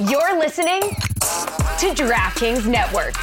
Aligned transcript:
You're 0.00 0.36
listening 0.38 0.80
to 0.80 1.94
DraftKings 1.94 2.66
Network. 2.66 3.14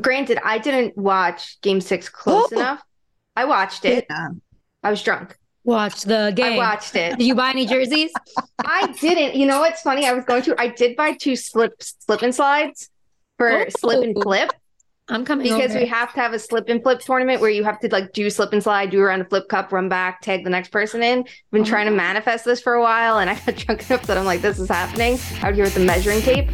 Granted, 0.00 0.38
I 0.44 0.58
didn't 0.58 0.96
watch 0.96 1.60
game 1.60 1.80
six 1.80 2.08
close 2.08 2.52
Oh. 2.52 2.56
enough. 2.56 2.82
I 3.36 3.44
watched 3.44 3.84
it. 3.84 4.06
Yeah. 4.10 4.28
I 4.82 4.90
was 4.90 5.02
drunk. 5.02 5.36
Watch 5.62 6.02
the 6.02 6.32
game. 6.34 6.54
I 6.54 6.56
watched 6.56 6.94
it. 6.96 7.16
Did 7.16 7.26
you 7.26 7.34
buy 7.34 7.50
any 7.50 7.64
jerseys? 7.66 8.10
I 8.58 8.88
didn't. 9.00 9.34
You 9.36 9.46
know 9.46 9.60
what's 9.60 9.82
funny? 9.82 10.06
I 10.06 10.12
was 10.12 10.24
going 10.24 10.42
to. 10.42 10.60
I 10.60 10.68
did 10.68 10.96
buy 10.96 11.12
two 11.12 11.36
slip 11.36 11.80
slip 11.80 12.22
and 12.22 12.34
slides 12.34 12.90
for 13.38 13.50
Oh. 13.50 13.64
slip 13.78 14.02
and 14.02 14.20
flip 14.20 14.50
I'm 15.06 15.26
coming 15.26 15.44
because 15.52 15.72
over. 15.72 15.80
we 15.80 15.86
have 15.86 16.14
to 16.14 16.20
have 16.20 16.32
a 16.32 16.38
slip 16.38 16.70
and 16.70 16.82
flip 16.82 16.98
tournament 17.00 17.42
where 17.42 17.50
you 17.50 17.62
have 17.64 17.78
to 17.80 17.88
like 17.92 18.14
do 18.14 18.30
slip 18.30 18.54
and 18.54 18.62
slide, 18.62 18.90
do 18.90 19.00
around 19.00 19.20
a 19.20 19.26
flip 19.26 19.50
cup, 19.50 19.70
run 19.70 19.86
back, 19.86 20.22
tag 20.22 20.44
the 20.44 20.50
next 20.50 20.70
person 20.70 21.02
in. 21.02 21.18
I've 21.18 21.26
been 21.52 21.60
Oh. 21.60 21.66
trying 21.66 21.84
to 21.86 21.92
manifest 21.92 22.46
this 22.46 22.62
for 22.62 22.72
a 22.72 22.80
while, 22.80 23.18
and 23.18 23.28
I 23.28 23.34
got 23.34 23.54
drunk 23.66 23.90
enough 23.90 24.06
that 24.06 24.16
I'm 24.16 24.24
like, 24.24 24.40
this 24.40 24.58
is 24.58 24.68
happening 24.70 25.18
out 25.42 25.52
here 25.54 25.64
with 25.64 25.74
the 25.74 25.80
measuring 25.80 26.22
tape. 26.22 26.48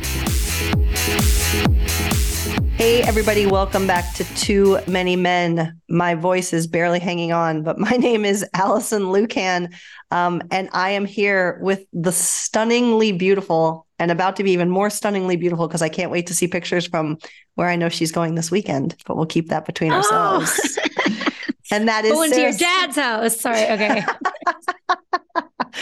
Hey, 2.77 3.03
everybody, 3.03 3.47
welcome 3.47 3.87
back 3.87 4.15
to 4.15 4.25
Too 4.35 4.79
Many 4.89 5.15
Men. 5.15 5.79
My 5.89 6.15
voice 6.17 6.53
is 6.53 6.67
barely 6.67 6.99
hanging 6.99 7.31
on, 7.31 7.63
but 7.63 7.79
my 7.79 7.91
name 7.99 8.25
is 8.25 8.45
Alison 8.55 9.03
Lukan. 9.03 9.73
Um, 10.11 10.43
and 10.51 10.69
I 10.73 10.91
am 10.91 11.05
here 11.05 11.61
with 11.63 11.85
the 11.93 12.11
stunningly 12.11 13.13
beautiful 13.13 13.87
and 14.01 14.11
about 14.11 14.35
to 14.37 14.43
be 14.43 14.51
even 14.51 14.69
more 14.71 14.91
stunningly 14.91 15.37
beautiful 15.37 15.69
because 15.69 15.83
I 15.83 15.89
can't 15.89 16.11
wait 16.11 16.27
to 16.27 16.35
see 16.35 16.49
pictures 16.49 16.87
from 16.87 17.19
where 17.55 17.69
I 17.69 17.77
know 17.77 17.89
she's 17.89 18.11
going 18.11 18.35
this 18.35 18.51
weekend, 18.51 18.97
but 19.07 19.17
we'll 19.17 19.27
keep 19.27 19.49
that 19.51 19.65
between 19.67 19.93
Oh. 19.93 19.97
ourselves. 19.97 20.79
and 21.71 21.87
that 21.87 22.05
is 22.05 22.13
Go 22.13 22.23
into 22.23 22.41
your 22.41 22.53
Sara- 22.53 22.87
dad's 22.87 22.97
house. 22.97 23.41
Sorry. 23.41 23.65
Okay. 23.71 24.03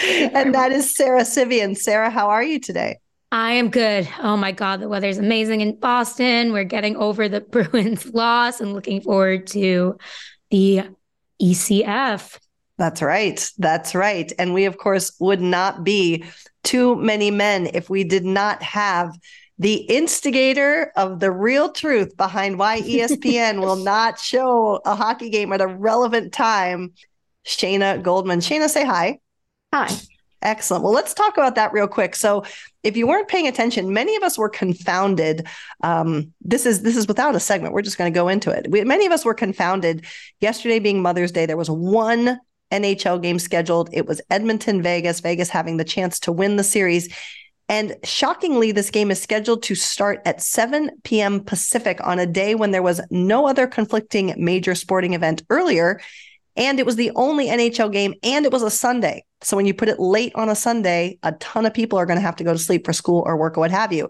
and 0.35 0.55
that 0.55 0.73
is 0.73 0.95
Sara 0.95 1.25
Civian. 1.25 1.75
Sara, 1.75 2.11
how 2.11 2.29
are 2.29 2.42
you 2.42 2.59
today? 2.61 2.98
I 3.31 3.53
am 3.53 3.70
good. 3.70 4.09
Oh 4.20 4.37
my 4.37 4.53
God, 4.53 4.81
the 4.81 4.89
weather's 4.89 5.19
amazing 5.19 5.61
in 5.61 5.77
Boston. 5.79 6.53
We're 6.53 6.64
getting 6.64 6.97
over 6.97 7.29
the 7.29 7.41
Bruins 7.53 8.07
loss 8.12 8.61
and 8.61 8.73
looking 8.73 9.01
forward 9.01 9.47
to 9.48 9.97
the 10.51 10.83
ECF. 11.42 12.39
That's 12.79 13.03
right. 13.03 13.51
That's 13.59 13.95
right. 13.95 14.33
And 14.39 14.55
we, 14.55 14.64
of 14.64 14.79
course, 14.79 15.12
would 15.20 15.41
not 15.41 15.85
be 15.85 16.25
too 16.69 16.97
many 16.97 17.30
men 17.30 17.70
if 17.72 17.88
we 17.88 18.05
did 18.05 18.27
not 18.27 18.62
have 18.62 19.19
the 19.58 19.74
instigator 19.74 20.92
of 20.97 21.19
the 21.19 21.33
real 21.33 21.72
truth 21.72 22.14
behind 22.14 22.58
why 22.58 22.80
ESPN 22.83 23.61
will 23.61 23.77
not 23.77 24.20
show 24.20 24.78
a 24.84 24.94
hockey 24.94 25.30
game 25.30 25.50
at 25.55 25.62
a 25.62 25.66
relevant 25.66 26.30
time, 26.34 26.92
Shayna 27.46 28.02
Goldman. 28.02 28.41
Shayna, 28.41 28.69
say 28.69 28.84
hi. 28.84 29.19
Hi. 29.72 29.89
Excellent. 30.42 30.84
Well, 30.84 30.92
let's 30.92 31.14
talk 31.14 31.39
about 31.39 31.55
that 31.55 31.72
real 31.72 31.89
quick. 31.89 32.14
So, 32.14 32.44
if 32.84 32.96
you 32.96 33.08
weren't 33.08 33.28
paying 33.28 33.48
attention, 33.48 33.92
many 33.92 34.14
of 34.14 34.22
us 34.22 34.39
were 34.39 34.50
confounded. 34.50 35.48
Um, 35.83 36.33
this 36.42 36.64
is 36.64 36.83
this 36.83 36.96
is 36.96 37.08
without 37.08 37.34
a 37.34 37.41
segment. 37.41 37.74
We're 37.74 37.83
just 37.83 37.98
going 37.98 38.12
to 38.12 38.16
go 38.16 38.28
into 38.28 38.50
it. 38.50 38.70
We, 38.70 38.84
many 38.84 39.06
of 39.06 39.12
us 39.12 39.24
were 39.24 39.34
confounded. 39.34 40.05
Yesterday 40.41 40.78
being 40.78 41.02
Mother's 41.02 41.33
Day, 41.33 41.46
there 41.46 41.56
was 41.56 41.70
one 41.70 42.39
NHL 42.70 43.22
game 43.22 43.38
scheduled. 43.38 43.91
It 43.92 44.06
was 44.06 44.20
Edmonton, 44.30 44.83
Vegas. 44.83 45.20
Vegas 45.20 45.48
having 45.48 45.77
the 45.77 45.84
chance 45.84 46.20
to 46.20 46.33
win 46.33 46.56
the 46.56 46.64
series. 46.64 47.08
And 47.69 47.97
shockingly, 48.02 48.72
this 48.72 48.91
game 48.91 49.11
is 49.11 49.20
scheduled 49.20 49.62
to 49.64 49.74
start 49.74 50.22
at 50.24 50.42
7 50.42 50.91
p.m. 51.05 51.44
Pacific 51.44 52.00
on 52.02 52.19
a 52.19 52.27
day 52.27 52.55
when 52.55 52.70
there 52.70 52.83
was 52.83 53.00
no 53.11 53.46
other 53.46 53.66
conflicting 53.66 54.34
major 54.39 54.74
sporting 54.74 55.12
event 55.12 55.42
earlier. 55.50 56.00
And 56.56 56.80
it 56.80 56.86
was 56.86 56.96
the 56.96 57.12
only 57.14 57.46
NHL 57.46 57.92
game, 57.92 58.14
and 58.22 58.44
it 58.44 58.50
was 58.50 58.62
a 58.62 58.70
Sunday. 58.70 59.24
So 59.42 59.56
when 59.56 59.66
you 59.66 59.74
put 59.74 59.89
it 59.89 60.00
late 60.00 60.33
on 60.34 60.48
a 60.48 60.56
Sunday, 60.56 61.19
a 61.22 61.33
ton 61.33 61.66
of 61.66 61.74
people 61.74 61.98
are 61.98 62.06
going 62.06 62.16
to 62.16 62.22
have 62.22 62.36
to 62.36 62.44
go 62.44 62.52
to 62.52 62.58
sleep 62.58 62.84
for 62.84 62.92
school 62.92 63.22
or 63.24 63.36
work 63.36 63.56
or 63.56 63.61
what 63.61 63.70
have 63.70 63.92
you. 63.92 64.08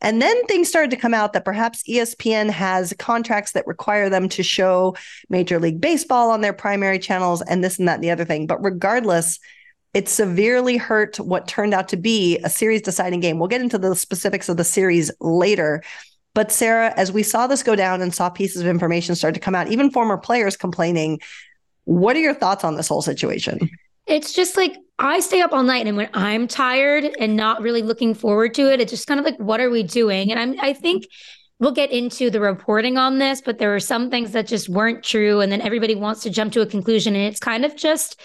And 0.00 0.20
then 0.20 0.44
things 0.46 0.68
started 0.68 0.90
to 0.90 0.96
come 0.96 1.14
out 1.14 1.32
that 1.32 1.44
perhaps 1.44 1.82
ESPN 1.88 2.50
has 2.50 2.92
contracts 2.98 3.52
that 3.52 3.66
require 3.66 4.10
them 4.10 4.28
to 4.30 4.42
show 4.42 4.94
Major 5.28 5.58
League 5.58 5.80
Baseball 5.80 6.30
on 6.30 6.42
their 6.42 6.52
primary 6.52 6.98
channels 6.98 7.42
and 7.42 7.64
this 7.64 7.78
and 7.78 7.88
that 7.88 7.94
and 7.94 8.04
the 8.04 8.10
other 8.10 8.24
thing. 8.24 8.46
But 8.46 8.62
regardless, 8.62 9.38
it 9.94 10.08
severely 10.08 10.76
hurt 10.76 11.18
what 11.18 11.48
turned 11.48 11.72
out 11.72 11.88
to 11.88 11.96
be 11.96 12.38
a 12.44 12.50
series 12.50 12.82
deciding 12.82 13.20
game. 13.20 13.38
We'll 13.38 13.48
get 13.48 13.62
into 13.62 13.78
the 13.78 13.96
specifics 13.96 14.50
of 14.50 14.58
the 14.58 14.64
series 14.64 15.10
later. 15.20 15.82
But 16.34 16.52
Sara, 16.52 16.92
as 16.98 17.10
we 17.10 17.22
saw 17.22 17.46
this 17.46 17.62
go 17.62 17.74
down 17.74 18.02
and 18.02 18.14
saw 18.14 18.28
pieces 18.28 18.60
of 18.60 18.68
information 18.68 19.14
start 19.14 19.32
to 19.32 19.40
come 19.40 19.54
out, 19.54 19.68
even 19.68 19.90
former 19.90 20.18
players 20.18 20.54
complaining, 20.54 21.20
what 21.84 22.14
are 22.14 22.20
your 22.20 22.34
thoughts 22.34 22.62
on 22.62 22.76
this 22.76 22.88
whole 22.88 23.00
situation? 23.00 23.70
It's 24.06 24.32
just 24.32 24.56
like 24.56 24.76
I 24.98 25.20
stay 25.20 25.40
up 25.40 25.52
all 25.52 25.62
night 25.62 25.86
and 25.86 25.96
when 25.96 26.08
I'm 26.14 26.48
tired 26.48 27.04
and 27.18 27.36
not 27.36 27.60
really 27.60 27.82
looking 27.82 28.14
forward 28.14 28.54
to 28.54 28.72
it, 28.72 28.80
it's 28.80 28.90
just 28.90 29.06
kind 29.06 29.20
of 29.20 29.26
like, 29.26 29.38
what 29.38 29.60
are 29.60 29.70
we 29.70 29.82
doing? 29.82 30.30
And 30.30 30.40
I'm 30.40 30.60
I 30.60 30.72
think 30.72 31.06
we'll 31.58 31.72
get 31.72 31.90
into 31.90 32.30
the 32.30 32.40
reporting 32.40 32.98
on 32.98 33.18
this, 33.18 33.40
but 33.40 33.58
there 33.58 33.74
are 33.74 33.80
some 33.80 34.10
things 34.10 34.32
that 34.32 34.46
just 34.46 34.68
weren't 34.68 35.02
true. 35.02 35.40
And 35.40 35.50
then 35.50 35.60
everybody 35.60 35.94
wants 35.94 36.22
to 36.22 36.30
jump 36.30 36.52
to 36.52 36.60
a 36.60 36.66
conclusion. 36.66 37.14
And 37.14 37.24
it's 37.24 37.40
kind 37.40 37.64
of 37.64 37.76
just 37.76 38.20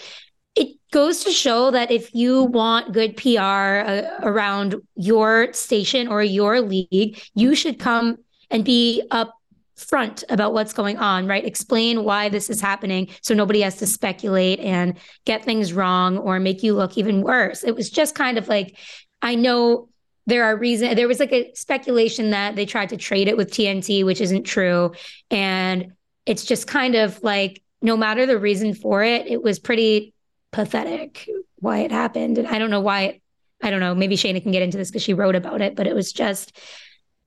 it 0.54 0.76
goes 0.92 1.24
to 1.24 1.30
show 1.30 1.70
that 1.70 1.90
if 1.90 2.14
you 2.14 2.44
want 2.44 2.92
good 2.92 3.16
PR 3.16 3.40
uh, 3.40 4.02
around 4.22 4.74
your 4.96 5.52
station 5.52 6.08
or 6.08 6.22
your 6.22 6.60
league, 6.60 7.22
you 7.34 7.54
should 7.54 7.78
come 7.78 8.18
and 8.50 8.64
be 8.64 9.02
up 9.10 9.34
front 9.82 10.24
about 10.28 10.52
what's 10.52 10.72
going 10.72 10.96
on, 10.98 11.26
right? 11.26 11.44
Explain 11.44 12.04
why 12.04 12.28
this 12.28 12.48
is 12.48 12.60
happening 12.60 13.08
so 13.20 13.34
nobody 13.34 13.60
has 13.60 13.76
to 13.76 13.86
speculate 13.86 14.60
and 14.60 14.98
get 15.24 15.44
things 15.44 15.72
wrong 15.72 16.18
or 16.18 16.38
make 16.40 16.62
you 16.62 16.74
look 16.74 16.96
even 16.96 17.22
worse. 17.22 17.64
It 17.64 17.74
was 17.74 17.90
just 17.90 18.14
kind 18.14 18.38
of 18.38 18.48
like, 18.48 18.76
I 19.20 19.34
know 19.34 19.88
there 20.26 20.44
are 20.44 20.56
reasons, 20.56 20.94
there 20.94 21.08
was 21.08 21.20
like 21.20 21.32
a 21.32 21.52
speculation 21.54 22.30
that 22.30 22.54
they 22.54 22.64
tried 22.66 22.90
to 22.90 22.96
trade 22.96 23.28
it 23.28 23.36
with 23.36 23.50
TNT, 23.50 24.04
which 24.04 24.20
isn't 24.20 24.44
true. 24.44 24.92
And 25.30 25.92
it's 26.26 26.44
just 26.44 26.66
kind 26.66 26.94
of 26.94 27.22
like, 27.22 27.62
no 27.80 27.96
matter 27.96 28.26
the 28.26 28.38
reason 28.38 28.74
for 28.74 29.02
it, 29.02 29.26
it 29.26 29.42
was 29.42 29.58
pretty 29.58 30.14
pathetic 30.52 31.28
why 31.56 31.80
it 31.80 31.90
happened. 31.90 32.38
And 32.38 32.46
I 32.46 32.58
don't 32.58 32.70
know 32.70 32.80
why 32.80 33.00
it, 33.02 33.22
I 33.62 33.70
don't 33.70 33.80
know, 33.80 33.94
maybe 33.94 34.16
Shayna 34.16 34.42
can 34.42 34.52
get 34.52 34.62
into 34.62 34.78
this 34.78 34.90
because 34.90 35.02
she 35.02 35.14
wrote 35.14 35.34
about 35.34 35.60
it, 35.60 35.74
but 35.74 35.86
it 35.86 35.94
was 35.94 36.12
just 36.12 36.56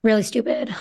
really 0.05 0.23
stupid. 0.23 0.73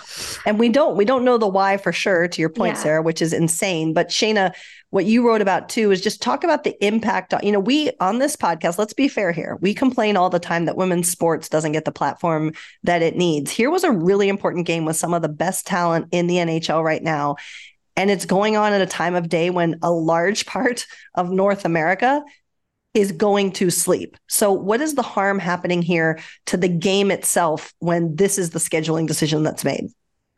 And 0.47 0.59
we 0.59 0.69
don't 0.69 0.97
we 0.97 1.05
don't 1.05 1.25
know 1.25 1.39
the 1.39 1.49
why 1.49 1.79
for 1.79 1.93
sure 1.93 2.29
to 2.29 2.41
your 2.41 2.51
point 2.51 2.77
Yeah. 2.77 2.83
Sara, 2.83 3.03
which 3.03 3.21
is 3.21 3.33
insane, 3.33 3.93
but 3.93 4.11
Shayna 4.11 4.55
what 4.91 5.07
you 5.07 5.27
wrote 5.27 5.41
about 5.41 5.69
too 5.69 5.91
is 5.91 6.01
just 6.01 6.23
talk 6.23 6.45
about 6.45 6.63
the 6.63 6.77
impact 6.87 7.35
on, 7.35 7.41
you 7.43 7.51
know, 7.51 7.59
we 7.59 7.91
on 7.99 8.21
this 8.21 8.37
podcast, 8.37 8.79
let's 8.79 8.93
be 8.93 9.09
fair 9.09 9.33
here. 9.33 9.59
We 9.61 9.75
complain 9.75 10.17
all 10.17 10.31
the 10.31 10.39
time 10.39 10.67
that 10.67 10.77
women's 10.77 11.09
sports 11.09 11.49
doesn't 11.49 11.73
get 11.73 11.85
the 11.85 11.91
platform 11.91 12.53
that 12.85 13.03
it 13.03 13.17
needs. 13.17 13.51
Here 13.51 13.73
was 13.73 13.83
a 13.83 13.91
really 13.91 14.29
important 14.29 14.69
game 14.69 14.85
with 14.85 14.95
some 14.95 15.13
of 15.13 15.21
the 15.21 15.29
best 15.29 15.67
talent 15.67 16.07
in 16.13 16.29
the 16.29 16.37
NHL 16.37 16.85
right 16.85 17.03
now. 17.03 17.35
And 17.97 18.09
it's 18.09 18.25
going 18.25 18.57
on 18.57 18.73
at 18.73 18.83
a 18.83 18.87
time 18.87 19.17
of 19.17 19.29
day 19.29 19.51
when 19.51 19.81
a 19.83 19.91
large 19.91 20.47
part 20.55 20.87
of 21.17 21.29
North 21.29 21.65
America 21.65 22.23
is 22.95 23.13
going 23.13 23.53
to 23.53 23.71
sleep. 23.71 24.17
So, 24.29 24.53
what 24.53 24.81
is 24.81 24.95
the 24.95 25.03
harm 25.03 25.39
happening 25.39 25.83
here 25.83 26.21
to 26.47 26.57
the 26.57 26.69
game 26.69 27.11
itself 27.11 27.75
when 27.81 28.15
this 28.17 28.39
is 28.39 28.51
the 28.51 28.59
scheduling 28.59 29.07
decision 29.07 29.43
that's 29.43 29.65
made? 29.65 29.91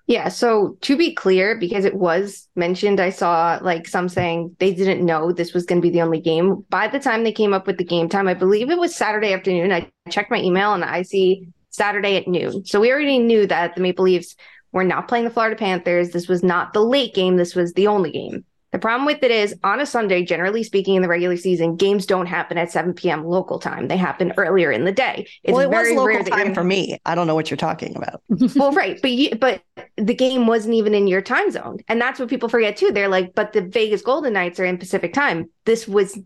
Yeah. 0.06 0.28
So 0.28 0.78
to 0.82 0.96
be 0.96 1.14
clear, 1.14 1.58
because 1.58 1.84
it 1.84 1.96
was 1.96 2.48
mentioned, 2.54 3.00
I 3.00 3.10
saw 3.10 3.58
like 3.60 3.88
some 3.88 4.08
saying 4.08 4.54
they 4.60 4.72
didn't 4.72 5.04
know 5.04 5.32
this 5.32 5.52
was 5.52 5.66
going 5.66 5.80
to 5.80 5.86
be 5.86 5.90
the 5.90 6.02
only 6.02 6.20
game. 6.20 6.64
By 6.70 6.86
the 6.86 7.00
time 7.00 7.24
they 7.24 7.32
came 7.32 7.52
up 7.52 7.66
with 7.66 7.76
the 7.76 7.84
game 7.84 8.08
time, 8.08 8.28
I 8.28 8.34
believe 8.34 8.70
it 8.70 8.78
was 8.78 8.94
Saturday 8.94 9.32
afternoon. 9.32 9.72
I 9.72 9.90
checked 10.08 10.30
my 10.30 10.40
email 10.40 10.74
and 10.74 10.84
I 10.84 11.02
see 11.02 11.48
Saturday 11.70 12.16
at 12.16 12.28
noon. 12.28 12.64
So 12.64 12.80
we 12.80 12.92
already 12.92 13.18
knew 13.18 13.48
that 13.48 13.74
the 13.74 13.80
Maple 13.80 14.04
Leafs 14.04 14.36
were 14.70 14.84
not 14.84 15.08
playing 15.08 15.24
the 15.24 15.30
Florida 15.30 15.56
Panthers. 15.56 16.10
This 16.10 16.28
was 16.28 16.44
not 16.44 16.72
the 16.72 16.82
late 16.82 17.12
game. 17.12 17.36
This 17.36 17.56
was 17.56 17.72
the 17.72 17.88
only 17.88 18.12
game. 18.12 18.44
The 18.72 18.78
problem 18.80 19.06
with 19.06 19.22
it 19.22 19.30
is 19.30 19.54
on 19.62 19.80
a 19.80 19.86
Sunday, 19.86 20.24
generally 20.24 20.62
speaking, 20.62 20.96
in 20.96 21.02
the 21.02 21.08
regular 21.08 21.36
season, 21.36 21.76
games 21.76 22.04
don't 22.04 22.26
happen 22.26 22.58
at 22.58 22.70
7 22.70 22.94
p.m. 22.94 23.24
local 23.24 23.58
time. 23.58 23.88
They 23.88 23.96
happen 23.96 24.32
earlier 24.36 24.72
in 24.72 24.84
the 24.84 24.92
day. 24.92 25.28
It's 25.44 25.52
well, 25.52 25.62
it 25.62 25.70
was 25.70 25.88
local 25.90 26.06
rare 26.06 26.16
you're 26.16 26.24
time 26.24 26.52
for 26.52 26.64
me. 26.64 26.98
I 27.06 27.14
don't 27.14 27.28
know 27.28 27.34
what 27.34 27.50
you're 27.50 27.56
talking 27.56 27.96
about. 27.96 28.22
well, 28.56 28.72
right, 28.72 29.00
but 29.00 29.12
you, 29.12 29.36
but 29.36 29.62
the 29.96 30.14
game 30.14 30.46
wasn't 30.46 30.74
even 30.74 30.94
in 30.94 31.06
your 31.06 31.22
time 31.22 31.50
zone, 31.50 31.78
and 31.88 32.00
that's 32.00 32.18
what 32.18 32.28
people 32.28 32.48
forget 32.48 32.76
too. 32.76 32.90
They're 32.90 33.08
like, 33.08 33.34
but 33.34 33.52
the 33.52 33.62
Vegas 33.62 34.02
Golden 34.02 34.32
Knights 34.32 34.58
are 34.58 34.64
in 34.64 34.78
Pacific 34.78 35.12
time. 35.12 35.48
This 35.64 35.86
was 35.86 36.18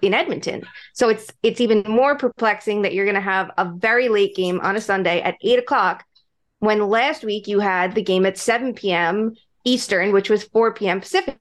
in 0.00 0.14
Edmonton, 0.14 0.62
so 0.94 1.10
it's 1.10 1.30
it's 1.42 1.60
even 1.60 1.84
more 1.86 2.16
perplexing 2.16 2.82
that 2.82 2.94
you're 2.94 3.04
going 3.04 3.14
to 3.14 3.20
have 3.20 3.50
a 3.58 3.70
very 3.76 4.08
late 4.08 4.34
game 4.34 4.58
on 4.60 4.74
a 4.74 4.80
Sunday 4.80 5.20
at 5.20 5.36
eight 5.42 5.58
o'clock, 5.58 6.04
when 6.60 6.88
last 6.88 7.24
week 7.24 7.46
you 7.46 7.60
had 7.60 7.94
the 7.94 8.02
game 8.02 8.24
at 8.24 8.38
seven 8.38 8.72
p.m. 8.72 9.34
Eastern, 9.64 10.12
which 10.12 10.30
was 10.30 10.44
four 10.44 10.72
p.m. 10.72 11.00
Pacific 11.00 11.38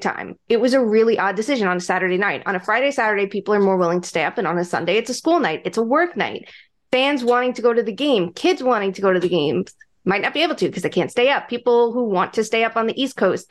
time. 0.00 0.38
It 0.48 0.60
was 0.60 0.74
a 0.74 0.84
really 0.84 1.18
odd 1.18 1.36
decision 1.36 1.68
on 1.68 1.76
a 1.76 1.80
Saturday 1.80 2.18
night. 2.18 2.42
On 2.46 2.56
a 2.56 2.60
Friday, 2.60 2.90
Saturday, 2.90 3.26
people 3.26 3.54
are 3.54 3.60
more 3.60 3.76
willing 3.76 4.00
to 4.00 4.08
stay 4.08 4.24
up, 4.24 4.38
and 4.38 4.46
on 4.46 4.58
a 4.58 4.64
Sunday, 4.64 4.96
it's 4.96 5.10
a 5.10 5.14
school 5.14 5.40
night, 5.40 5.62
it's 5.64 5.78
a 5.78 5.82
work 5.82 6.16
night. 6.16 6.48
Fans 6.90 7.24
wanting 7.24 7.52
to 7.54 7.62
go 7.62 7.72
to 7.72 7.82
the 7.82 7.92
game, 7.92 8.32
kids 8.32 8.62
wanting 8.62 8.92
to 8.92 9.02
go 9.02 9.12
to 9.12 9.20
the 9.20 9.28
game, 9.28 9.64
might 10.04 10.22
not 10.22 10.34
be 10.34 10.42
able 10.42 10.54
to 10.54 10.66
because 10.66 10.82
they 10.82 10.88
can't 10.88 11.10
stay 11.10 11.28
up. 11.30 11.48
People 11.48 11.92
who 11.92 12.04
want 12.04 12.32
to 12.34 12.44
stay 12.44 12.64
up 12.64 12.76
on 12.76 12.86
the 12.86 13.00
East 13.00 13.16
Coast, 13.16 13.50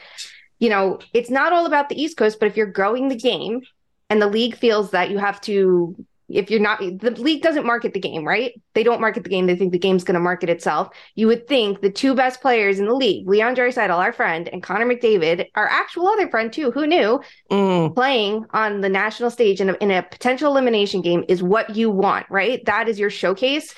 you 0.59 0.69
know, 0.69 0.99
it's 1.13 1.29
not 1.29 1.53
all 1.53 1.65
about 1.65 1.89
the 1.89 2.01
East 2.01 2.17
Coast, 2.17 2.39
but 2.39 2.47
if 2.47 2.57
you're 2.57 2.67
growing 2.67 3.07
the 3.07 3.15
game 3.15 3.61
and 4.09 4.21
the 4.21 4.27
league 4.27 4.55
feels 4.55 4.91
that 4.91 5.09
you 5.09 5.17
have 5.17 5.39
to 5.41 5.95
if 6.35 6.49
you're 6.51 6.59
not 6.59 6.79
the 6.79 7.11
league 7.17 7.41
doesn't 7.41 7.65
market 7.65 7.93
the 7.93 7.99
game 7.99 8.25
right? 8.27 8.53
They 8.73 8.83
don't 8.83 9.01
market 9.01 9.23
the 9.23 9.29
game. 9.29 9.47
They 9.47 9.55
think 9.55 9.71
the 9.71 9.79
game's 9.79 10.03
going 10.03 10.15
to 10.15 10.19
market 10.19 10.49
itself. 10.49 10.89
You 11.15 11.27
would 11.27 11.47
think 11.47 11.81
the 11.81 11.91
two 11.91 12.15
best 12.15 12.41
players 12.41 12.79
in 12.79 12.85
the 12.85 12.93
league 12.93 13.27
leon 13.27 13.55
Draisaitl, 13.55 13.97
our 13.97 14.13
friend 14.13 14.47
and 14.51 14.63
connor 14.63 14.85
mcdavid 14.85 15.47
our 15.55 15.67
actual 15.67 16.07
other 16.07 16.29
friend 16.29 16.51
too 16.51 16.71
who 16.71 16.87
knew 16.87 17.21
Mm. 17.51 17.93
playing 17.95 18.45
on 18.51 18.81
the 18.81 18.89
national 18.89 19.29
stage 19.29 19.61
in 19.61 19.69
a, 19.69 19.73
in 19.73 19.91
a 19.91 20.03
potential 20.03 20.51
elimination 20.51 21.01
game 21.01 21.23
is 21.27 21.43
what 21.43 21.75
you 21.75 21.89
want 21.89 22.25
right? 22.29 22.63
That 22.65 22.87
is 22.87 22.99
your 22.99 23.09
showcase. 23.09 23.73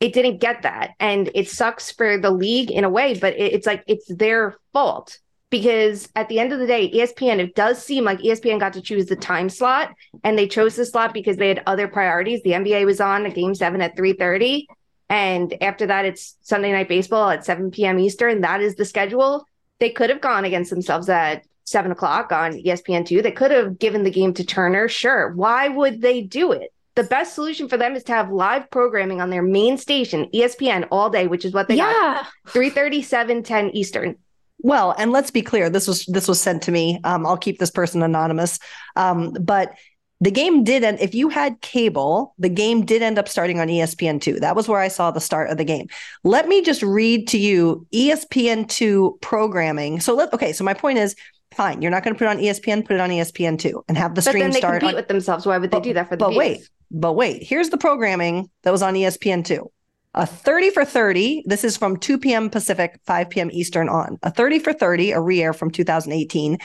It 0.00 0.12
didn't 0.12 0.38
get 0.38 0.62
that. 0.62 0.90
And 1.00 1.30
it 1.34 1.48
sucks 1.48 1.90
for 1.90 2.18
the 2.18 2.30
league 2.30 2.70
in 2.70 2.84
a 2.84 2.90
way 2.90 3.18
but 3.18 3.34
it, 3.34 3.52
it's 3.54 3.66
like 3.66 3.82
it's 3.86 4.06
their 4.14 4.56
fault 4.72 5.18
because 5.50 6.08
at 6.14 6.28
the 6.28 6.38
end 6.38 6.52
of 6.52 6.58
the 6.58 6.66
day 6.66 6.90
espn 6.92 7.38
it 7.38 7.54
does 7.54 7.82
seem 7.82 8.04
like 8.04 8.18
espn 8.20 8.60
got 8.60 8.72
to 8.72 8.82
choose 8.82 9.06
the 9.06 9.16
time 9.16 9.48
slot 9.48 9.92
and 10.24 10.38
they 10.38 10.46
chose 10.46 10.76
the 10.76 10.84
slot 10.84 11.14
because 11.14 11.36
they 11.36 11.48
had 11.48 11.62
other 11.66 11.88
priorities. 11.88 12.42
The 12.42 12.50
nba 12.50 12.84
was 12.84 13.00
on 13.00 13.26
a 13.26 13.30
game 13.30 13.54
7 13.54 13.80
at 13.80 13.96
3.30 13.96 14.66
and 15.08 15.62
after 15.62 15.86
that 15.86 16.04
it's 16.04 16.36
sunday 16.42 16.72
night 16.72 16.88
baseball 16.88 17.30
at 17.30 17.44
7 17.44 17.70
p.m 17.70 17.98
eastern. 17.98 18.42
That 18.42 18.60
is 18.60 18.74
the 18.74 18.84
schedule. 18.84 19.44
They 19.80 19.90
could 19.90 20.10
have 20.10 20.20
gone 20.20 20.44
against 20.44 20.70
themselves 20.70 21.08
at 21.08 21.44
7 21.64 21.92
o'clock 21.92 22.32
on 22.32 22.56
E 22.56 22.64
espn2 22.64 23.22
they 23.22 23.30
could 23.30 23.50
have 23.50 23.78
given 23.78 24.02
the 24.02 24.10
game 24.10 24.34
to 24.34 24.44
turner. 24.44 24.88
Sure. 24.88 25.32
Why 25.34 25.68
would 25.68 26.02
they 26.02 26.22
do 26.22 26.52
it? 26.52 26.72
The 26.94 27.04
best 27.04 27.34
solution 27.34 27.68
for 27.68 27.76
them 27.76 27.94
is 27.94 28.02
to 28.04 28.12
have 28.12 28.32
live 28.32 28.70
programming 28.70 29.20
on 29.20 29.30
their 29.30 29.42
main 29.42 29.78
station 29.78 30.28
espn 30.34 30.86
all 30.90 31.08
day 31.08 31.26
which 31.26 31.46
is 31.46 31.54
what 31.54 31.68
they 31.68 31.76
got. 31.76 31.94
Yeah. 31.94 32.26
3.37 32.52 33.44
10 33.44 33.70
eastern 33.70 34.16
Well, 34.60 34.94
and 34.98 35.12
let's 35.12 35.30
be 35.30 35.42
clear. 35.42 35.70
This 35.70 35.86
was 35.86 36.04
this 36.06 36.26
was 36.28 36.40
sent 36.40 36.62
to 36.64 36.72
me. 36.72 37.00
Um, 37.04 37.24
I'll 37.26 37.36
keep 37.36 37.58
this 37.58 37.70
person 37.70 38.02
anonymous. 38.02 38.58
Um, 38.96 39.32
but 39.40 39.74
the 40.20 40.32
game 40.32 40.64
did 40.64 40.82
end. 40.82 40.98
If 41.00 41.14
you 41.14 41.28
had 41.28 41.60
cable, 41.60 42.34
the 42.38 42.48
game 42.48 42.84
did 42.84 43.02
end 43.02 43.18
up 43.20 43.28
starting 43.28 43.60
on 43.60 43.68
ESPN 43.68 44.20
two. 44.20 44.40
That 44.40 44.56
was 44.56 44.66
where 44.66 44.80
I 44.80 44.88
saw 44.88 45.12
the 45.12 45.20
start 45.20 45.50
of 45.50 45.58
the 45.58 45.64
game. 45.64 45.86
Let 46.24 46.48
me 46.48 46.60
just 46.62 46.82
read 46.82 47.28
to 47.28 47.38
you 47.38 47.86
ESPN 47.94 48.68
two 48.68 49.16
programming. 49.22 50.00
So 50.00 50.14
let 50.14 50.32
okay. 50.32 50.52
So 50.52 50.64
my 50.64 50.74
point 50.74 50.98
is, 50.98 51.14
fine. 51.54 51.80
You're 51.80 51.92
not 51.92 52.02
going 52.02 52.14
to 52.14 52.18
put 52.18 52.24
it 52.24 52.30
on 52.30 52.38
ESPN. 52.38 52.84
Put 52.84 52.94
it 52.96 53.00
on 53.00 53.10
ESPN 53.10 53.60
two 53.60 53.84
and 53.88 53.96
have 53.96 54.16
the 54.16 54.22
but 54.22 54.30
stream 54.30 54.42
then 54.42 54.50
they 54.50 54.58
start. 54.58 54.80
compete 54.80 54.94
On, 54.96 55.00
with 55.00 55.06
themselves 55.08 55.46
why 55.46 55.56
would 55.58 55.70
they 55.70 55.76
But- 55.76 55.84
do 55.84 55.94
that 55.94 56.08
for 56.08 56.16
the 56.16 56.24
but 56.24 56.30
views? 56.30 56.38
wait, 56.38 56.68
but 56.90 57.12
wait. 57.12 57.44
Here's 57.44 57.68
the 57.68 57.78
programming 57.78 58.50
that 58.64 58.72
was 58.72 58.82
on 58.82 58.94
ESPN 58.94 59.44
two. 59.44 59.70
A 60.14 60.26
30 60.26 60.70
for 60.70 60.84
30. 60.84 61.44
This 61.46 61.64
is 61.64 61.76
from 61.76 61.96
2 61.96 62.18
p.m. 62.18 62.48
Pacific, 62.50 62.98
5 63.06 63.30
p.m. 63.30 63.50
Eastern 63.52 63.88
on. 63.88 64.18
A 64.22 64.30
30 64.30 64.58
for 64.60 64.72
30, 64.72 65.12
a 65.12 65.20
re-air 65.20 65.52
from 65.52 65.70
2018. 65.70 66.58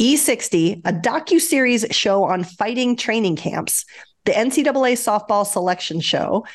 E60, 0.00 0.80
a 0.84 0.92
docu-series 0.92 1.86
show 1.90 2.24
on 2.24 2.42
fighting 2.42 2.96
training 2.96 3.36
camps. 3.36 3.84
The 4.24 4.32
NCAA 4.32 4.94
softball 4.94 5.46
selection 5.46 6.00
show. 6.00 6.46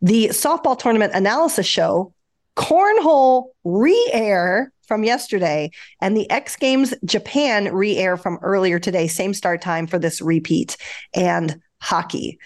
The 0.00 0.28
softball 0.28 0.78
tournament 0.78 1.12
analysis 1.14 1.66
show. 1.66 2.14
Cornhole 2.56 3.50
re-air 3.62 4.72
from 4.88 5.04
yesterday. 5.04 5.70
And 6.00 6.16
the 6.16 6.28
X 6.30 6.56
Games 6.56 6.94
Japan 7.04 7.72
re-air 7.72 8.16
from 8.16 8.38
earlier 8.42 8.78
today. 8.78 9.06
Same 9.08 9.34
start 9.34 9.60
time 9.60 9.86
for 9.86 9.98
this 9.98 10.20
repeat. 10.20 10.76
And 11.14 11.60
hockey. 11.80 12.38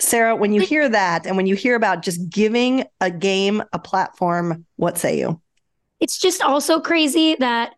Sara, 0.00 0.36
when 0.36 0.52
you 0.52 0.60
hear 0.60 0.88
that 0.88 1.26
and 1.26 1.36
when 1.36 1.46
you 1.46 1.54
hear 1.56 1.74
about 1.74 2.02
just 2.02 2.28
giving 2.30 2.84
a 3.00 3.10
game 3.10 3.62
a 3.72 3.78
platform, 3.78 4.64
what 4.76 4.98
say 4.98 5.18
you? 5.18 5.40
It's 6.00 6.18
just 6.18 6.42
also 6.42 6.80
crazy 6.80 7.34
that 7.36 7.74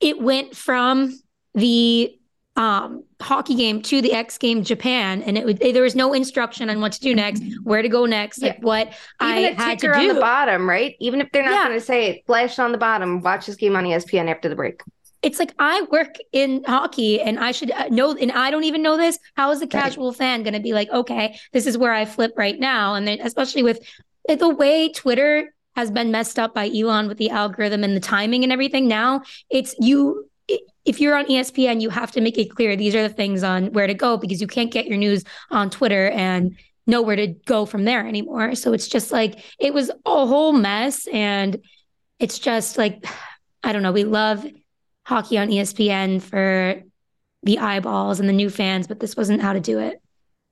it 0.00 0.20
went 0.20 0.56
from 0.56 1.18
the 1.54 2.18
um 2.54 3.04
hockey 3.20 3.54
game 3.54 3.80
to 3.80 4.02
the 4.02 4.12
X 4.12 4.36
game 4.36 4.62
Japan 4.62 5.22
and 5.22 5.38
it 5.38 5.46
would 5.46 5.58
there 5.58 5.82
was 5.82 5.94
no 5.94 6.12
instruction 6.12 6.68
on 6.68 6.82
what 6.82 6.92
to 6.92 7.00
do 7.00 7.14
next, 7.14 7.42
where 7.64 7.80
to 7.80 7.88
go 7.88 8.04
next, 8.04 8.42
like 8.42 8.58
what 8.60 8.88
Even 8.88 8.98
I 9.20 9.38
a 9.46 9.54
had 9.54 9.78
to 9.78 9.86
ticker 9.86 9.94
on 9.94 10.08
the 10.08 10.14
bottom, 10.20 10.68
right? 10.68 10.94
Even 11.00 11.22
if 11.22 11.32
they're 11.32 11.42
not 11.42 11.62
Yeah. 11.62 11.68
going 11.68 11.80
to 11.80 11.84
say 11.84 12.08
it, 12.08 12.26
flash 12.26 12.58
on 12.58 12.72
the 12.72 12.78
bottom. 12.78 13.22
Watch 13.22 13.46
this 13.46 13.56
game 13.56 13.74
on 13.76 13.84
ESPN 13.84 14.28
after 14.28 14.50
the 14.50 14.56
break. 14.56 14.82
It's 15.22 15.38
like 15.38 15.54
I 15.58 15.82
work 15.90 16.16
in 16.32 16.64
hockey 16.64 17.20
and 17.20 17.38
I 17.38 17.52
should 17.52 17.70
uh, 17.70 17.88
know 17.88 18.16
and 18.16 18.32
I 18.32 18.50
don't 18.50 18.64
even 18.64 18.82
know 18.82 18.96
this. 18.96 19.18
How 19.36 19.50
is 19.52 19.60
the 19.60 19.66
Right. 19.66 19.82
casual 19.82 20.12
fan 20.12 20.42
going 20.42 20.54
to 20.54 20.60
be 20.60 20.72
like, 20.72 20.90
"Okay, 20.90 21.38
this 21.52 21.66
is 21.66 21.78
where 21.78 21.92
I 21.92 22.04
flip 22.04 22.32
right 22.36 22.58
now." 22.58 22.94
And 22.94 23.06
then 23.06 23.20
especially 23.22 23.62
with 23.62 23.78
the 24.28 24.48
way 24.48 24.90
Twitter 24.92 25.54
has 25.76 25.90
been 25.90 26.10
messed 26.10 26.38
up 26.38 26.54
by 26.54 26.68
Elon 26.68 27.08
with 27.08 27.18
the 27.18 27.30
algorithm 27.30 27.82
and 27.84 27.96
the 27.96 28.00
timing 28.00 28.42
and 28.42 28.52
everything. 28.52 28.88
Now 28.88 29.22
it's 29.48 29.74
you. 29.78 30.28
If 30.84 31.00
you're 31.00 31.16
on 31.16 31.26
ESPN, 31.26 31.80
you 31.80 31.90
have 31.90 32.10
to 32.12 32.20
make 32.20 32.36
it 32.36 32.50
clear 32.50 32.74
these 32.74 32.94
are 32.96 33.06
the 33.06 33.14
things 33.14 33.44
on 33.44 33.72
where 33.72 33.86
to 33.86 33.94
go 33.94 34.16
because 34.16 34.40
you 34.40 34.48
can't 34.48 34.72
get 34.72 34.86
your 34.86 34.98
news 34.98 35.22
on 35.50 35.70
Twitter 35.70 36.10
and 36.10 36.56
know 36.88 37.00
where 37.00 37.14
to 37.14 37.28
go 37.28 37.64
from 37.64 37.84
there 37.84 38.04
anymore. 38.06 38.56
So 38.56 38.72
it's 38.72 38.88
just 38.88 39.12
like 39.12 39.38
it 39.60 39.72
was 39.72 39.90
a 39.90 40.26
whole 40.26 40.52
mess, 40.52 41.06
and 41.06 41.58
it's 42.18 42.40
just 42.40 42.76
like 42.76 43.04
I 43.62 43.72
don't 43.72 43.82
know. 43.82 43.92
We 43.92 44.02
love 44.04 44.44
hockey 45.12 45.38
on 45.38 45.48
ESPN 45.48 46.20
for 46.20 46.82
the 47.42 47.58
eyeballs 47.58 48.20
and 48.20 48.28
the 48.28 48.32
new 48.32 48.50
fans, 48.50 48.86
but 48.86 49.00
this 49.00 49.16
wasn't 49.16 49.42
how 49.42 49.52
to 49.52 49.60
do 49.60 49.78
it. 49.78 50.00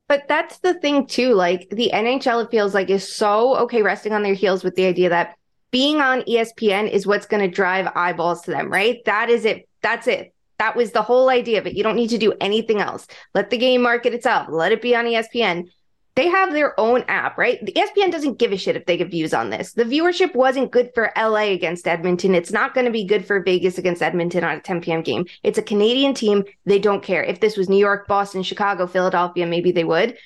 But 0.09 0.27
that's 0.27 0.59
the 0.59 0.75
thing 0.75 1.07
too. 1.07 1.35
Like 1.35 1.69
the 1.71 1.91
NHL, 1.93 2.45
it 2.45 2.51
feels 2.51 2.75
like 2.75 2.91
is 2.91 3.15
so 3.15 3.57
okay 3.59 3.83
resting 3.83 4.13
on 4.13 4.23
their 4.23 4.35
heels 4.35 4.65
with 4.65 4.75
the 4.75 4.87
idea 4.87 5.09
that 5.09 5.37
being 5.71 6.01
on 6.01 6.23
ESPN 6.23 6.91
is 6.91 7.07
what's 7.07 7.27
going 7.27 7.49
to 7.49 7.55
drive 7.55 7.91
eyeballs 7.95 8.43
to 8.43 8.51
them, 8.51 8.71
right? 8.71 9.05
That 9.05 9.31
is 9.31 9.45
it. 9.45 9.69
That's 9.83 10.09
it. 10.09 10.35
That 10.59 10.77
was 10.77 10.91
the 10.91 11.03
whole 11.03 11.31
idea 11.31 11.59
of 11.59 11.67
it. 11.67 11.75
You 11.75 11.83
don't 11.83 11.97
need 11.97 12.11
to 12.11 12.19
do 12.19 12.35
anything 12.41 12.81
else. 12.81 13.07
Let 13.35 13.51
the 13.51 13.57
game 13.57 13.83
market 13.83 14.13
itself. 14.13 14.49
Let 14.51 14.73
it 14.73 14.83
be 14.83 14.97
on 14.97 15.07
ESPN. 15.07 15.71
They 16.17 16.29
have 16.29 16.53
their 16.53 16.79
own 16.79 17.05
app, 17.09 17.39
right? 17.39 17.65
The 17.65 17.73
ESPN 17.73 18.11
doesn't 18.11 18.39
give 18.39 18.53
a 18.53 18.57
shit 18.57 18.77
if 18.77 18.85
they 18.85 18.97
get 18.97 19.11
views 19.11 19.33
on 19.33 19.51
this. 19.51 19.73
The 19.73 19.85
viewership 19.85 20.35
wasn't 20.35 20.73
good 20.73 20.91
for 20.95 21.13
LA 21.17 21.53
against 21.53 21.87
Edmonton. 21.87 22.35
It's 22.35 22.51
not 22.51 22.75
going 22.75 22.87
to 22.87 22.91
be 22.91 23.05
good 23.05 23.25
for 23.25 23.41
Vegas 23.43 23.79
against 23.79 24.03
Edmonton 24.03 24.43
on 24.43 24.57
a 24.57 24.61
10 24.61 24.81
p.m. 24.81 25.03
game. 25.03 25.27
It's 25.45 25.59
a 25.59 25.63
Canadian 25.63 26.15
team. 26.15 26.45
They 26.65 26.81
don't 26.81 27.03
care. 27.03 27.23
If 27.23 27.41
this 27.41 27.57
was 27.57 27.69
New 27.69 27.79
York, 27.79 28.09
Boston, 28.09 28.43
Chicago, 28.43 28.87
Philadelphia, 28.87 29.47
maybe 29.47 29.71
they 29.71 29.85
would. 29.85 30.17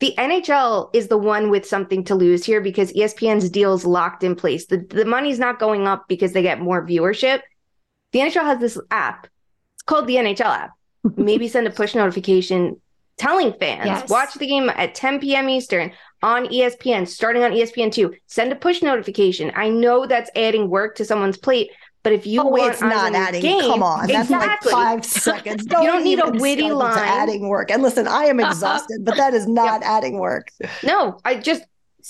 The 0.00 0.14
NHL 0.18 0.90
is 0.94 1.08
the 1.08 1.18
one 1.18 1.50
with 1.50 1.66
something 1.66 2.04
to 2.04 2.14
lose 2.14 2.44
here 2.44 2.60
because 2.60 2.92
ESPN's 2.92 3.48
deal's 3.50 3.84
locked 3.84 4.24
in 4.24 4.34
place. 4.34 4.66
The, 4.66 4.78
the 4.78 5.04
money's 5.04 5.38
not 5.38 5.58
going 5.58 5.86
up 5.86 6.06
because 6.08 6.32
they 6.32 6.42
get 6.42 6.60
more 6.60 6.86
viewership. 6.86 7.40
The 8.12 8.20
NHL 8.20 8.44
has 8.44 8.58
this 8.60 8.78
app. 8.90 9.26
It's 9.74 9.82
called 9.82 10.06
the 10.06 10.16
NHL 10.16 10.40
app. 10.40 10.70
Maybe 11.16 11.48
send 11.48 11.66
a 11.66 11.70
push 11.70 11.94
notification 11.94 12.80
telling 13.16 13.52
fans 13.54 13.86
Yes. 13.86 14.08
watch 14.10 14.34
the 14.34 14.46
game 14.46 14.70
at 14.70 14.94
10 14.94 15.20
p.m. 15.20 15.48
Eastern 15.48 15.92
on 16.22 16.46
ESPN, 16.46 17.06
starting 17.06 17.42
on 17.42 17.52
ESPN2. 17.52 18.14
Send 18.26 18.52
a 18.52 18.56
push 18.56 18.82
notification. 18.82 19.52
I 19.54 19.68
know 19.68 20.06
that's 20.06 20.30
adding 20.34 20.68
work 20.70 20.96
to 20.96 21.04
someone's 21.04 21.36
plate, 21.36 21.70
but 22.02 22.12
if 22.12 22.26
you 22.26 22.40
oh, 22.42 22.46
want 22.46 22.72
it's 22.72 22.80
not 22.80 23.14
adding. 23.14 23.42
game, 23.42 23.60
Come 23.60 23.82
on, 23.82 24.06
that's 24.06 24.30
exactly. 24.30 24.72
like 24.72 24.84
five 24.84 25.04
seconds. 25.04 25.64
You 25.70 25.86
don't 25.86 26.04
need 26.04 26.20
a 26.22 26.30
witty 26.30 26.70
line. 26.70 26.98
Adding 26.98 27.48
work, 27.48 27.70
and 27.70 27.82
listen, 27.82 28.06
I 28.06 28.24
am 28.24 28.40
exhausted, 28.40 29.04
but 29.04 29.16
that 29.16 29.34
is 29.34 29.46
not 29.62 29.82
adding 29.82 30.18
work. 30.18 30.50
No, 30.82 31.18
I 31.24 31.36
just 31.36 31.64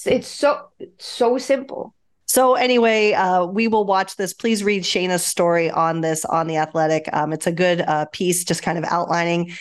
it's 0.04 0.28
so 0.28 0.68
so 0.98 1.38
simple. 1.38 1.94
So 2.26 2.54
anyway, 2.54 3.12
uh, 3.12 3.46
we 3.46 3.68
will 3.68 3.84
watch 3.84 4.16
this. 4.16 4.32
Please 4.34 4.64
read 4.64 4.82
Shayna's 4.82 5.24
story 5.24 5.70
on 5.70 6.00
this 6.00 6.24
on 6.24 6.48
the 6.48 6.56
Athletic. 6.56 7.08
Um, 7.12 7.32
it's 7.32 7.46
a 7.46 7.52
good 7.52 7.80
uh, 7.80 8.06
piece, 8.06 8.42
just 8.44 8.62
kind 8.62 8.76
of 8.78 8.84
outlining 8.84 9.52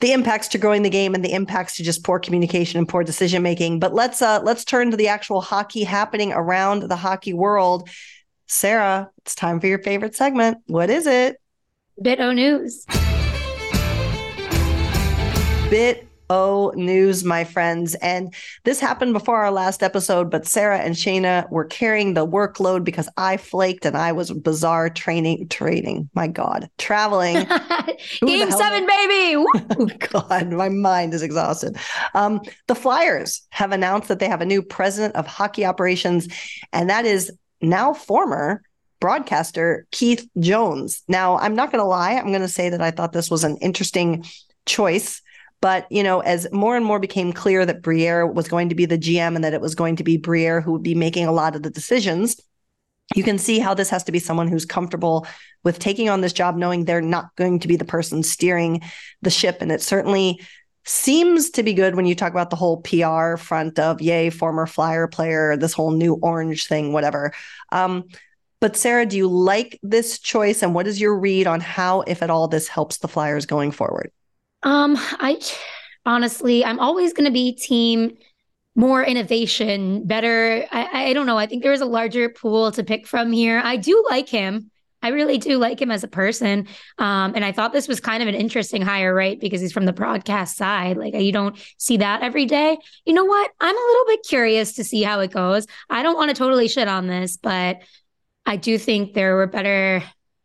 the 0.00 0.12
impacts 0.12 0.48
to 0.48 0.58
growing 0.58 0.82
the 0.82 0.90
game 0.90 1.14
and 1.14 1.24
the 1.24 1.32
impacts 1.32 1.76
to 1.76 1.82
just 1.82 2.04
poor 2.04 2.18
communication 2.18 2.78
and 2.78 2.88
poor 2.88 3.04
decision 3.04 3.42
making. 3.42 3.78
But 3.78 3.94
let's 3.94 4.22
uh, 4.22 4.40
let's 4.42 4.64
turn 4.64 4.90
to 4.90 4.96
the 4.96 5.08
actual 5.08 5.40
hockey 5.40 5.84
happening 5.84 6.32
around 6.32 6.82
the 6.84 6.96
hockey 6.96 7.32
world. 7.32 7.88
Sara, 8.46 9.10
it's 9.18 9.34
time 9.34 9.60
for 9.60 9.68
your 9.68 9.78
favorite 9.78 10.16
segment. 10.16 10.58
What 10.66 10.90
is 10.90 11.06
it? 11.06 11.40
Bit 12.02 12.20
O 12.20 12.32
News. 12.32 12.84
Bit 15.70 16.09
O 16.30 16.72
news, 16.74 17.24
my 17.24 17.44
friends. 17.44 17.94
And 17.96 18.32
this 18.64 18.80
happened 18.80 19.12
before 19.12 19.36
our 19.36 19.50
last 19.50 19.82
episode, 19.82 20.30
but 20.30 20.46
Sara 20.46 20.78
and 20.78 20.94
Shayna 20.94 21.50
were 21.50 21.64
carrying 21.64 22.14
the 22.14 22.26
workload 22.26 22.84
because 22.84 23.08
I 23.16 23.36
flaked 23.36 23.84
and 23.84 23.96
I 23.96 24.12
was 24.12 24.30
bizarre 24.30 24.88
training, 24.88 25.48
training. 25.48 26.08
My 26.14 26.28
God, 26.28 26.70
traveling. 26.78 27.34
Game 28.20 28.50
seven, 28.50 28.86
baby. 28.86 29.44
Oh 29.78 29.90
God, 29.98 30.52
my 30.52 30.68
mind 30.68 31.12
is 31.12 31.22
exhausted. 31.22 31.76
Um, 32.14 32.40
the 32.68 32.74
Flyers 32.74 33.42
have 33.50 33.72
announced 33.72 34.08
that 34.08 34.20
they 34.20 34.28
have 34.28 34.40
a 34.40 34.46
new 34.46 34.62
president 34.62 35.16
of 35.16 35.26
hockey 35.26 35.66
operations, 35.66 36.28
and 36.72 36.88
that 36.88 37.04
is 37.04 37.32
now 37.60 37.92
former 37.92 38.62
broadcaster 39.00 39.86
Keith 39.90 40.28
Jones. 40.38 41.02
Now, 41.08 41.38
I'm 41.38 41.54
not 41.54 41.72
going 41.72 41.82
to 41.82 41.88
lie, 41.88 42.12
I'm 42.12 42.28
going 42.28 42.40
to 42.42 42.48
say 42.48 42.68
that 42.68 42.82
I 42.82 42.90
thought 42.90 43.12
this 43.12 43.30
was 43.30 43.44
an 43.44 43.56
interesting 43.56 44.24
choice. 44.66 45.22
But 45.60 45.86
you 45.90 46.02
know, 46.02 46.20
as 46.20 46.50
more 46.52 46.76
and 46.76 46.84
more 46.84 46.98
became 46.98 47.32
clear 47.32 47.66
that 47.66 47.82
Briere 47.82 48.26
was 48.26 48.48
going 48.48 48.70
to 48.70 48.74
be 48.74 48.86
the 48.86 48.98
GM 48.98 49.34
and 49.34 49.44
that 49.44 49.54
it 49.54 49.60
was 49.60 49.74
going 49.74 49.96
to 49.96 50.04
be 50.04 50.16
Briere 50.16 50.60
who 50.60 50.72
would 50.72 50.82
be 50.82 50.94
making 50.94 51.26
a 51.26 51.32
lot 51.32 51.54
of 51.54 51.62
the 51.62 51.70
decisions, 51.70 52.40
you 53.14 53.22
can 53.22 53.38
see 53.38 53.58
how 53.58 53.74
this 53.74 53.90
has 53.90 54.04
to 54.04 54.12
be 54.12 54.18
someone 54.18 54.48
who's 54.48 54.64
comfortable 54.64 55.26
with 55.64 55.78
taking 55.78 56.08
on 56.08 56.20
this 56.20 56.32
job, 56.32 56.56
knowing 56.56 56.84
they're 56.84 57.00
not 57.00 57.34
going 57.36 57.58
to 57.60 57.68
be 57.68 57.76
the 57.76 57.84
person 57.84 58.22
steering 58.22 58.80
the 59.22 59.30
ship. 59.30 59.58
And 59.60 59.72
it 59.72 59.82
certainly 59.82 60.40
seems 60.84 61.50
to 61.50 61.62
be 61.62 61.74
good 61.74 61.94
when 61.94 62.06
you 62.06 62.14
talk 62.14 62.32
about 62.32 62.50
the 62.50 62.56
whole 62.56 62.80
PR 62.82 63.36
front 63.36 63.78
of 63.78 64.00
yay, 64.00 64.30
former 64.30 64.66
flyer 64.66 65.06
player, 65.06 65.56
this 65.56 65.72
whole 65.72 65.90
new 65.90 66.14
orange 66.14 66.66
thing, 66.66 66.92
whatever. 66.92 67.32
Um, 67.72 68.04
but 68.60 68.76
Sara, 68.76 69.06
do 69.06 69.16
you 69.16 69.28
like 69.28 69.78
this 69.82 70.18
choice? 70.18 70.62
And 70.62 70.74
what 70.74 70.86
is 70.86 71.00
your 71.00 71.18
read 71.18 71.46
on 71.46 71.60
how, 71.60 72.02
if 72.02 72.22
at 72.22 72.30
all, 72.30 72.46
this 72.46 72.68
helps 72.68 72.98
the 72.98 73.08
Flyers 73.08 73.46
going 73.46 73.72
forward? 73.72 74.12
Um, 74.62 74.96
I 74.98 75.40
honestly, 76.04 76.64
I'm 76.64 76.80
always 76.80 77.12
going 77.12 77.26
to 77.26 77.32
be 77.32 77.52
team 77.52 78.16
more 78.74 79.02
innovation, 79.02 80.06
better. 80.06 80.64
I, 80.70 81.08
I 81.08 81.12
don't 81.12 81.26
know. 81.26 81.36
I 81.36 81.46
think 81.46 81.62
there's 81.62 81.80
a 81.80 81.86
larger 81.86 82.28
pool 82.28 82.70
to 82.72 82.84
pick 82.84 83.06
from 83.06 83.32
here. 83.32 83.60
I 83.62 83.76
do 83.76 84.04
like 84.08 84.28
him. 84.28 84.70
I 85.02 85.08
really 85.08 85.38
do 85.38 85.56
like 85.56 85.80
him 85.80 85.90
as 85.90 86.04
a 86.04 86.08
person. 86.08 86.68
Um, 86.98 87.32
and 87.34 87.44
I 87.44 87.52
thought 87.52 87.72
this 87.72 87.88
was 87.88 88.00
kind 88.00 88.22
of 88.22 88.28
an 88.28 88.34
interesting 88.34 88.82
hire, 88.82 89.14
right? 89.14 89.40
Because 89.40 89.60
he's 89.60 89.72
from 89.72 89.86
the 89.86 89.92
broadcast 89.92 90.56
side. 90.56 90.98
Like 90.98 91.14
you 91.14 91.32
don't 91.32 91.58
see 91.78 91.96
that 91.98 92.22
every 92.22 92.44
day. 92.44 92.76
You 93.06 93.14
know 93.14 93.24
what? 93.24 93.50
I'm 93.60 93.74
a 93.76 93.86
little 93.86 94.04
bit 94.06 94.20
curious 94.28 94.74
to 94.74 94.84
see 94.84 95.02
how 95.02 95.20
it 95.20 95.30
goes. 95.30 95.66
I 95.88 96.02
don't 96.02 96.16
want 96.16 96.28
to 96.30 96.34
totally 96.34 96.68
shit 96.68 96.86
on 96.86 97.06
this, 97.06 97.38
but 97.38 97.78
I 98.44 98.56
do 98.56 98.76
think 98.76 99.14
there 99.14 99.36
were 99.36 99.46
better 99.46 100.02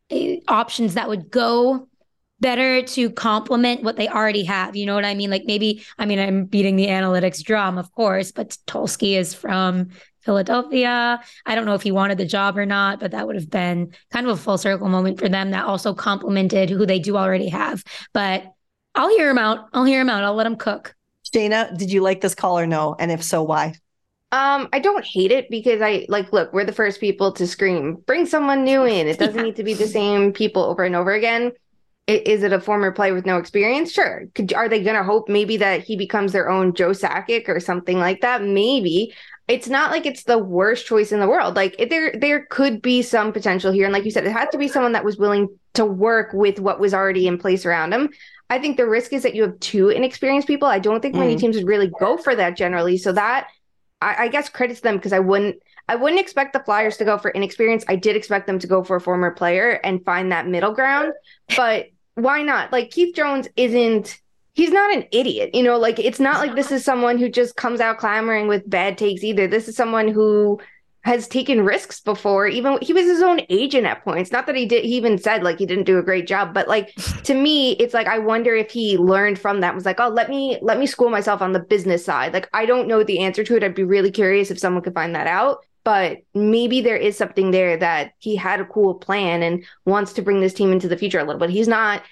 uh, 0.10 0.36
options 0.48 0.94
that 0.94 1.10
would 1.10 1.30
go 1.30 1.90
better 2.40 2.82
to 2.82 3.10
complement 3.12 3.84
what 3.84 3.96
they 3.96 4.08
already 4.08 4.44
have. 4.44 4.76
You 4.76 4.86
know 4.86 4.96
what 4.96 5.06
I 5.06 5.16
mean? 5.16 5.30
Like 5.30 5.46
maybe, 5.46 5.86
I 5.98 6.06
mean, 6.06 6.20
I'm 6.20 6.46
beating 6.46 6.76
the 6.76 6.88
analytics 6.88 7.44
drum, 7.44 7.78
of 7.78 7.92
course, 7.94 8.32
but 8.32 8.58
Tulsky 8.68 9.18
is 9.18 9.34
from 9.34 9.90
Philadelphia. 10.22 11.22
I 11.46 11.56
don't 11.56 11.66
know 11.66 11.76
if 11.76 11.84
he 11.84 11.92
wanted 11.92 12.18
the 12.18 12.26
job 12.26 12.58
or 12.58 12.66
not, 12.66 13.00
but 13.00 13.12
that 13.12 13.26
would 13.28 13.36
have 13.36 13.50
been 13.50 13.94
kind 14.12 14.28
of 14.28 14.34
a 14.34 14.42
full 14.42 14.58
circle 14.58 14.90
moment 14.90 15.20
for 15.20 15.30
them 15.30 15.52
that 15.52 15.66
also 15.66 15.94
complemented 15.94 16.70
who 16.70 16.86
they 16.86 17.00
do 17.00 17.16
already 17.16 17.50
have. 17.50 17.84
But 18.14 18.52
I'll 18.96 19.10
hear 19.10 19.30
him 19.30 19.38
out. 19.38 19.68
I'll 19.74 19.86
hear 19.86 20.02
him 20.02 20.10
out. 20.10 20.24
I'll 20.24 20.36
let 20.36 20.48
him 20.48 20.56
cook. 20.56 20.96
Shayna, 21.34 21.78
did 21.78 21.92
you 21.92 22.02
like 22.02 22.22
this 22.22 22.36
call 22.36 22.58
or 22.58 22.68
no? 22.68 22.96
And 22.98 23.12
if 23.12 23.24
so, 23.24 23.44
why? 23.44 23.76
Um, 24.32 24.68
I 24.74 24.80
don't 24.80 25.06
hate 25.06 25.32
it 25.32 25.50
because 25.50 25.82
I 25.82 26.06
like 26.10 26.34
look, 26.34 26.52
we're 26.52 26.66
the 26.66 26.74
first 26.74 27.00
people 27.00 27.32
to 27.34 27.48
scream, 27.48 27.96
bring 28.06 28.26
someone 28.26 28.64
new 28.64 28.84
in. 28.84 29.08
It 29.08 29.20
doesn't 29.20 29.36
yeah. 29.36 29.44
need 29.44 29.56
to 29.58 29.64
be 29.64 29.74
the 29.74 29.88
same 29.88 30.34
people 30.34 30.64
over 30.64 30.84
and 30.84 30.96
over 30.96 31.14
again. 31.14 31.52
Is 32.08 32.44
it 32.44 32.54
a 32.54 32.62
former 32.62 32.92
player 32.92 33.16
with 33.16 33.26
no 33.26 33.38
experience? 33.38 33.92
Sure. 33.92 34.26
Could, 34.36 34.54
are 34.54 34.70
they 34.70 34.84
going 34.84 34.96
to 34.96 35.04
hope 35.04 35.28
maybe 35.28 35.58
that 35.58 35.84
he 35.84 35.96
becomes 35.96 36.34
their 36.34 36.50
own 36.50 36.76
Joe 36.76 36.92
Sakic 36.92 37.50
or 37.50 37.60
something 37.60 37.98
like 37.98 38.22
that? 38.22 38.44
Maybe 38.44 39.14
it's 39.48 39.68
not 39.68 39.92
like 39.92 40.06
it's 40.06 40.24
the 40.24 40.38
worst 40.38 40.86
choice 40.86 41.12
in 41.12 41.20
the 41.20 41.28
world. 41.28 41.56
Like 41.56 41.78
there 41.90 42.14
there 42.20 42.46
could 42.50 42.82
be 42.82 43.02
some 43.02 43.32
potential 43.32 43.72
here. 43.72 43.86
And 43.86 43.94
like 43.94 44.06
you 44.06 44.12
said, 44.12 44.26
it 44.26 44.32
had 44.32 44.52
to 44.52 44.58
be 44.58 44.68
someone 44.68 44.92
that 44.94 45.06
was 45.06 45.18
willing 45.18 45.48
to 45.74 45.86
work 45.86 46.32
with 46.34 46.60
what 46.60 46.80
was 46.80 46.94
already 46.94 47.28
in 47.28 47.38
place 47.38 47.66
around 47.66 47.94
him. 47.94 48.10
I 48.50 48.60
think 48.60 48.78
the 48.78 48.88
risk 48.88 49.12
is 49.14 49.24
that 49.24 49.36
you 49.36 49.44
have 49.44 49.60
two 49.60 49.90
inexperienced 49.90 50.48
people. 50.48 50.68
I 50.68 50.80
don't 50.80 51.02
think 51.02 51.16
mm. 51.16 51.20
many 51.20 51.36
teams 51.36 51.56
would 51.56 51.68
really 51.68 51.92
go 52.00 52.18
for 52.18 52.36
that 52.36 52.56
generally. 52.56 52.98
So 52.98 53.12
that 53.14 53.48
I, 54.02 54.26
I 54.26 54.28
guess 54.28 54.50
credits 54.50 54.82
them 54.82 54.96
because 54.96 55.14
I 55.14 55.20
wouldn't 55.20 55.58
I 55.88 55.96
wouldn't 55.96 56.22
expect 56.22 56.54
the 56.54 56.60
Flyers 56.62 56.98
to 56.98 57.06
go 57.06 57.18
for 57.18 57.30
inexperience. 57.32 57.86
I 57.88 57.96
did 57.96 58.16
expect 58.16 58.48
them 58.48 58.58
to 58.60 58.68
go 58.68 58.84
for 58.84 58.96
a 58.96 59.02
former 59.02 59.32
player 59.32 59.80
and 59.84 60.04
find 60.04 60.32
that 60.32 60.48
middle 60.48 60.74
ground. 60.74 61.14
But 61.56 61.90
why 62.16 62.42
not? 62.42 62.72
Like 62.72 62.92
Keith 62.92 63.16
Jones 63.16 63.48
isn't 63.56 64.20
he's 64.54 64.72
not 64.72 64.94
an 64.94 65.06
idiot. 65.12 65.54
You 65.54 65.64
know, 65.64 65.78
like 65.78 66.00
it's 66.00 66.20
not 66.20 66.40
like 66.40 66.56
this 66.56 66.72
is 66.72 66.84
someone 66.84 67.18
who 67.18 67.30
just 67.30 67.56
comes 67.56 67.80
out 67.80 68.00
clamoring 68.00 68.48
with 68.48 68.68
bad 68.70 68.98
takes 68.98 69.24
either. 69.24 69.48
This 69.48 69.68
is 69.68 69.76
someone 69.76 70.08
who 70.08 70.60
has 71.02 71.28
taken 71.28 71.64
risks 71.64 72.00
before. 72.00 72.48
Even 72.48 72.80
he 72.82 72.92
was 72.92 73.06
his 73.06 73.22
own 73.22 73.42
agent 73.50 73.86
at 73.86 74.04
points. 74.04 74.32
Not 74.32 74.48
that 74.48 74.56
he 74.56 74.66
did. 74.66 74.86
He 74.86 74.96
even 74.96 75.20
said 75.20 75.44
like 75.44 75.60
he 75.60 75.66
didn't 75.66 75.84
do 75.84 76.00
a 76.00 76.04
great 76.04 76.26
job. 76.26 76.54
But 76.54 76.68
like 76.68 76.96
to 77.26 77.36
me, 77.36 77.74
it's 77.74 77.94
like 77.94 78.08
I 78.08 78.18
wonder 78.18 78.56
if 78.56 78.72
he 78.72 78.98
learned 78.98 79.38
from 79.38 79.62
that. 79.62 79.76
Was 79.76 79.86
like, 79.86 80.00
oh, 80.00 80.10
let 80.10 80.30
me 80.30 80.58
let 80.62 80.80
me 80.80 80.88
school 80.88 81.10
myself 81.10 81.42
on 81.42 81.54
the 81.54 81.60
business 81.60 82.04
side. 82.04 82.34
Like 82.34 82.50
I 82.54 82.66
don't 82.66 82.88
know 82.88 83.04
the 83.04 83.20
answer 83.20 83.44
to 83.44 83.56
it. 83.56 83.64
I'd 83.64 83.76
be 83.76 83.84
really 83.84 84.12
curious 84.12 84.50
if 84.50 84.60
someone 84.60 84.82
could 84.82 84.96
find 84.96 85.14
that 85.16 85.28
out. 85.28 85.60
But 85.86 86.18
maybe 86.34 86.82
there 86.82 86.98
is 86.98 87.16
something 87.16 87.52
there 87.52 87.78
that 87.78 88.12
he 88.20 88.36
had 88.36 88.60
a 88.60 88.66
cool 88.66 88.96
plan 88.96 89.42
and 89.42 89.64
wants 89.86 90.12
to 90.14 90.22
bring 90.22 90.42
this 90.42 90.54
team 90.54 90.74
into 90.74 90.90
the 90.90 90.98
future 90.98 91.20
a 91.20 91.24
little 91.24 91.40
bit. 91.40 91.52
He's 91.52 91.70
not 91.70 92.04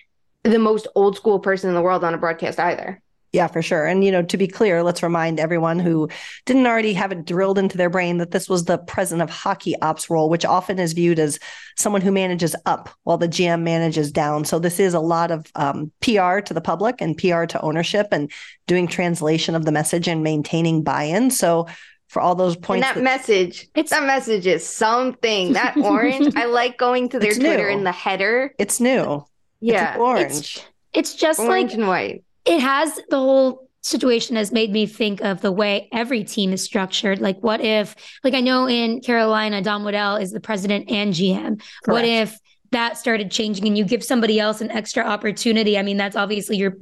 the 0.43 0.59
most 0.59 0.87
old 0.95 1.17
school 1.17 1.39
person 1.39 1.69
in 1.69 1.75
the 1.75 1.81
world 1.81 2.05
on 2.05 2.13
a 2.13 2.17
broadcast 2.17 2.59
either. 2.59 3.01
Yeah, 3.33 3.47
for 3.47 3.63
sure. 3.63 3.87
And, 3.87 4.03
you 4.03 4.11
know, 4.11 4.21
to 4.21 4.37
be 4.37 4.47
clear, 4.47 4.83
let's 4.83 5.01
remind 5.01 5.39
everyone 5.39 5.79
who 5.79 6.07
didn't 6.45 6.67
already 6.67 6.93
have 6.93 7.11
it 7.11 7.25
drilled 7.25 7.57
into 7.57 7.77
their 7.77 7.89
brain 7.89 8.19
that 8.19 8.29
this 8.29 8.47
was 8.47 8.65
the 8.65 8.77
president 8.77 9.23
of 9.27 9.35
hockey 9.35 9.75
ops 9.81 10.07
role, 10.07 10.29
which 10.29 10.45
often 10.45 10.77
is 10.77 10.93
viewed 10.93 11.17
as 11.17 11.39
someone 11.75 12.01
who 12.01 12.11
manages 12.11 12.55
up 12.67 12.91
while 13.05 13.17
the 13.17 13.27
GM 13.27 13.63
manages 13.63 14.11
down. 14.11 14.45
So 14.45 14.59
this 14.59 14.79
is 14.79 14.93
a 14.93 14.99
lot 14.99 15.31
of 15.31 15.47
um, 15.55 15.91
PR 15.99 16.41
to 16.41 16.53
the 16.53 16.61
public 16.61 17.01
and 17.01 17.17
PR 17.17 17.45
to 17.45 17.61
ownership 17.61 18.09
and 18.11 18.31
doing 18.67 18.85
translation 18.85 19.55
of 19.55 19.65
the 19.65 19.71
message 19.71 20.07
and 20.07 20.21
maintaining 20.21 20.83
buy 20.83 21.05
in. 21.05 21.31
So 21.31 21.65
for 22.13 22.22
all 22.22 22.36
those 22.36 22.55
points. 22.55 22.86
And 22.88 22.96
that, 22.96 22.96
that 22.96 23.03
message, 23.03 23.67
it's 23.74 23.89
that 23.89 24.05
message 24.05 24.46
is 24.46 24.65
something. 24.65 25.53
That 25.53 25.75
orange, 25.84 26.36
I 26.36 26.46
like 26.46 26.77
going 26.77 27.10
to 27.10 27.20
their 27.20 27.34
Twitter 27.34 27.67
in 27.67 27.84
the 27.84 27.91
header. 27.91 28.53
It's 28.60 28.79
new. 28.79 29.25
Yeah, 29.60 29.93
it's 29.93 30.00
orange. 30.00 30.29
It's, 30.29 30.65
it's 30.93 31.15
just 31.15 31.39
orange 31.39 31.72
like 31.72 31.79
and 31.79 31.88
white. 31.88 32.24
It 32.46 32.60
has 32.60 33.00
the 33.10 33.17
whole 33.17 33.67
situation 33.82 34.36
has 34.36 34.51
made 34.51 34.72
me 34.72 34.86
think 34.86 35.22
of 35.22 35.41
the 35.41 35.51
way 35.51 35.89
every 35.91 36.24
team 36.24 36.53
is 36.53 36.63
structured. 36.63 37.20
Like, 37.20 37.39
what 37.39 37.62
if, 37.62 37.96
like, 38.24 38.36
I 38.36 38.41
know 38.41 38.70
in 38.70 39.01
Carolina, 39.01 39.62
Don 39.62 39.84
Waddell 39.84 40.17
is 40.17 40.32
the 40.32 40.39
president 40.39 40.91
and 40.91 41.13
GM. 41.13 41.60
Correct. 41.60 41.88
What 41.88 42.05
if 42.05 42.38
that 42.72 42.98
started 42.98 43.32
changing 43.32 43.65
and 43.65 43.77
you 43.77 43.86
give 43.86 44.03
somebody 44.03 44.39
else 44.39 44.62
an 44.62 44.70
extra 44.70 45.03
opportunity? 45.03 45.79
I 45.79 45.82
mean, 45.82 45.98
that's 45.98 46.15
obviously 46.15 46.58
your 46.58 46.75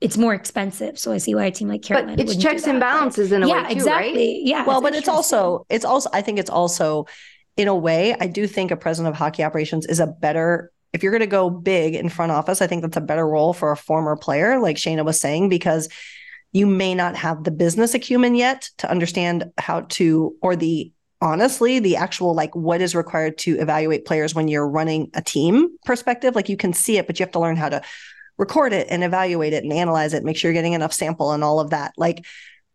it's 0.00 0.16
more 0.16 0.34
expensive. 0.34 0.98
So 0.98 1.12
I 1.12 1.18
see 1.18 1.34
why 1.34 1.46
a 1.46 1.50
team 1.50 1.68
like 1.68 1.82
Carolina. 1.82 2.16
But 2.16 2.26
it's 2.26 2.36
checks 2.36 2.66
and 2.66 2.80
balances 2.80 3.32
in 3.32 3.42
a 3.42 3.48
yeah, 3.48 3.62
way, 3.62 3.68
too, 3.68 3.74
exactly. 3.74 4.12
Right? 4.12 4.40
Yeah. 4.42 4.64
Well, 4.64 4.80
but 4.80 4.94
it's 4.94 5.08
also 5.08 5.66
it's 5.68 5.84
also 5.84 6.08
I 6.12 6.22
think 6.22 6.38
it's 6.38 6.50
also 6.50 7.06
in 7.56 7.68
a 7.68 7.74
way 7.74 8.14
I 8.18 8.26
do 8.26 8.46
think 8.46 8.70
a 8.70 8.76
president 8.76 9.12
of 9.12 9.18
hockey 9.18 9.44
operations 9.44 9.86
is 9.86 10.00
a 10.00 10.06
better 10.06 10.72
if 10.92 11.02
you're 11.02 11.12
going 11.12 11.20
to 11.20 11.26
go 11.26 11.50
big 11.50 11.94
in 11.94 12.08
front 12.08 12.32
office, 12.32 12.60
I 12.60 12.66
think 12.66 12.82
that's 12.82 12.96
a 12.96 13.00
better 13.00 13.26
role 13.26 13.52
for 13.52 13.70
a 13.70 13.76
former 13.76 14.16
player, 14.16 14.58
like 14.58 14.76
Shayna 14.76 15.04
was 15.04 15.20
saying, 15.20 15.48
because 15.48 15.88
you 16.52 16.66
may 16.66 16.94
not 16.96 17.14
have 17.14 17.44
the 17.44 17.52
business 17.52 17.94
acumen 17.94 18.34
yet 18.34 18.68
to 18.78 18.90
understand 18.90 19.52
how 19.56 19.82
to, 19.82 20.34
or 20.42 20.56
the 20.56 20.92
honestly, 21.20 21.78
the 21.78 21.96
actual 21.96 22.34
like 22.34 22.54
what 22.56 22.80
is 22.80 22.94
required 22.94 23.38
to 23.38 23.56
evaluate 23.58 24.04
players 24.04 24.34
when 24.34 24.48
you're 24.48 24.68
running 24.68 25.10
a 25.14 25.22
team 25.22 25.76
perspective. 25.84 26.34
Like 26.34 26.48
you 26.48 26.56
can 26.56 26.72
see 26.72 26.98
it, 26.98 27.06
but 27.06 27.20
you 27.20 27.24
have 27.24 27.32
to 27.32 27.40
learn 27.40 27.56
how 27.56 27.68
to 27.68 27.82
record 28.40 28.72
it 28.72 28.86
and 28.88 29.04
evaluate 29.04 29.52
it 29.52 29.62
and 29.62 29.72
analyze 29.72 30.14
it, 30.14 30.24
make 30.24 30.34
sure 30.34 30.50
you're 30.50 30.54
getting 30.54 30.72
enough 30.72 30.94
sample 30.94 31.32
and 31.32 31.44
all 31.44 31.60
of 31.60 31.70
that. 31.70 31.92
Like 31.98 32.24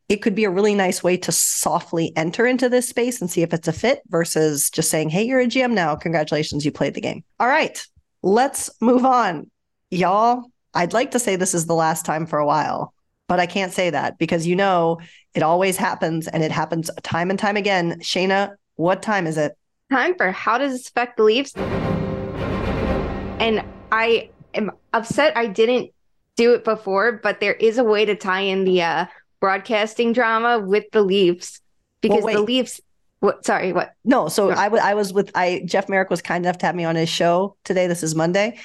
it 0.08 0.18
could 0.18 0.36
be 0.36 0.44
a 0.44 0.50
really 0.52 0.76
nice 0.76 1.04
way 1.04 1.18
to 1.18 1.32
softly 1.32 2.16
enter 2.16 2.46
into 2.46 2.70
this 2.70 2.88
space 2.88 3.20
and 3.20 3.32
see 3.32 3.42
if 3.42 3.52
it's 3.52 3.68
a 3.68 3.74
fit 3.74 4.04
versus 4.08 4.70
just 4.70 4.92
saying, 4.92 5.10
hey, 5.10 5.24
you're 5.24 5.40
a 5.40 5.48
GM 5.48 5.72
now. 5.72 5.96
Congratulations, 5.96 6.64
you 6.64 6.72
played 6.72 6.94
the 6.94 7.02
game. 7.02 7.24
All 7.40 7.48
right. 7.48 7.84
Let's 8.22 8.70
move 8.80 9.04
on. 9.06 9.50
Y'all, 9.90 10.44
I'd 10.76 10.94
like 10.94 11.12
to 11.12 11.20
say 11.20 11.36
this 11.36 11.56
is 11.56 11.66
the 11.66 11.74
last 11.74 12.06
time 12.06 12.28
for 12.28 12.38
a 12.38 12.46
while, 12.46 12.94
but 13.28 13.40
I 13.40 13.48
can't 13.48 13.74
say 13.74 13.90
that 13.90 14.20
because 14.20 14.46
you 14.46 14.56
know 14.56 15.00
it 15.34 15.42
always 15.42 15.78
happens 15.78 16.28
and 16.28 16.44
it 16.44 16.52
happens 16.52 16.92
time 17.02 17.32
and 17.32 17.40
time 17.40 17.58
again. 17.58 18.00
Shayna, 18.02 18.54
what 18.76 19.02
time 19.02 19.26
is 19.26 19.38
it? 19.40 19.58
Time 19.92 20.14
for 20.16 20.32
How 20.32 20.60
Does 20.60 20.74
This 20.74 20.90
Affect 20.90 21.18
the 21.18 21.24
Leafs? 21.24 21.56
And 23.40 23.64
I 23.92 24.30
am 24.56 24.72
upset 24.94 25.36
I 25.38 25.48
didn't 25.48 25.92
do 26.36 26.54
it 26.54 26.64
before, 26.64 27.14
but 27.24 27.40
there 27.40 27.54
is 27.54 27.78
a 27.78 27.84
way 27.84 28.06
to 28.06 28.16
tie 28.16 28.42
in 28.42 28.66
the 28.66 28.82
uh, 28.82 29.06
broadcasting 29.40 30.14
drama 30.14 30.60
with 30.60 30.86
the 30.92 31.02
Leafs 31.02 31.62
because 32.02 32.24
well, 32.24 32.36
the 32.36 32.42
Leafs 32.42 32.82
what? 33.20 33.46
Sorry, 33.46 33.74
what? 33.74 33.94
No, 34.04 34.28
so 34.28 34.50
no. 34.50 34.56
I, 34.56 34.66
w- 34.66 34.84
I 34.84 34.94
was 34.94 35.14
with 35.14 35.32
I 35.36 35.64
Jeff 35.66 35.90
Marek 35.90 36.10
was 36.10 36.22
kind 36.22 36.46
enough 36.46 36.60
to 36.60 36.66
have 36.66 36.76
me 36.76 36.84
on 36.84 36.96
his 36.96 37.10
show 37.10 37.56
today. 37.64 37.88
This 37.88 38.04
is 38.04 38.14
Monday, 38.14 38.60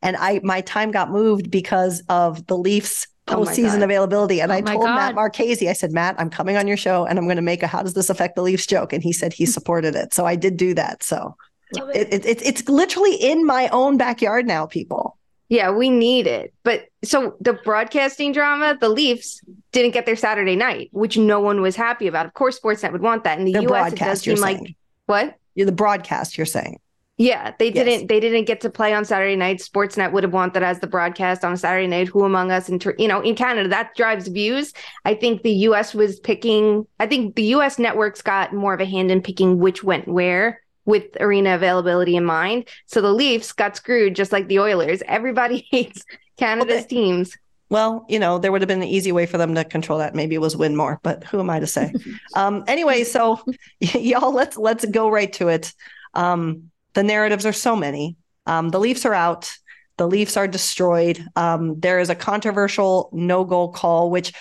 and 0.00 0.16
I 0.16 0.40
my 0.42 0.60
time 0.62 0.90
got 0.90 1.10
moved 1.10 1.50
because 1.50 2.02
of 2.08 2.46
the 2.46 2.56
Leafs 2.56 3.06
oh 3.28 3.36
postseason 3.36 3.80
oh 3.80 3.84
availability. 3.84 4.40
And 4.40 4.52
oh 4.52 4.54
I 4.54 4.60
told 4.62 4.84
God. 4.84 4.94
Matt 4.94 5.14
Marchese, 5.14 5.68
I 5.68 5.72
said, 5.72 5.92
Matt, 5.92 6.14
I'm 6.18 6.30
coming 6.30 6.56
on 6.56 6.66
your 6.66 6.76
show, 6.76 7.04
and 7.04 7.18
I'm 7.18 7.26
going 7.26 7.36
to 7.36 7.42
make 7.42 7.62
a 7.62 7.66
"How 7.66 7.82
does 7.82 7.94
this 7.94 8.08
affect 8.08 8.36
the 8.36 8.42
Leafs?" 8.42 8.66
joke, 8.66 8.92
and 8.92 9.02
he 9.02 9.12
said 9.12 9.32
he 9.32 9.44
supported 9.44 9.94
it. 9.94 10.14
So 10.14 10.24
I 10.24 10.36
did 10.36 10.56
do 10.56 10.72
that. 10.74 11.02
So 11.02 11.36
it, 11.72 12.08
it, 12.12 12.24
it, 12.24 12.42
it's 12.42 12.68
literally 12.68 13.16
in 13.16 13.44
my 13.44 13.68
own 13.68 13.96
backyard 13.96 14.46
now, 14.46 14.66
people. 14.66 15.18
Yeah, 15.48 15.70
we 15.70 15.90
need 15.90 16.26
it. 16.26 16.52
But 16.64 16.86
so 17.04 17.36
the 17.40 17.52
broadcasting 17.52 18.32
drama, 18.32 18.76
the 18.80 18.88
Leafs 18.88 19.40
didn't 19.72 19.92
get 19.92 20.06
their 20.06 20.16
Saturday 20.16 20.56
night, 20.56 20.88
which 20.92 21.16
no 21.16 21.40
one 21.40 21.60
was 21.60 21.76
happy 21.76 22.08
about. 22.08 22.26
Of 22.26 22.34
course, 22.34 22.58
Sportsnet 22.58 22.92
would 22.92 23.02
want 23.02 23.24
that. 23.24 23.38
In 23.38 23.44
the, 23.44 23.52
the 23.52 23.62
US, 23.72 23.92
it 23.92 23.98
does 23.98 24.22
seem 24.22 24.40
like 24.40 24.76
what? 25.06 25.36
You're 25.54 25.66
the 25.66 25.72
broadcast, 25.72 26.36
you're 26.36 26.46
saying. 26.46 26.80
Yeah, 27.18 27.54
they 27.58 27.70
didn't. 27.70 28.08
They 28.08 28.20
didn't 28.20 28.44
get 28.44 28.60
to 28.60 28.68
play 28.68 28.92
on 28.92 29.06
Saturday 29.06 29.36
night. 29.36 29.60
Sportsnet 29.60 30.12
would 30.12 30.22
have 30.22 30.34
wanted 30.34 30.52
that 30.52 30.62
as 30.62 30.80
the 30.80 30.86
broadcast 30.86 31.46
on 31.46 31.54
a 31.54 31.56
Saturday 31.56 31.86
night. 31.86 32.08
Who 32.08 32.24
among 32.24 32.50
us? 32.50 32.68
And 32.68 32.84
you 32.98 33.08
know, 33.08 33.22
in 33.22 33.34
Canada, 33.34 33.70
that 33.70 33.94
drives 33.96 34.28
views. 34.28 34.74
I 35.06 35.14
think 35.14 35.42
the 35.42 35.52
U.S. 35.52 35.94
was 35.94 36.20
picking. 36.20 36.86
I 37.00 37.06
think 37.06 37.34
the 37.34 37.44
U.S. 37.44 37.78
networks 37.78 38.20
got 38.20 38.52
more 38.52 38.74
of 38.74 38.80
a 38.80 38.84
hand 38.84 39.10
in 39.10 39.22
picking 39.22 39.58
which 39.58 39.82
went 39.82 40.06
where 40.06 40.60
with 40.86 41.04
arena 41.20 41.54
availability 41.56 42.16
in 42.16 42.24
mind. 42.24 42.68
So 42.86 43.00
the 43.02 43.12
Leafs 43.12 43.52
got 43.52 43.76
screwed 43.76 44.16
just 44.16 44.32
like 44.32 44.48
the 44.48 44.60
Oilers. 44.60 45.02
Everybody 45.06 45.66
hates 45.70 46.04
Canada's 46.38 46.68
well, 46.68 46.82
they, 46.82 46.88
teams. 46.88 47.36
well, 47.68 48.06
you 48.08 48.18
know, 48.18 48.38
there 48.38 48.52
would 48.52 48.62
have 48.62 48.68
been 48.68 48.82
an 48.82 48.88
easy 48.88 49.12
way 49.12 49.26
for 49.26 49.36
them 49.36 49.54
to 49.54 49.64
control 49.64 49.98
that. 49.98 50.14
Maybe 50.14 50.34
it 50.34 50.40
was 50.40 50.56
win 50.56 50.76
more, 50.76 51.00
but 51.02 51.24
who 51.24 51.40
am 51.40 51.50
I 51.50 51.60
to 51.60 51.66
say? 51.66 51.92
um, 52.34 52.64
anyway, 52.66 53.04
so 53.04 53.40
y- 53.46 53.56
y'all, 54.00 54.32
let's 54.32 54.56
let's 54.56 54.84
go 54.86 55.10
right 55.10 55.32
to 55.34 55.48
it. 55.48 55.74
Um, 56.14 56.70
the 56.94 57.02
narratives 57.02 57.44
are 57.44 57.52
so 57.52 57.76
many. 57.76 58.16
Um, 58.46 58.70
the 58.70 58.80
Leafs 58.80 59.04
are 59.04 59.14
out. 59.14 59.52
The 59.98 60.06
Leafs 60.06 60.36
are 60.36 60.46
destroyed. 60.46 61.24
Um, 61.36 61.80
there 61.80 61.98
is 61.98 62.10
a 62.10 62.14
controversial 62.14 63.10
no 63.12 63.44
goal 63.44 63.72
call, 63.72 64.10
which 64.10 64.32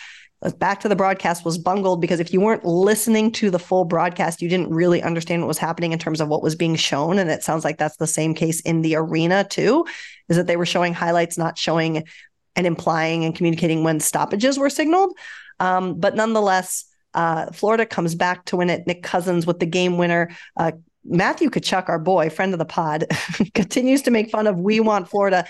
back 0.54 0.80
to 0.82 0.90
the 0.90 0.96
broadcast 0.96 1.46
was 1.46 1.58
bungled 1.58 2.02
because 2.02 2.20
if 2.20 2.32
you 2.32 2.42
weren't 2.42 2.66
listening 2.66 3.32
to 3.34 3.50
the 3.50 3.60
full 3.60 3.86
broadcast, 3.86 4.42
you 4.42 4.50
didn't 4.50 4.70
really 4.70 5.02
understand 5.02 5.42
what 5.42 5.48
was 5.48 5.58
happening 5.58 5.92
in 5.92 6.00
terms 6.00 6.22
of 6.22 6.28
what 6.28 6.44
was 6.44 6.56
being 6.56 6.76
shown. 6.76 7.20
And 7.20 7.30
it 7.30 7.44
sounds 7.44 7.64
like 7.64 7.78
that's 7.78 7.98
the 7.98 8.08
same 8.08 8.34
case 8.34 8.62
in 8.62 8.82
the 8.82 8.96
arena 8.96 9.44
too, 9.44 9.86
is 10.30 10.38
that 10.38 10.48
they 10.48 10.58
were 10.58 10.66
showing 10.66 10.94
highlights, 10.94 11.38
not 11.38 11.58
showing 11.58 12.04
and 12.56 12.68
implying 12.68 13.26
and 13.26 13.36
communicating 13.36 13.84
when 13.84 14.00
stoppages 14.00 14.58
were 14.58 14.70
signaled. 14.70 15.18
Um, 15.60 16.00
but 16.00 16.16
nonetheless, 16.16 16.86
uh, 17.14 17.52
Florida 17.52 17.86
comes 17.86 18.16
back 18.16 18.46
to 18.46 18.58
win 18.58 18.70
it. 18.70 18.86
Nick 18.88 19.04
Cousins 19.04 19.46
with 19.46 19.60
the 19.60 19.66
game 19.66 19.98
winner. 19.98 20.30
Uh, 20.58 20.74
Matthew 21.06 21.50
Tkachuk, 21.50 21.88
our 21.88 22.00
boy, 22.00 22.30
friend 22.30 22.54
of 22.54 22.60
the 22.60 22.66
pod, 22.66 23.06
continues 23.54 24.02
to 24.04 24.12
make 24.12 24.32
fun 24.32 24.48
of 24.48 24.58
We 24.58 24.80
Want 24.80 25.10
Florida. 25.10 25.46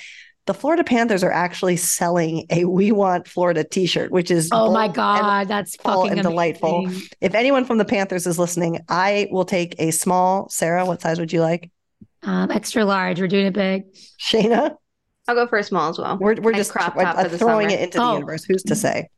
The 0.45 0.53
Florida 0.53 0.83
Panthers 0.83 1.23
are 1.23 1.31
actually 1.31 1.75
selling 1.75 2.45
a 2.51 2.65
We 2.65 2.91
Want 2.91 3.27
Florida 3.27 3.63
t-shirt, 3.63 4.11
which 4.11 4.29
is 4.29 4.49
Oh 4.51 4.71
my 4.71 4.87
god, 4.87 5.47
that's 5.47 5.75
full 5.77 6.03
fucking 6.03 6.19
and 6.19 6.21
delightful. 6.21 6.85
amazing. 6.85 7.07
If 7.19 7.33
anyone 7.33 7.65
from 7.65 7.79
the 7.79 7.85
Panthers 7.85 8.27
is 8.27 8.37
listening, 8.37 8.79
I 8.87 9.27
will 9.31 9.45
take 9.45 9.75
a 9.79 9.89
small. 9.91 10.47
Sara, 10.49 10.85
what 10.85 11.01
size 11.01 11.19
would 11.19 11.33
you 11.33 11.41
like? 11.41 11.71
Um, 12.21 12.51
extra 12.51 12.85
large. 12.85 13.19
We're 13.19 13.27
doing 13.27 13.47
it 13.47 13.53
big. 13.53 13.85
Shayna, 14.19 14.75
I'll 15.27 15.35
go 15.35 15.47
for 15.47 15.57
a 15.57 15.63
small 15.63 15.89
as 15.89 15.97
well. 15.97 16.17
we're 16.19 16.35
we're 16.35 16.51
And 16.51 16.57
just 16.57 16.71
crop 16.71 16.95
we're, 16.95 17.03
top 17.03 17.17
uh, 17.17 17.23
for 17.23 17.29
the 17.29 17.37
throwing 17.39 17.69
summer. 17.69 17.81
it 17.81 17.83
into 17.85 17.97
the 17.97 18.03
Oh. 18.03 18.13
universe. 18.13 18.43
Who's 18.43 18.61
to 18.63 18.75
say? 18.75 19.09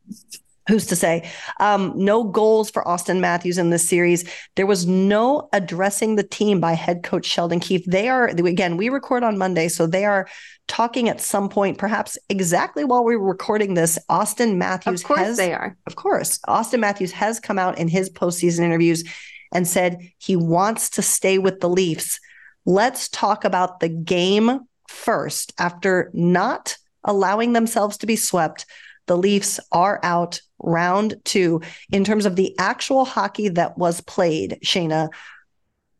Who's 0.68 0.86
to 0.86 0.96
say? 0.96 1.28
Um, 1.60 1.92
no 1.96 2.24
goals 2.24 2.70
for 2.70 2.84
Auston 2.84 3.20
Matthews 3.20 3.56
in 3.56 3.70
this 3.70 3.88
series. 3.88 4.28
There 4.54 4.66
was 4.66 4.86
no 4.86 5.48
addressing 5.52 6.16
the 6.16 6.22
team 6.22 6.60
by 6.60 6.74
head 6.74 7.02
coach 7.02 7.24
Sheldon 7.24 7.58
Keefe. 7.58 7.86
They 7.86 8.08
are 8.08 8.26
again. 8.26 8.76
We 8.76 8.90
record 8.90 9.22
on 9.22 9.38
Monday, 9.38 9.68
so 9.68 9.86
they 9.86 10.04
are 10.04 10.28
talking 10.66 11.08
at 11.08 11.22
some 11.22 11.48
point, 11.48 11.78
perhaps 11.78 12.18
exactly 12.28 12.84
while 12.84 13.02
we're 13.02 13.18
recording 13.18 13.72
this. 13.74 13.98
Auston 14.10 14.56
Matthews 14.56 15.00
Of 15.00 15.08
course 15.08 15.20
has 15.20 15.36
they 15.38 15.54
are. 15.54 15.76
of 15.86 15.96
course, 15.96 16.38
Auston 16.46 16.80
Matthews 16.80 17.12
has 17.12 17.40
come 17.40 17.58
out 17.58 17.78
in 17.78 17.88
his 17.88 18.10
postseason 18.10 18.60
interviews 18.60 19.04
and 19.52 19.66
said 19.66 19.98
he 20.18 20.36
wants 20.36 20.90
to 20.90 21.02
stay 21.02 21.38
with 21.38 21.60
the 21.60 21.68
Leafs. 21.70 22.20
Let's 22.66 23.08
talk 23.08 23.44
about 23.44 23.80
the 23.80 23.88
game 23.88 24.60
first. 24.88 25.54
After 25.58 26.10
not 26.12 26.76
allowing 27.04 27.54
themselves 27.54 27.96
to 27.98 28.06
be 28.06 28.16
swept, 28.16 28.66
the 29.08 29.16
Leafs 29.16 29.58
are 29.72 30.00
out 30.02 30.40
round 30.60 31.14
two. 31.24 31.60
In 31.90 32.04
terms 32.04 32.26
of 32.26 32.36
the 32.36 32.54
actual 32.58 33.04
hockey 33.04 33.48
that 33.48 33.76
was 33.78 34.00
played, 34.00 34.58
Shayna, 34.64 35.08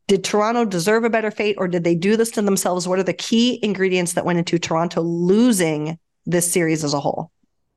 did 0.06 0.24
Toronto 0.24 0.64
deserve 0.64 1.04
a 1.04 1.10
better 1.10 1.30
fate 1.30 1.56
or 1.58 1.68
did 1.68 1.84
they 1.84 1.94
do 1.94 2.16
this 2.16 2.30
to 2.32 2.42
themselves? 2.42 2.88
What 2.88 2.98
are 2.98 3.04
the 3.04 3.12
key 3.12 3.58
ingredients 3.62 4.14
that 4.14 4.24
went 4.24 4.38
into 4.38 4.58
Toronto 4.58 5.02
losing 5.02 5.98
this 6.24 6.50
series 6.50 6.82
as 6.84 6.94
a 6.94 7.00
whole? 7.00 7.30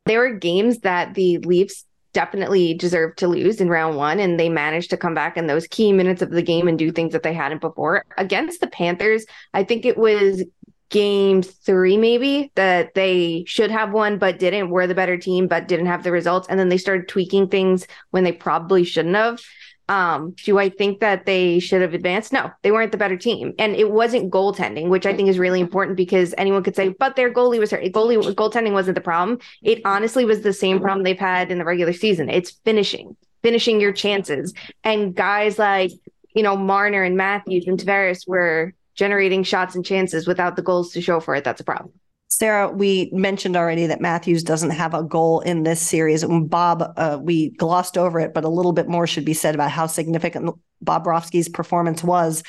There 0.06 0.20
were 0.20 0.36
games 0.36 0.80
that 0.80 1.14
the 1.14 1.40
Leafs 1.40 1.86
definitely 2.14 2.74
deserved 2.74 3.20
to 3.20 3.28
lose 3.28 3.62
in 3.62 3.70
round 3.70 3.96
one, 3.96 4.20
and 4.20 4.40
they 4.40 4.50
managed 4.50 4.90
to 4.90 4.98
come 4.98 5.14
back 5.14 5.38
in 5.38 5.48
those 5.48 5.68
key 5.68 5.94
minutes 5.94 6.22
of 6.22 6.30
the 6.30 6.42
game 6.42 6.68
and 6.68 6.78
do 6.78 6.92
things 6.92 7.14
that 7.14 7.24
they 7.24 7.34
hadn't 7.34 7.62
before. 7.62 8.04
Against 8.18 8.60
the 8.60 8.68
Panthers, 8.68 9.26
I 9.54 9.64
think 9.64 9.86
it 9.86 9.98
was 9.98 10.44
game 10.92 11.42
three, 11.42 11.98
maybe, 11.98 12.52
that 12.56 12.94
they 12.94 13.44
should 13.48 13.72
have 13.72 13.92
won, 13.92 14.20
but 14.20 14.38
didn't. 14.38 14.70
Were 14.70 14.86
the 14.86 14.94
better 14.94 15.18
team, 15.18 15.48
but 15.48 15.68
didn't 15.68 15.88
have 15.88 16.04
the 16.04 16.12
results. 16.12 16.48
And 16.48 16.60
then 16.60 16.70
they 16.70 16.78
started 16.78 17.08
tweaking 17.08 17.48
things 17.48 17.88
when 18.12 18.24
they 18.24 18.32
probably 18.32 18.84
shouldn't 18.84 19.16
have. 19.16 19.42
Um, 19.90 20.36
do 20.44 20.58
I 20.58 20.70
think 20.70 21.00
that 21.00 21.26
they 21.26 21.60
should 21.60 21.82
have 21.82 21.94
advanced? 21.94 22.32
No, 22.32 22.52
they 22.62 22.72
weren't 22.72 22.92
the 22.92 22.98
better 22.98 23.18
team. 23.18 23.54
And 23.58 23.76
it 23.76 23.92
wasn't 23.92 24.32
goaltending, 24.32 24.88
which 24.88 25.06
I 25.06 25.14
think 25.14 25.28
is 25.28 25.40
really 25.40 25.60
important 25.60 25.98
because 25.98 26.34
anyone 26.38 26.64
could 26.64 26.76
say, 26.76 26.90
but 26.90 27.16
their 27.16 27.34
goalie 27.34 27.60
was 27.60 27.72
hurt. 27.72 27.84
Goalie 27.86 28.22
goaltending 28.36 28.72
wasn't 28.72 28.96
the 28.96 29.02
problem. 29.02 29.40
It 29.64 29.82
honestly 29.84 30.24
was 30.24 30.42
the 30.42 30.54
same 30.54 30.80
problem 30.80 31.04
they've 31.04 31.18
had 31.18 31.52
in 31.52 31.58
the 31.58 31.66
regular 31.66 31.92
season. 31.92 32.30
It's 32.30 32.52
finishing, 32.64 33.18
finishing 33.44 33.82
your 33.82 33.92
chances. 33.92 34.54
And 34.84 35.14
guys 35.14 35.60
like, 35.60 35.92
you 36.34 36.44
know, 36.44 36.56
Marner 36.56 37.04
and 37.04 37.18
Matthews 37.18 37.66
and 37.68 37.78
Tavares 37.78 38.26
were 38.26 38.74
generating 38.96 39.44
shots 39.44 39.76
and 39.76 39.86
chances 39.86 40.28
without 40.28 40.56
the 40.56 40.62
goals 40.62 40.94
to 40.94 41.02
show 41.02 41.20
for 41.20 41.36
it. 41.36 41.44
That's 41.44 41.62
a 41.62 41.64
problem. 41.64 41.94
Sara, 42.28 42.72
we 42.72 43.10
mentioned 43.14 43.58
already 43.58 43.88
that 43.88 44.00
Matthews 44.00 44.42
doesn't 44.42 44.70
have 44.72 44.94
a 44.94 45.04
goal 45.04 45.42
in 45.42 45.64
this 45.64 45.82
series. 45.82 46.24
And 46.24 46.50
Bob, 46.50 46.82
uh, 46.96 47.20
we 47.22 47.50
glossed 47.52 47.98
over 47.98 48.20
it, 48.20 48.34
but 48.34 48.46
a 48.46 48.50
little 48.50 48.72
bit 48.72 48.88
more 48.88 49.06
should 49.06 49.26
be 49.26 49.34
said 49.34 49.54
about 49.54 49.70
how 49.70 49.86
significant 49.86 50.56
Bobrovsky's 50.84 51.50
performance 51.50 52.04
was. 52.04 52.42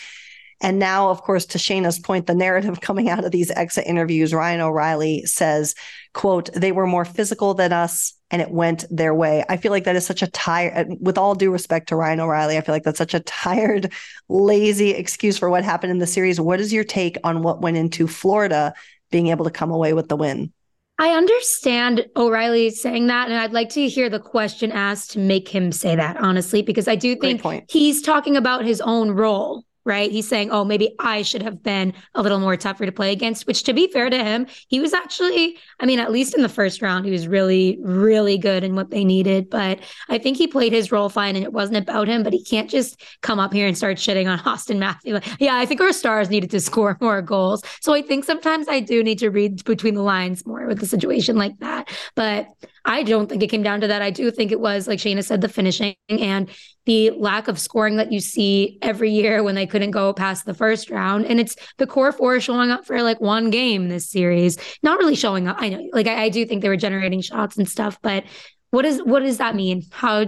And 0.62 0.78
now, 0.78 1.10
of 1.10 1.20
course, 1.22 1.44
to 1.46 1.58
Shayna's 1.58 1.98
point, 1.98 2.26
the 2.26 2.34
narrative 2.34 2.80
coming 2.80 3.10
out 3.10 3.24
of 3.24 3.32
these 3.32 3.50
exit 3.50 3.86
interviews, 3.86 4.32
Ryan 4.32 4.62
O'Reilly 4.62 5.26
says, 5.26 5.74
quote, 6.14 6.50
they 6.54 6.72
were 6.72 6.86
more 6.86 7.04
physical 7.04 7.52
than 7.52 7.72
us 7.72 8.14
and 8.30 8.40
it 8.40 8.50
went 8.50 8.86
their 8.90 9.14
way. 9.14 9.44
I 9.50 9.58
feel 9.58 9.72
like 9.72 9.84
that 9.84 9.96
is 9.96 10.06
such 10.06 10.22
a 10.22 10.30
tired, 10.30 10.96
with 11.00 11.18
all 11.18 11.34
due 11.34 11.50
respect 11.50 11.88
to 11.88 11.96
Ryan 11.96 12.20
O'Reilly, 12.20 12.56
I 12.56 12.62
feel 12.62 12.74
like 12.74 12.84
that's 12.84 12.96
such 12.96 13.12
a 13.12 13.20
tired, 13.20 13.92
lazy 14.30 14.90
excuse 14.90 15.36
for 15.36 15.50
what 15.50 15.64
happened 15.64 15.90
in 15.90 15.98
the 15.98 16.06
series. 16.06 16.40
What 16.40 16.58
is 16.58 16.72
your 16.72 16.84
take 16.84 17.18
on 17.24 17.42
what 17.42 17.60
went 17.60 17.76
into 17.76 18.06
Florida 18.06 18.72
being 19.10 19.26
able 19.26 19.44
to 19.44 19.50
come 19.50 19.70
away 19.70 19.92
with 19.92 20.08
the 20.08 20.16
win? 20.16 20.52
I 20.98 21.10
understand 21.10 22.06
O'Reilly 22.16 22.70
saying 22.70 23.08
that, 23.08 23.28
and 23.28 23.38
I'd 23.38 23.52
like 23.52 23.70
to 23.70 23.88
hear 23.88 24.08
the 24.08 24.20
question 24.20 24.72
asked 24.72 25.10
to 25.12 25.18
make 25.18 25.48
him 25.48 25.72
say 25.72 25.96
that, 25.96 26.16
honestly, 26.16 26.62
because 26.62 26.86
I 26.86 26.94
do 26.94 27.16
think 27.16 27.42
he's 27.70 28.02
talking 28.02 28.36
about 28.36 28.64
his 28.64 28.80
own 28.80 29.10
role, 29.10 29.64
right? 29.84 30.10
He's 30.10 30.28
saying, 30.28 30.50
oh, 30.50 30.64
maybe 30.64 30.94
I 30.98 31.22
should 31.22 31.42
have 31.42 31.62
been 31.62 31.92
a 32.14 32.22
little 32.22 32.38
more 32.38 32.56
tougher 32.56 32.86
to 32.86 32.92
play 32.92 33.12
against, 33.12 33.46
which 33.46 33.64
to 33.64 33.72
be 33.72 33.88
fair 33.88 34.10
to 34.10 34.24
him, 34.24 34.46
he 34.68 34.80
was 34.80 34.92
actually, 34.92 35.58
I 35.80 35.86
mean, 35.86 35.98
at 35.98 36.12
least 36.12 36.34
in 36.34 36.42
the 36.42 36.48
first 36.48 36.82
round, 36.82 37.04
he 37.04 37.10
was 37.10 37.26
really, 37.26 37.78
really 37.80 38.38
good 38.38 38.64
in 38.64 38.74
what 38.74 38.90
they 38.90 39.04
needed. 39.04 39.50
But 39.50 39.80
I 40.08 40.18
think 40.18 40.36
he 40.36 40.46
played 40.46 40.72
his 40.72 40.92
role 40.92 41.08
fine 41.08 41.36
and 41.36 41.44
it 41.44 41.52
wasn't 41.52 41.78
about 41.78 42.08
him, 42.08 42.22
but 42.22 42.32
he 42.32 42.44
can't 42.44 42.70
just 42.70 43.02
come 43.22 43.40
up 43.40 43.52
here 43.52 43.66
and 43.66 43.76
start 43.76 43.96
shitting 43.96 44.30
on 44.30 44.38
Auston 44.52 44.78
Matthews. 44.78 45.14
Like, 45.14 45.40
yeah, 45.40 45.56
I 45.56 45.66
think 45.66 45.80
our 45.80 45.92
stars 45.92 46.30
needed 46.30 46.50
to 46.50 46.60
score 46.60 46.96
more 47.00 47.22
goals. 47.22 47.62
So 47.80 47.92
I 47.94 48.02
think 48.02 48.24
sometimes 48.24 48.68
I 48.68 48.80
do 48.80 49.02
need 49.02 49.18
to 49.18 49.30
read 49.30 49.64
between 49.64 49.94
the 49.94 50.02
lines 50.02 50.46
more 50.46 50.66
with 50.66 50.82
a 50.82 50.86
situation 50.86 51.36
like 51.36 51.58
that. 51.58 51.88
But 52.14 52.46
I 52.84 53.02
don't 53.02 53.28
think 53.28 53.42
it 53.42 53.48
came 53.48 53.62
down 53.62 53.80
to 53.82 53.86
that. 53.88 54.02
I 54.02 54.10
do 54.10 54.30
think 54.30 54.50
it 54.52 54.60
was, 54.60 54.88
like 54.88 54.98
Shayna 54.98 55.24
said, 55.24 55.40
the 55.40 55.48
finishing 55.48 55.94
and 56.08 56.50
the 56.84 57.10
lack 57.10 57.48
of 57.48 57.58
scoring 57.58 57.96
that 57.96 58.10
you 58.10 58.20
see 58.20 58.78
every 58.82 59.10
year 59.10 59.42
when 59.42 59.54
they 59.54 59.66
couldn't 59.66 59.92
go 59.92 60.12
past 60.12 60.44
the 60.44 60.54
first 60.54 60.90
round. 60.90 61.26
And 61.26 61.38
it's 61.38 61.54
the 61.78 61.86
core 61.86 62.12
four 62.12 62.40
showing 62.40 62.70
up 62.70 62.84
for 62.84 63.02
like 63.02 63.20
one 63.20 63.50
game 63.50 63.88
this 63.88 64.10
series, 64.10 64.58
not 64.82 64.98
really 64.98 65.14
showing 65.14 65.46
up. 65.46 65.56
I 65.60 65.68
know, 65.68 65.88
like 65.92 66.06
I, 66.06 66.24
I 66.24 66.28
do 66.28 66.44
think 66.44 66.62
they 66.62 66.68
were 66.68 66.76
generating 66.76 67.20
shots 67.20 67.56
and 67.56 67.68
stuff, 67.68 67.98
but 68.02 68.24
what 68.70 68.84
is 68.84 69.00
what 69.02 69.20
does 69.20 69.38
that 69.38 69.54
mean? 69.54 69.82
How 69.90 70.26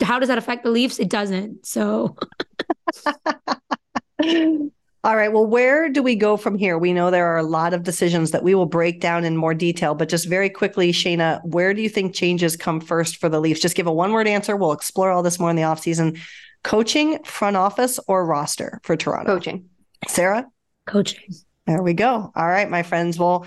how 0.00 0.18
does 0.18 0.28
that 0.28 0.38
affect 0.38 0.64
the 0.64 0.70
Leafs? 0.70 0.98
It 0.98 1.10
doesn't. 1.10 1.66
So 1.66 2.16
All 5.02 5.16
right. 5.16 5.32
Well, 5.32 5.46
where 5.46 5.88
do 5.88 6.02
we 6.02 6.14
go 6.14 6.36
from 6.36 6.58
here? 6.58 6.76
We 6.76 6.92
know 6.92 7.10
there 7.10 7.26
are 7.26 7.38
a 7.38 7.42
lot 7.42 7.72
of 7.72 7.82
decisions 7.84 8.32
that 8.32 8.42
we 8.42 8.54
will 8.54 8.66
break 8.66 9.00
down 9.00 9.24
in 9.24 9.34
more 9.34 9.54
detail, 9.54 9.94
but 9.94 10.10
just 10.10 10.28
very 10.28 10.50
quickly, 10.50 10.92
Shayna, 10.92 11.40
where 11.42 11.72
do 11.72 11.80
you 11.80 11.88
think 11.88 12.14
changes 12.14 12.54
come 12.54 12.80
first 12.80 13.16
for 13.16 13.30
the 13.30 13.40
Leafs? 13.40 13.60
Just 13.60 13.76
give 13.76 13.86
a 13.86 13.92
one 13.92 14.12
word 14.12 14.26
answer. 14.28 14.56
We'll 14.56 14.72
explore 14.72 15.10
all 15.10 15.22
this 15.22 15.40
more 15.40 15.48
in 15.48 15.56
the 15.56 15.62
offseason. 15.62 16.20
Coaching, 16.62 17.22
front 17.24 17.56
office, 17.56 17.98
or 18.06 18.26
roster 18.26 18.80
for 18.82 18.94
Toronto? 18.94 19.34
Coaching. 19.36 19.70
Sara? 20.06 20.46
coaching. 20.86 21.20
There 21.66 21.82
we 21.82 21.94
go. 21.94 22.32
All 22.34 22.48
right, 22.48 22.68
my 22.68 22.82
friends. 22.82 23.16
Well, 23.18 23.46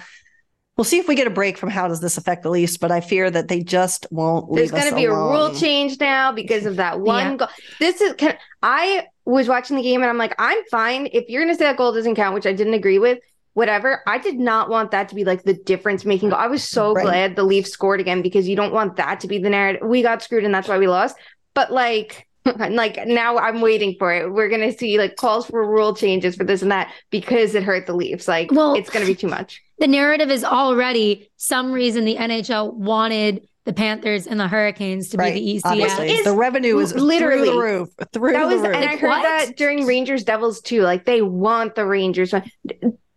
we'll 0.78 0.86
see 0.86 0.98
if 0.98 1.08
we 1.08 1.16
get 1.16 1.28
a 1.28 1.32
break 1.32 1.58
from 1.58 1.70
how 1.70 1.88
does 1.90 2.00
this 2.00 2.18
affect 2.18 2.42
the 2.44 2.50
Leafs, 2.50 2.78
but 2.78 2.90
I 2.90 3.02
fear 3.02 3.30
that 3.30 3.48
they 3.50 3.62
just 3.62 4.08
won't 4.12 4.50
leave 4.50 4.72
There's 4.72 4.72
going 4.72 4.84
to 4.84 4.96
us 4.96 5.02
be 5.02 5.06
a 5.06 5.14
rule 5.14 5.54
change 5.54 6.00
now 6.00 6.32
because 6.32 6.66
of 6.66 6.78
that 6.78 7.00
one 7.02 7.32
Yeah. 7.32 7.36
goal. 7.36 7.48
This 7.80 8.00
is 8.02 8.14
can 8.14 8.38
I 8.62 9.08
was 9.26 9.48
watching 9.48 9.78
the 9.78 9.84
game 9.84 10.02
and 10.02 10.10
I'm 10.10 10.18
like, 10.18 10.36
I'm 10.38 10.64
fine 10.70 11.08
if 11.14 11.30
you're 11.30 11.42
going 11.44 11.54
to 11.54 11.58
say 11.58 11.66
that 11.66 11.78
goal 11.78 11.94
doesn't 11.94 12.16
count, 12.16 12.34
which 12.36 12.46
I 12.46 12.54
didn't 12.54 12.74
agree 12.74 13.00
with. 13.00 13.20
Whatever. 13.54 14.02
I 14.08 14.18
did 14.18 14.40
not 14.40 14.70
want 14.70 14.92
that 14.92 15.10
to 15.10 15.16
be 15.16 15.24
like 15.24 15.44
the 15.44 15.54
difference 15.54 16.06
making 16.06 16.30
goal. 16.30 16.40
I 16.40 16.48
was 16.48 16.64
so 16.64 16.94
Right. 16.94 17.04
glad 17.04 17.36
the 17.36 17.44
Leafs 17.44 17.70
scored 17.72 18.00
again 18.00 18.22
because 18.24 18.48
you 18.50 18.56
don't 18.56 18.74
want 18.74 18.96
that 18.96 19.20
to 19.20 19.28
be 19.28 19.38
the 19.38 19.50
narrative. 19.50 19.88
We 19.88 20.02
got 20.02 20.24
screwed 20.24 20.44
and 20.44 20.54
that's 20.54 20.68
why 20.68 20.80
we 20.80 20.88
lost. 20.88 21.16
But 21.54 21.72
like, 21.72 22.28
like 22.46 23.06
now 23.06 23.38
I'm 23.38 23.62
waiting 23.62 23.96
for 24.00 24.12
it. 24.12 24.34
We're 24.34 24.50
gonna 24.50 24.72
see 24.76 24.98
like 24.98 25.16
calls 25.18 25.46
for 25.46 25.66
rule 25.70 25.96
changes 25.96 26.36
for 26.36 26.44
this 26.44 26.64
and 26.64 26.72
that 26.72 26.92
because 27.12 27.54
it 27.54 27.62
hurt 27.64 27.86
the 27.86 27.94
Leafs. 27.94 28.28
Like, 28.28 28.52
Well- 28.52 28.74
it's 28.74 28.90
gonna 28.90 29.06
be 29.06 29.16
too 29.16 29.28
much. 29.28 29.62
The 29.78 29.88
narrative 29.88 30.32
is 30.32 30.44
already 30.44 31.30
some 31.38 31.72
reason 31.72 32.06
the 32.06 32.16
NHL 32.18 32.74
wanted 32.74 33.48
the 33.66 33.74
Panthers 33.74 34.28
and 34.28 34.40
the 34.40 34.48
Hurricanes 34.48 35.10
to 35.10 35.18
Right. 35.18 35.34
be 35.34 35.40
the 35.40 35.62
ECF. 35.62 35.72
Obviously, 35.72 36.22
the 36.24 36.36
revenue 36.36 36.78
is 36.80 36.94
literally- 36.94 37.48
through 37.48 37.56
the 37.56 37.60
roof. 37.62 37.90
Through 38.12 38.34
That 38.34 38.48
was, 38.48 38.62
the 38.62 38.68
and. 38.70 38.90
I 38.90 38.96
heard 38.98 39.10
What? 39.10 39.24
that 39.24 39.56
during 39.58 39.86
Rangers 39.86 40.24
Devils 40.24 40.62
too. 40.62 40.82
Like 40.82 41.06
they 41.06 41.22
want 41.22 41.76
the 41.76 41.86
Rangers. 41.86 42.34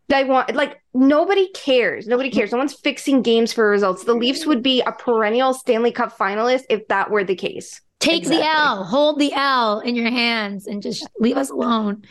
They 0.09 0.23
want 0.23 0.55
like 0.55 0.81
nobody 0.95 1.49
cares. 1.51 2.07
Nobody 2.07 2.31
cares. 2.31 2.53
No 2.53 2.59
one's 2.59 2.75
fixing 2.75 3.23
games 3.23 3.53
for 3.53 3.69
results. 3.69 4.05
The 4.05 4.15
Leafs 4.15 4.47
would 4.47 4.63
be 4.63 4.81
a 4.83 4.93
perennial 4.93 5.53
Stanley 5.53 5.91
Cup 5.91 6.17
finalist 6.17 6.63
if 6.71 6.87
that 6.89 7.11
were 7.11 7.25
the 7.25 7.35
case. 7.35 7.81
Take 7.99 8.19
exactly. 8.23 8.43
the 8.43 8.49
L, 8.49 8.85
hold 8.85 9.19
the 9.19 9.33
L 9.33 9.81
in 9.81 9.97
your 9.97 10.11
hands, 10.11 10.67
and 10.69 10.81
just 10.81 11.09
leave 11.19 11.37
us 11.37 11.51
alone. 11.51 12.05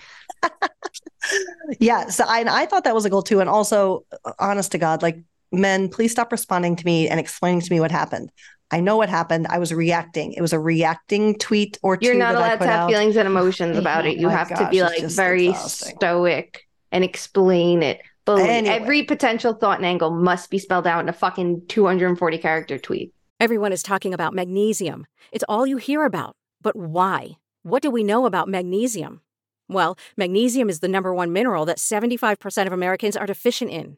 yeah, 1.79 2.07
so 2.09 2.25
I, 2.27 2.43
I 2.47 2.65
thought 2.65 2.83
that 2.83 2.95
was 2.95 3.05
a 3.05 3.09
goal 3.09 3.21
too, 3.21 3.39
and 3.39 3.49
also, 3.49 4.03
honest 4.39 4.71
to 4.73 4.77
God, 4.77 5.01
like 5.01 5.19
men, 5.51 5.89
please 5.89 6.11
stop 6.11 6.31
responding 6.31 6.75
to 6.75 6.85
me 6.85 7.07
and 7.07 7.19
explaining 7.19 7.61
to 7.61 7.71
me 7.71 7.79
what 7.79 7.91
happened. 7.91 8.31
I 8.71 8.79
know 8.79 8.97
what 8.97 9.09
happened. 9.09 9.47
I 9.47 9.59
was 9.59 9.73
reacting. 9.73 10.33
It 10.33 10.41
was 10.41 10.53
a 10.53 10.59
reacting 10.59 11.37
tweet 11.37 11.77
or 11.83 11.97
two. 11.97 12.07
You're 12.07 12.15
not 12.15 12.35
allowed 12.35 12.57
to 12.57 12.67
have 12.67 12.79
out. 12.81 12.89
feelings 12.89 13.15
and 13.15 13.27
emotions 13.27 13.77
oh 13.77 13.79
about 13.79 14.05
it. 14.05 14.17
You 14.17 14.27
oh 14.27 14.31
have 14.31 14.49
gosh, 14.49 14.59
to 14.59 14.69
be 14.69 14.81
like 14.81 15.03
very 15.03 15.49
exhausting. 15.49 15.95
stoic 15.97 16.67
and 16.91 17.03
explain 17.03 17.83
it. 17.83 18.01
But 18.25 18.39
anyway. 18.41 18.75
every 18.75 19.03
potential 19.03 19.53
thought 19.53 19.77
and 19.77 19.85
angle 19.85 20.09
must 20.09 20.49
be 20.49 20.57
spelled 20.57 20.87
out 20.87 21.01
in 21.01 21.09
a 21.09 21.13
fucking 21.13 21.67
240 21.67 22.37
character 22.39 22.79
tweet. 22.79 23.13
Everyone 23.39 23.71
is 23.71 23.83
talking 23.83 24.13
about 24.13 24.33
magnesium. 24.33 25.05
It's 25.31 25.43
all 25.47 25.67
you 25.67 25.77
hear 25.77 26.05
about. 26.05 26.35
But 26.61 26.75
why? 26.75 27.37
What 27.61 27.83
do 27.83 27.91
we 27.91 28.03
know 28.03 28.25
about 28.25 28.47
magnesium? 28.47 29.21
Well, 29.67 29.97
magnesium 30.17 30.69
is 30.69 30.79
the 30.79 30.87
number 30.87 31.13
one 31.13 31.31
mineral 31.33 31.65
that 31.65 31.77
75% 31.77 32.67
of 32.67 32.73
Americans 32.73 33.15
are 33.15 33.25
deficient 33.25 33.71
in. 33.71 33.97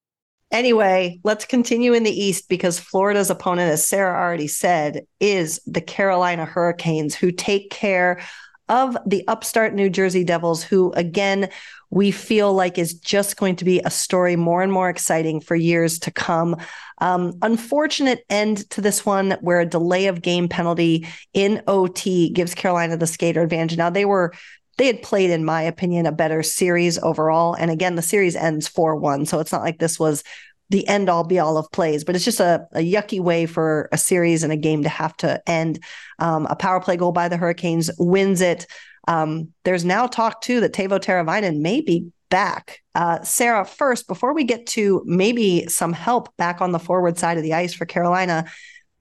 Anyway, 0.51 1.19
let's 1.23 1.45
continue 1.45 1.93
in 1.93 2.03
the 2.03 2.11
East 2.11 2.49
because 2.49 2.79
Florida's 2.79 3.29
opponent, 3.29 3.71
as 3.71 3.87
Sara 3.87 4.19
already 4.19 4.47
said, 4.47 5.05
is 5.19 5.61
the 5.65 5.81
Carolina 5.81 6.45
Hurricanes, 6.45 7.15
who 7.15 7.31
take 7.31 7.71
care 7.71 8.21
of 8.67 8.97
the 9.05 9.27
upstart 9.27 9.73
New 9.73 9.89
Jersey 9.89 10.23
Devils, 10.23 10.63
who 10.63 10.91
again, 10.93 11.49
we 11.89 12.09
feel 12.09 12.53
like 12.53 12.77
is 12.77 12.93
just 12.93 13.35
going 13.35 13.57
to 13.57 13.65
be 13.65 13.81
a 13.83 13.89
story 13.89 14.37
more 14.37 14.61
and 14.61 14.71
more 14.71 14.89
exciting 14.89 15.41
for 15.41 15.55
years 15.55 15.99
to 15.99 16.11
come. 16.11 16.55
Um, 16.99 17.33
unfortunate 17.41 18.23
end 18.29 18.69
to 18.71 18.79
this 18.79 19.05
one 19.05 19.37
where 19.41 19.59
a 19.59 19.65
delay 19.65 20.07
of 20.07 20.21
game 20.21 20.47
penalty 20.47 21.05
in 21.33 21.61
OT 21.67 22.29
gives 22.29 22.55
Carolina 22.55 22.95
the 22.95 23.07
skater 23.07 23.41
advantage. 23.41 23.77
Now 23.77 23.89
they 23.89 24.05
were 24.05 24.33
they 24.77 24.87
had 24.87 25.01
played, 25.01 25.29
in 25.29 25.45
my 25.45 25.61
opinion, 25.61 26.05
a 26.05 26.11
better 26.11 26.43
series 26.43 26.97
overall. 26.99 27.53
And 27.53 27.69
again, 27.69 27.95
the 27.95 28.01
series 28.01 28.35
ends 28.35 28.67
4 28.67 28.95
1. 28.95 29.25
So 29.25 29.39
it's 29.39 29.51
not 29.51 29.61
like 29.61 29.79
this 29.79 29.99
was 29.99 30.23
the 30.69 30.87
end 30.87 31.09
all 31.09 31.25
be 31.25 31.37
all 31.37 31.57
of 31.57 31.69
plays, 31.71 32.03
but 32.03 32.15
it's 32.15 32.23
just 32.23 32.39
a, 32.39 32.65
a 32.71 32.79
yucky 32.79 33.19
way 33.19 33.45
for 33.45 33.89
a 33.91 33.97
series 33.97 34.41
and 34.41 34.53
a 34.53 34.57
game 34.57 34.83
to 34.83 34.89
have 34.89 35.15
to 35.17 35.41
end. 35.47 35.83
Um, 36.17 36.47
a 36.49 36.55
power 36.55 36.79
play 36.79 36.95
goal 36.95 37.11
by 37.11 37.27
the 37.27 37.35
Hurricanes 37.35 37.91
wins 37.99 38.39
it. 38.39 38.65
Um, 39.07 39.49
there's 39.65 39.83
now 39.83 40.07
talk 40.07 40.41
too 40.41 40.61
that 40.61 40.73
Teuvo 40.73 40.99
Teravainen 40.99 41.59
may 41.59 41.81
be 41.81 42.07
back. 42.29 42.81
Uh, 42.95 43.21
Sara, 43.21 43.65
first, 43.65 44.07
before 44.07 44.33
we 44.33 44.45
get 44.45 44.65
to 44.67 45.03
maybe 45.05 45.67
some 45.67 45.91
help 45.91 46.35
back 46.37 46.61
on 46.61 46.71
the 46.71 46.79
forward 46.79 47.17
side 47.17 47.37
of 47.37 47.43
the 47.43 47.53
ice 47.53 47.73
for 47.73 47.85
Carolina, 47.85 48.45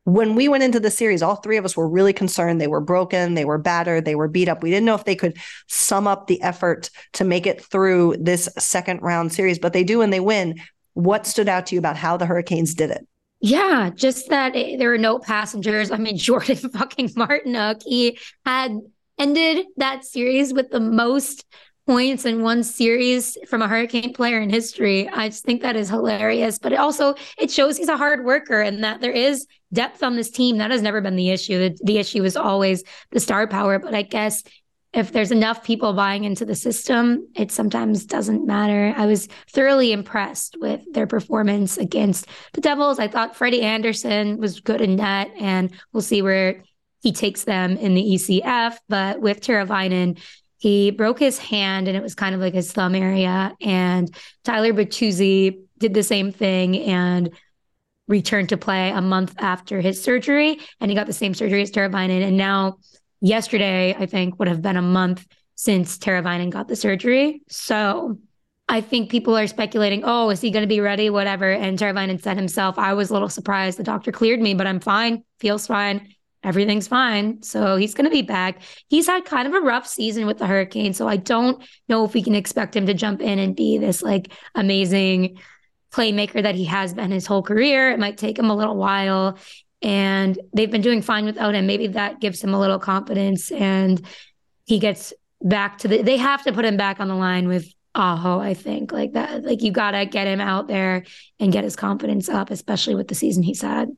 when 0.04 0.34
we 0.34 0.48
went 0.48 0.62
into 0.62 0.80
the 0.80 0.90
series, 0.90 1.22
all 1.22 1.36
three 1.36 1.56
of 1.56 1.64
us 1.64 1.76
were 1.76 1.88
really 1.88 2.12
concerned. 2.12 2.60
They 2.60 2.66
were 2.66 2.80
broken, 2.80 3.34
they 3.34 3.44
were 3.44 3.58
battered, 3.58 4.04
they 4.04 4.14
were 4.14 4.28
beat 4.28 4.48
up. 4.48 4.62
We 4.62 4.70
didn't 4.70 4.86
know 4.86 4.94
if 4.94 5.04
they 5.04 5.14
could 5.14 5.36
sum 5.68 6.06
up 6.06 6.26
the 6.26 6.40
effort 6.42 6.90
to 7.14 7.24
make 7.24 7.46
it 7.46 7.62
through 7.64 8.16
this 8.18 8.48
second 8.58 9.02
round 9.02 9.32
series, 9.32 9.58
but 9.58 9.72
they 9.72 9.84
do 9.84 10.00
and 10.00 10.12
they 10.12 10.20
win. 10.20 10.60
What 10.94 11.26
stood 11.26 11.48
out 11.48 11.66
to 11.66 11.74
you 11.74 11.78
about 11.78 11.96
how 11.96 12.16
the 12.16 12.26
Hurricanes 12.26 12.74
did 12.74 12.90
it? 12.90 13.06
Yeah, 13.40 13.90
just 13.94 14.28
that 14.28 14.54
it, 14.54 14.78
there 14.78 14.90
were 14.90 14.98
no 14.98 15.18
passengers. 15.18 15.90
I 15.90 15.96
mean, 15.96 16.16
Jordan 16.18 16.56
fucking 16.56 17.10
Martinook, 17.10 17.82
he 17.84 18.18
had 18.44 18.72
ended 19.18 19.66
that 19.76 20.04
series 20.04 20.52
with 20.52 20.70
the 20.70 20.80
most 20.80 21.44
points 21.90 22.24
in 22.24 22.40
one 22.40 22.62
series 22.62 23.37
from 23.48 23.62
a 23.62 23.66
hurricane 23.66 24.12
player 24.12 24.40
in 24.40 24.48
history 24.48 25.09
i 25.09 25.29
just 25.29 25.42
think 25.42 25.61
that 25.61 25.74
is 25.74 25.88
hilarious 25.88 26.57
but 26.57 26.72
it 26.72 26.79
also 26.79 27.16
it 27.37 27.50
shows 27.50 27.76
he's 27.76 27.88
a 27.88 27.96
hard 27.96 28.24
worker 28.24 28.61
and 28.61 28.85
that 28.85 29.00
there 29.00 29.11
is 29.11 29.44
depth 29.72 30.00
on 30.00 30.14
this 30.14 30.31
team 30.31 30.59
that 30.59 30.70
has 30.70 30.83
never 30.83 31.00
been 31.00 31.16
the 31.16 31.31
issue 31.31 31.59
the, 31.59 31.76
the 31.83 31.98
issue 31.98 32.22
is 32.22 32.37
always 32.37 32.85
the 33.11 33.18
star 33.18 33.48
power 33.48 33.81
but 33.81 33.92
i 33.92 34.03
guess 34.03 34.44
if 34.92 35.11
there's 35.11 35.33
enough 35.33 35.64
people 35.64 35.92
buying 35.92 36.24
into 36.24 36.44
the 36.44 36.55
system, 36.57 37.29
it 37.37 37.53
sometimes 37.53 38.05
doesn't 38.05 38.44
matter. 38.44 38.92
I 38.96 39.07
was 39.07 39.29
thoroughly 39.48 39.92
impressed 39.92 40.57
with 40.61 40.81
their 40.92 41.07
performance 41.07 41.76
against 41.76 42.26
the 42.55 42.61
Devils. 42.61 42.98
I 42.98 43.07
thought 43.07 43.37
Freddie 43.37 43.62
Andersen 43.62 44.38
was 44.38 44.59
good 44.59 44.81
in 44.81 44.96
net, 44.96 45.31
and 45.38 45.72
we'll 45.92 46.03
see 46.03 46.22
where 46.22 46.64
he 47.03 47.12
takes 47.12 47.44
them 47.44 47.76
in 47.76 47.94
the 47.94 48.03
ECF. 48.03 48.79
But 48.88 49.20
with 49.20 49.40
Teravainen, 49.40 50.18
he 50.61 50.90
broke 50.90 51.18
his 51.18 51.38
hand, 51.38 51.88
and 51.88 51.96
it 51.96 52.03
was 52.03 52.14
kind 52.14 52.35
of 52.35 52.40
like 52.40 52.53
his 52.53 52.70
thumb 52.70 52.94
area. 52.94 53.57
And 53.62 54.14
Tyler 54.44 54.75
Bertuzzi 54.75 55.59
did 55.79 55.94
the 55.94 56.03
same 56.03 56.33
thing 56.33 56.77
and 56.83 57.31
returned 58.09 58.51
to 58.51 58.59
play 58.59 58.90
a 58.90 59.01
month 59.01 59.35
after 59.38 59.81
his 59.81 60.03
surgery, 60.03 60.59
and 60.79 60.90
he 60.90 60.94
got 60.94 61.07
the 61.07 61.14
same 61.14 61.33
surgery 61.33 61.62
as 61.62 61.70
Teravainen, 61.70 62.23
and 62.23 62.37
now 62.37 62.77
yesterday, 63.23 63.94
I 63.99 64.05
think, 64.05 64.38
would 64.38 64.49
have 64.49 64.61
been 64.61 64.77
a 64.77 64.83
month 64.83 65.27
since 65.55 65.96
Teravainen 65.96 66.51
got 66.51 66.68
the 66.68 66.77
surgery. 66.77 67.40
So 67.49 68.18
I 68.68 68.83
think 68.83 69.11
people 69.11 69.37
are 69.37 69.46
speculating, 69.46 70.03
oh, 70.05 70.29
is 70.29 70.40
he 70.40 70.51
going 70.51 70.62
to 70.62 70.68
be 70.68 70.81
ready? 70.81 71.11
Whatever. 71.11 71.51
And 71.51 71.79
Teravainen 71.79 72.20
said 72.20 72.37
himself, 72.37 72.79
I 72.79 72.94
was 72.94 73.11
a 73.11 73.14
little 73.14 73.29
surprised. 73.29 73.79
The 73.79 73.83
doctor 73.83 74.12
cleared 74.12 74.40
me, 74.40 74.55
but 74.55 74.66
I'm 74.66 74.81
fine, 74.81 75.25
feels 75.38 75.66
fine. 75.66 76.14
Everything's 76.42 76.88
fine. 76.88 77.42
So 77.42 77.76
he's 77.76 77.94
going 77.94 78.07
to 78.07 78.11
be 78.11 78.22
back. 78.22 78.62
He's 78.88 79.07
had 79.07 79.24
kind 79.24 79.46
of 79.46 79.55
a 79.55 79.61
rough 79.61 79.87
season 79.87 80.26
with 80.26 80.38
the 80.38 80.46
Hurricane. 80.46 80.94
So 80.94 81.07
I 81.07 81.16
don't 81.16 81.62
know 81.88 82.05
if 82.05 82.14
we 82.14 82.22
can 82.22 82.35
expect 82.35 82.74
him 82.74 82.87
to 82.87 82.94
jump 82.94 83.20
in 83.20 83.38
and 83.38 83.55
be 83.55 83.76
this 83.76 84.03
like 84.03 84.33
amazing 84.55 85.38
playmaker 85.92 86.42
that 86.42 86.55
he 86.55 86.64
has 86.64 86.94
been 86.94 87.11
his 87.11 87.26
whole 87.26 87.42
career. 87.42 87.90
It 87.90 87.98
might 87.98 88.16
take 88.16 88.38
him 88.38 88.48
a 88.48 88.57
little 88.57 88.76
while 88.76 89.38
and 89.83 90.38
they've 90.55 90.70
been 90.70 90.83
doing 90.83 91.03
fine 91.03 91.24
without 91.24 91.55
him. 91.55 91.66
Maybe 91.66 91.88
that 91.88 92.20
gives 92.20 92.42
him 92.42 92.55
a 92.55 92.61
little 92.61 92.79
confidence 92.79 93.50
and 93.50 94.00
he 94.64 94.79
gets 94.79 95.12
back 95.42 95.79
to 95.79 95.88
the 95.88 96.03
they 96.03 96.16
have 96.18 96.44
to 96.44 96.53
put 96.53 96.64
him 96.64 96.76
back 96.76 97.00
on 97.00 97.09
the 97.09 97.14
line 97.14 97.48
with 97.48 97.66
Aho, 97.94 98.38
I 98.38 98.55
think. 98.55 98.92
Like 98.92 99.12
that, 99.12 99.42
like 99.42 99.62
you 99.62 99.72
gotta 99.72 100.07
get 100.07 100.26
him 100.26 100.40
out 100.40 100.68
there 100.68 101.05
and 101.38 101.53
get 101.53 101.64
his 101.64 101.76
confidence 101.76 102.29
up, 102.29 102.50
especially 102.50 102.94
with 102.94 103.09
the 103.09 103.14
season 103.14 103.42
he's 103.42 103.62
had. 103.62 103.90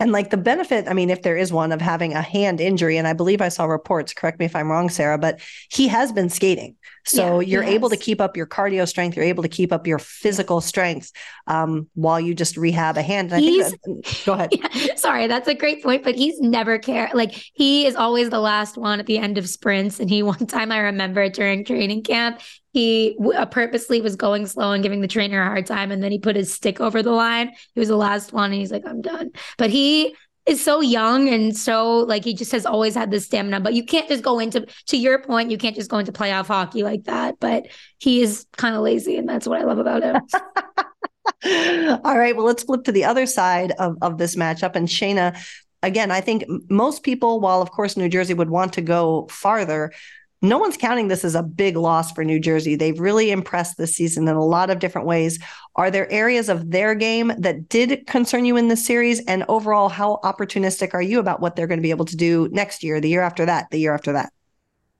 And 0.00 0.12
like 0.12 0.30
the 0.30 0.36
benefit, 0.36 0.86
I 0.88 0.92
mean, 0.92 1.10
if 1.10 1.22
there 1.22 1.36
is 1.36 1.52
one 1.52 1.72
of 1.72 1.80
having 1.80 2.14
a 2.14 2.22
hand 2.22 2.60
injury, 2.60 2.98
and 2.98 3.08
I 3.08 3.14
believe 3.14 3.40
I 3.40 3.48
saw 3.48 3.64
reports, 3.64 4.12
correct 4.12 4.38
me 4.38 4.44
if 4.44 4.54
I'm 4.54 4.70
wrong, 4.70 4.90
Sara, 4.90 5.18
but 5.18 5.40
he 5.70 5.88
has 5.88 6.12
been 6.12 6.28
skating. 6.28 6.76
So 7.04 7.40
yeah, 7.40 7.48
you're 7.48 7.64
able 7.64 7.88
to 7.90 7.96
keep 7.96 8.20
up 8.20 8.36
your 8.36 8.46
cardio 8.46 8.86
strength, 8.86 9.16
you're 9.16 9.24
able 9.24 9.42
to 9.42 9.48
keep 9.48 9.72
up 9.72 9.86
your 9.88 9.98
physical 9.98 10.60
strength 10.60 11.10
um, 11.48 11.88
while 11.94 12.20
you 12.20 12.32
just 12.32 12.56
rehab 12.56 12.96
a 12.96 13.02
hand. 13.02 13.32
And 13.32 13.44
I 13.44 13.70
think 13.70 14.04
that, 14.04 14.22
go 14.24 14.32
ahead. 14.34 14.50
Yeah, 14.58 14.94
sorry, 14.94 15.26
that's 15.26 15.48
a 15.48 15.54
great 15.54 15.82
point, 15.82 16.04
but 16.04 16.14
he's 16.14 16.40
never 16.40 16.78
care. 16.78 17.10
Like 17.12 17.32
he 17.54 17.86
is 17.86 17.96
always 17.96 18.30
the 18.30 18.40
last 18.40 18.76
one 18.76 19.00
at 19.00 19.06
the 19.06 19.18
end 19.18 19.36
of 19.36 19.48
sprints. 19.48 19.98
And 19.98 20.08
he 20.08 20.22
one 20.22 20.46
time 20.46 20.70
I 20.70 20.78
remember 20.78 21.28
during 21.28 21.64
training 21.64 22.04
camp, 22.04 22.40
he 22.78 23.16
uh, 23.34 23.44
purposely 23.44 24.00
was 24.00 24.14
going 24.14 24.46
slow 24.46 24.70
and 24.70 24.84
giving 24.84 25.00
the 25.00 25.08
trainer 25.08 25.42
a 25.42 25.46
hard 25.46 25.66
time 25.66 25.90
and 25.90 26.00
then 26.00 26.12
he 26.12 26.18
put 26.20 26.36
his 26.36 26.54
stick 26.54 26.80
over 26.80 27.02
the 27.02 27.10
line. 27.10 27.50
He 27.74 27.80
was 27.80 27.88
the 27.88 27.96
last 27.96 28.32
one 28.32 28.52
and 28.52 28.60
he's 28.60 28.70
like 28.70 28.86
i'm 28.86 29.00
done. 29.00 29.32
But 29.56 29.70
he 29.70 30.14
is 30.46 30.62
so 30.62 30.80
young 30.80 31.28
and 31.28 31.56
so 31.56 31.98
like 31.98 32.22
he 32.22 32.34
just 32.34 32.52
has 32.52 32.64
always 32.64 32.94
had 32.94 33.10
the 33.10 33.18
stamina. 33.18 33.58
But 33.58 33.74
you 33.74 33.84
can't 33.84 34.08
just 34.08 34.22
go 34.22 34.38
into 34.38 34.64
to 34.86 34.96
your 34.96 35.20
point 35.20 35.50
you 35.50 35.58
can't 35.58 35.74
just 35.74 35.90
go 35.90 35.98
into 35.98 36.12
playoff 36.12 36.46
hockey 36.46 36.84
like 36.84 37.02
that. 37.04 37.40
But 37.40 37.66
he 37.98 38.22
is 38.22 38.46
kind 38.56 38.76
of 38.76 38.82
lazy 38.82 39.16
and 39.16 39.28
that's 39.28 39.48
what 39.48 39.60
i 39.60 39.64
love 39.64 39.78
about 39.78 40.04
him. 40.04 40.22
All 42.04 42.16
right 42.16 42.36
well 42.36 42.46
let's 42.46 42.62
flip 42.62 42.84
to 42.84 42.92
the 42.92 43.06
other 43.06 43.26
side 43.26 43.72
of, 43.80 43.96
of 44.02 44.18
this 44.18 44.36
matchup. 44.36 44.76
And 44.76 44.86
shayna 44.86 45.36
again, 45.82 46.12
I 46.12 46.20
think 46.20 46.44
most 46.70 47.02
people, 47.02 47.40
while 47.40 47.60
of 47.60 47.72
course 47.72 47.96
New 47.96 48.08
Jersey 48.08 48.34
would 48.34 48.50
want 48.50 48.72
to 48.74 48.82
go 48.82 49.26
farther, 49.30 49.92
no 50.40 50.58
one's 50.58 50.76
counting 50.76 51.08
this 51.08 51.24
as 51.24 51.34
a 51.34 51.42
big 51.42 51.76
loss 51.76 52.12
for 52.12 52.24
New 52.24 52.38
Jersey. 52.38 52.76
They've 52.76 52.98
really 52.98 53.30
impressed 53.30 53.76
this 53.76 53.94
season 53.94 54.28
in 54.28 54.36
a 54.36 54.44
lot 54.44 54.70
of 54.70 54.78
different 54.78 55.06
ways. 55.06 55.38
Are 55.76 55.90
there 55.90 56.10
areas 56.12 56.48
of 56.48 56.70
their 56.70 56.94
game 56.94 57.32
that 57.38 57.68
did 57.68 58.06
concern 58.06 58.44
you 58.44 58.56
in 58.56 58.68
this 58.68 58.86
series? 58.86 59.24
And 59.26 59.44
overall, 59.48 59.88
how 59.88 60.20
opportunistic 60.22 60.94
are 60.94 61.02
you 61.02 61.18
about 61.18 61.40
what 61.40 61.56
they're 61.56 61.66
going 61.66 61.78
to 61.78 61.82
be 61.82 61.90
able 61.90 62.04
to 62.04 62.16
do 62.16 62.48
next 62.52 62.84
year, 62.84 63.00
the 63.00 63.08
year 63.08 63.22
after 63.22 63.46
that, 63.46 63.70
the 63.70 63.78
year 63.78 63.94
after 63.94 64.12
that? 64.12 64.32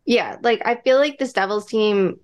Yeah, 0.05 0.37
like 0.42 0.62
I 0.64 0.77
feel 0.77 0.98
like 0.98 1.18
this 1.18 1.33
Devils 1.33 1.66
team 1.66 2.18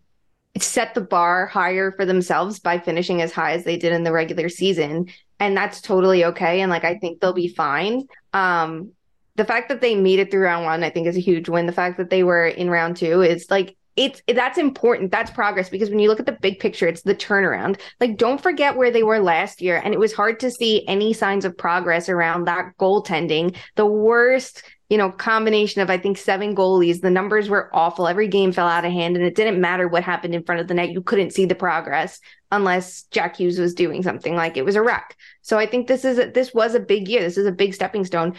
set 0.58 0.94
the 0.94 1.00
bar 1.00 1.46
higher 1.46 1.92
for 1.92 2.04
themselves 2.04 2.58
by 2.60 2.78
finishing 2.78 3.20
as 3.20 3.32
high 3.32 3.52
as 3.52 3.64
they 3.64 3.76
did 3.76 3.92
in 3.92 4.04
the 4.04 4.12
regular 4.12 4.48
season 4.48 5.08
and 5.40 5.56
that's 5.56 5.80
totally 5.80 6.24
okay 6.24 6.60
and 6.60 6.70
like 6.70 6.84
I 6.84 6.96
think 6.96 7.20
they'll 7.20 7.32
be 7.32 7.48
fine. 7.48 8.06
Um 8.32 8.92
the 9.36 9.44
fact 9.44 9.68
that 9.68 9.80
they 9.80 9.94
made 9.94 10.18
it 10.18 10.30
through 10.30 10.44
round 10.44 10.64
1 10.64 10.82
I 10.82 10.90
think 10.90 11.06
is 11.06 11.16
a 11.16 11.20
huge 11.20 11.48
win. 11.48 11.66
The 11.66 11.72
fact 11.72 11.98
that 11.98 12.10
they 12.10 12.22
were 12.22 12.46
in 12.46 12.70
round 12.70 12.96
2 12.96 13.22
is 13.22 13.50
like 13.50 13.76
it's 13.96 14.22
that's 14.26 14.58
important. 14.58 15.12
That's 15.12 15.30
progress 15.30 15.68
because 15.68 15.88
when 15.88 16.00
you 16.00 16.08
look 16.08 16.20
at 16.20 16.26
the 16.26 16.32
big 16.32 16.58
picture, 16.58 16.88
it's 16.88 17.02
the 17.02 17.14
turnaround. 17.14 17.80
Like, 18.00 18.16
don't 18.16 18.42
forget 18.42 18.76
where 18.76 18.90
they 18.90 19.04
were 19.04 19.20
last 19.20 19.62
year, 19.62 19.80
and 19.84 19.94
it 19.94 20.00
was 20.00 20.12
hard 20.12 20.40
to 20.40 20.50
see 20.50 20.86
any 20.88 21.12
signs 21.12 21.44
of 21.44 21.56
progress 21.56 22.08
around 22.08 22.44
that 22.44 22.72
goaltending. 22.78 23.56
The 23.76 23.86
worst 23.86 24.64
you 24.90 24.98
know, 24.98 25.10
combination 25.10 25.80
of 25.80 25.88
I 25.88 25.96
think 25.96 26.18
seven 26.18 26.54
goalies. 26.54 27.00
The 27.00 27.10
numbers 27.10 27.48
were 27.48 27.70
awful. 27.74 28.06
Every 28.06 28.28
game 28.28 28.52
fell 28.52 28.68
out 28.68 28.84
of 28.84 28.92
hand, 28.92 29.16
and 29.16 29.24
it 29.24 29.34
didn't 29.34 29.60
matter 29.60 29.88
what 29.88 30.04
happened 30.04 30.34
in 30.34 30.44
front 30.44 30.60
of 30.60 30.68
the 30.68 30.74
net. 30.74 30.90
You 30.90 31.00
couldn't 31.00 31.32
see 31.32 31.46
the 31.46 31.54
progress 31.54 32.20
unless 32.52 33.04
Jack 33.04 33.36
Hughes 33.36 33.58
was 33.58 33.74
doing 33.74 34.02
something 34.02 34.36
like 34.36 34.56
it 34.56 34.64
was 34.64 34.76
a 34.76 34.82
wreck. 34.82 35.16
So 35.42 35.58
I 35.58 35.66
think 35.66 35.88
this 35.88 36.04
is 36.04 36.18
a, 36.18 36.30
this 36.30 36.52
was 36.52 36.74
a 36.74 36.80
big 36.80 37.08
year. 37.08 37.22
This 37.22 37.38
is 37.38 37.46
a 37.46 37.52
big 37.52 37.74
stepping 37.74 38.04
stone 38.04 38.34